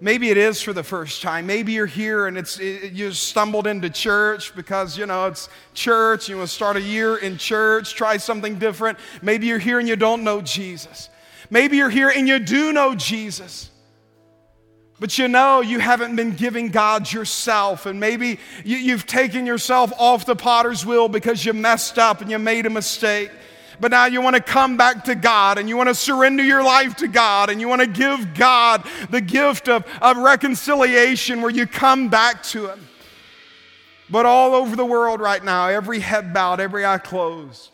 Maybe 0.00 0.28
it 0.28 0.36
is 0.36 0.60
for 0.60 0.72
the 0.72 0.82
first 0.82 1.22
time. 1.22 1.46
Maybe 1.46 1.72
you're 1.72 1.86
here 1.86 2.26
and 2.26 2.36
it's 2.36 2.58
it, 2.58 2.92
you 2.92 3.12
stumbled 3.12 3.66
into 3.66 3.88
church 3.88 4.54
because 4.54 4.98
you 4.98 5.06
know 5.06 5.26
it's 5.26 5.48
church. 5.72 6.28
You 6.28 6.36
want 6.36 6.48
to 6.48 6.54
start 6.54 6.76
a 6.76 6.82
year 6.82 7.16
in 7.16 7.38
church, 7.38 7.94
try 7.94 8.18
something 8.18 8.58
different. 8.58 8.98
Maybe 9.22 9.46
you're 9.46 9.58
here 9.58 9.78
and 9.78 9.88
you 9.88 9.96
don't 9.96 10.22
know 10.22 10.42
Jesus. 10.42 11.08
Maybe 11.48 11.78
you're 11.78 11.90
here 11.90 12.10
and 12.10 12.28
you 12.28 12.38
do 12.38 12.72
know 12.72 12.94
Jesus. 12.94 13.70
But 14.98 15.18
you 15.18 15.28
know 15.28 15.60
you 15.60 15.78
haven't 15.78 16.16
been 16.16 16.32
giving 16.32 16.70
God 16.70 17.12
yourself, 17.12 17.84
and 17.84 18.00
maybe 18.00 18.38
you, 18.64 18.78
you've 18.78 19.06
taken 19.06 19.44
yourself 19.44 19.92
off 19.98 20.24
the 20.24 20.36
potter's 20.36 20.86
wheel 20.86 21.08
because 21.08 21.44
you 21.44 21.52
messed 21.52 21.98
up 21.98 22.22
and 22.22 22.30
you 22.30 22.38
made 22.38 22.64
a 22.64 22.70
mistake. 22.70 23.30
But 23.80 23.90
now 23.90 24.06
you 24.06 24.20
want 24.20 24.36
to 24.36 24.42
come 24.42 24.76
back 24.76 25.04
to 25.04 25.14
God 25.14 25.58
and 25.58 25.68
you 25.68 25.76
want 25.76 25.88
to 25.88 25.94
surrender 25.94 26.42
your 26.42 26.62
life 26.62 26.96
to 26.96 27.08
God 27.08 27.50
and 27.50 27.60
you 27.60 27.68
want 27.68 27.82
to 27.82 27.86
give 27.86 28.34
God 28.34 28.86
the 29.10 29.20
gift 29.20 29.68
of, 29.68 29.84
of 30.00 30.16
reconciliation 30.16 31.42
where 31.42 31.50
you 31.50 31.66
come 31.66 32.08
back 32.08 32.42
to 32.44 32.68
Him. 32.68 32.88
But 34.08 34.24
all 34.24 34.54
over 34.54 34.76
the 34.76 34.84
world 34.84 35.20
right 35.20 35.42
now, 35.42 35.68
every 35.68 35.98
head 36.00 36.32
bowed, 36.32 36.60
every 36.60 36.86
eye 36.86 36.98
closed. 36.98 37.70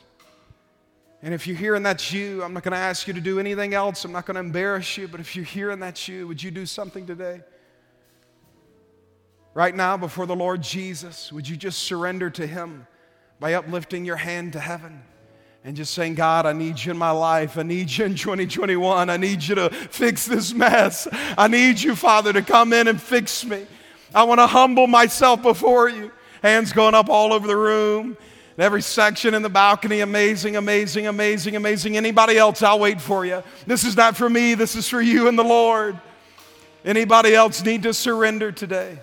And 1.22 1.32
if 1.32 1.46
you're 1.46 1.56
here 1.56 1.76
and 1.76 1.86
that's 1.86 2.12
you, 2.12 2.42
I'm 2.42 2.52
not 2.52 2.64
going 2.64 2.72
to 2.72 2.78
ask 2.78 3.06
you 3.06 3.14
to 3.14 3.20
do 3.20 3.38
anything 3.38 3.74
else. 3.74 4.04
I'm 4.04 4.12
not 4.12 4.26
going 4.26 4.34
to 4.34 4.40
embarrass 4.40 4.96
you. 4.98 5.06
But 5.06 5.20
if 5.20 5.36
you're 5.36 5.44
here 5.44 5.70
and 5.70 5.80
that's 5.80 6.08
you, 6.08 6.26
would 6.26 6.42
you 6.42 6.50
do 6.50 6.66
something 6.66 7.06
today? 7.06 7.42
Right 9.54 9.74
now, 9.74 9.96
before 9.96 10.26
the 10.26 10.34
Lord 10.34 10.62
Jesus, 10.62 11.30
would 11.30 11.46
you 11.46 11.56
just 11.56 11.80
surrender 11.80 12.28
to 12.30 12.46
Him 12.46 12.86
by 13.38 13.54
uplifting 13.54 14.04
your 14.04 14.16
hand 14.16 14.54
to 14.54 14.60
heaven? 14.60 15.02
And 15.64 15.76
just 15.76 15.94
saying, 15.94 16.14
God, 16.14 16.44
I 16.44 16.52
need 16.52 16.82
you 16.82 16.90
in 16.90 16.98
my 16.98 17.12
life. 17.12 17.56
I 17.56 17.62
need 17.62 17.90
you 17.90 18.04
in 18.04 18.14
2021. 18.16 19.08
I 19.08 19.16
need 19.16 19.42
you 19.42 19.54
to 19.54 19.70
fix 19.70 20.26
this 20.26 20.52
mess. 20.52 21.06
I 21.38 21.46
need 21.48 21.80
you, 21.80 21.94
Father, 21.94 22.32
to 22.32 22.42
come 22.42 22.72
in 22.72 22.88
and 22.88 23.00
fix 23.00 23.44
me. 23.44 23.66
I 24.14 24.24
want 24.24 24.40
to 24.40 24.46
humble 24.46 24.86
myself 24.86 25.42
before 25.42 25.88
you. 25.88 26.10
Hands 26.42 26.72
going 26.72 26.94
up 26.94 27.08
all 27.08 27.32
over 27.32 27.46
the 27.46 27.56
room. 27.56 28.16
Every 28.58 28.82
section 28.82 29.34
in 29.34 29.42
the 29.42 29.48
balcony, 29.48 30.00
amazing, 30.00 30.56
amazing, 30.56 31.06
amazing, 31.06 31.56
amazing. 31.56 31.96
Anybody 31.96 32.36
else, 32.36 32.62
I'll 32.62 32.78
wait 32.78 33.00
for 33.00 33.24
you. 33.24 33.42
This 33.66 33.84
is 33.84 33.96
not 33.96 34.16
for 34.16 34.28
me, 34.28 34.54
this 34.54 34.76
is 34.76 34.88
for 34.88 35.00
you 35.00 35.28
and 35.28 35.38
the 35.38 35.44
Lord. 35.44 35.98
Anybody 36.84 37.34
else 37.34 37.64
need 37.64 37.84
to 37.84 37.94
surrender 37.94 38.52
today? 38.52 38.98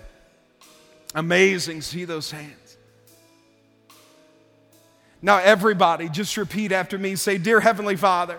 Amazing. 1.14 1.80
See 1.80 2.04
those 2.04 2.30
hands. 2.30 2.69
Now, 5.22 5.38
everybody, 5.38 6.08
just 6.08 6.36
repeat 6.36 6.72
after 6.72 6.98
me. 6.98 7.14
Say, 7.16 7.36
Dear 7.36 7.60
Heavenly 7.60 7.96
Father, 7.96 8.38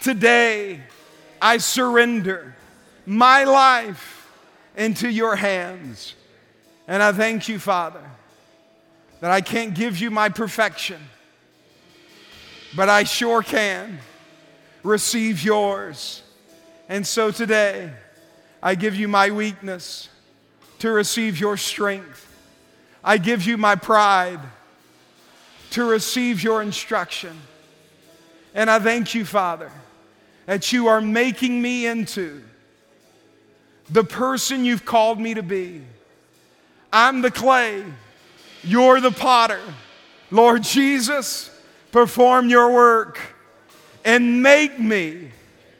today 0.00 0.80
I 1.42 1.58
surrender 1.58 2.56
my 3.04 3.44
life 3.44 4.30
into 4.76 5.10
your 5.10 5.36
hands. 5.36 6.14
And 6.86 7.02
I 7.02 7.12
thank 7.12 7.48
you, 7.48 7.58
Father, 7.58 8.02
that 9.20 9.30
I 9.30 9.42
can't 9.42 9.74
give 9.74 9.98
you 9.98 10.10
my 10.10 10.30
perfection, 10.30 11.02
but 12.74 12.88
I 12.88 13.04
sure 13.04 13.42
can 13.42 13.98
receive 14.82 15.44
yours. 15.44 16.22
And 16.88 17.06
so 17.06 17.30
today, 17.30 17.92
I 18.62 18.74
give 18.74 18.94
you 18.94 19.06
my 19.06 19.30
weakness 19.30 20.08
to 20.78 20.90
receive 20.90 21.38
your 21.38 21.58
strength. 21.58 22.24
I 23.04 23.18
give 23.18 23.44
you 23.44 23.58
my 23.58 23.74
pride 23.74 24.40
to 25.70 25.84
receive 25.84 26.42
your 26.42 26.62
instruction. 26.62 27.38
And 28.54 28.70
I 28.70 28.78
thank 28.78 29.14
you, 29.14 29.24
Father, 29.24 29.70
that 30.46 30.72
you 30.72 30.88
are 30.88 31.00
making 31.00 31.60
me 31.60 31.86
into 31.86 32.42
the 33.90 34.04
person 34.04 34.64
you've 34.64 34.84
called 34.84 35.20
me 35.20 35.34
to 35.34 35.42
be. 35.42 35.82
I'm 36.92 37.22
the 37.22 37.30
clay, 37.30 37.84
you're 38.62 39.00
the 39.00 39.10
potter. 39.10 39.60
Lord 40.30 40.62
Jesus, 40.62 41.50
perform 41.92 42.48
your 42.48 42.72
work 42.72 43.18
and 44.04 44.42
make 44.42 44.78
me 44.78 45.30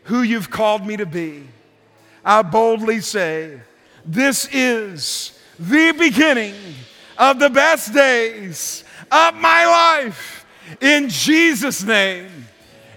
who 0.05 0.23
you've 0.23 0.51
called 0.51 0.87
me 0.87 0.97
to 0.97 1.07
be. 1.07 1.47
I 2.25 2.43
boldly 2.43 3.01
say, 3.01 3.61
This 4.05 4.49
is 4.53 5.39
the 5.59 5.93
beginning 5.99 6.55
of 7.17 7.39
the 7.39 7.51
best 7.51 7.93
days 7.93 8.85
of 9.11 9.35
my 9.35 9.67
life. 9.67 10.47
In 10.81 11.09
Jesus' 11.09 11.83
name. 11.83 12.31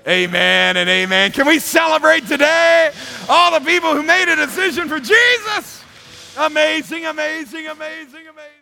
Amen 0.08 0.78
and 0.78 0.90
amen. 0.90 1.32
Can 1.32 1.46
we 1.46 1.60
celebrate 1.60 2.28
today 2.28 2.92
all 3.30 3.52
the 3.52 3.64
people 3.64 3.94
who 3.94 4.02
made 4.02 4.32
a 4.32 4.36
decision 4.36 4.90
for 4.90 5.00
Jesus? 5.00 5.84
Amazing, 6.38 7.06
amazing, 7.06 7.68
amazing, 7.68 8.28
amazing. 8.28 8.61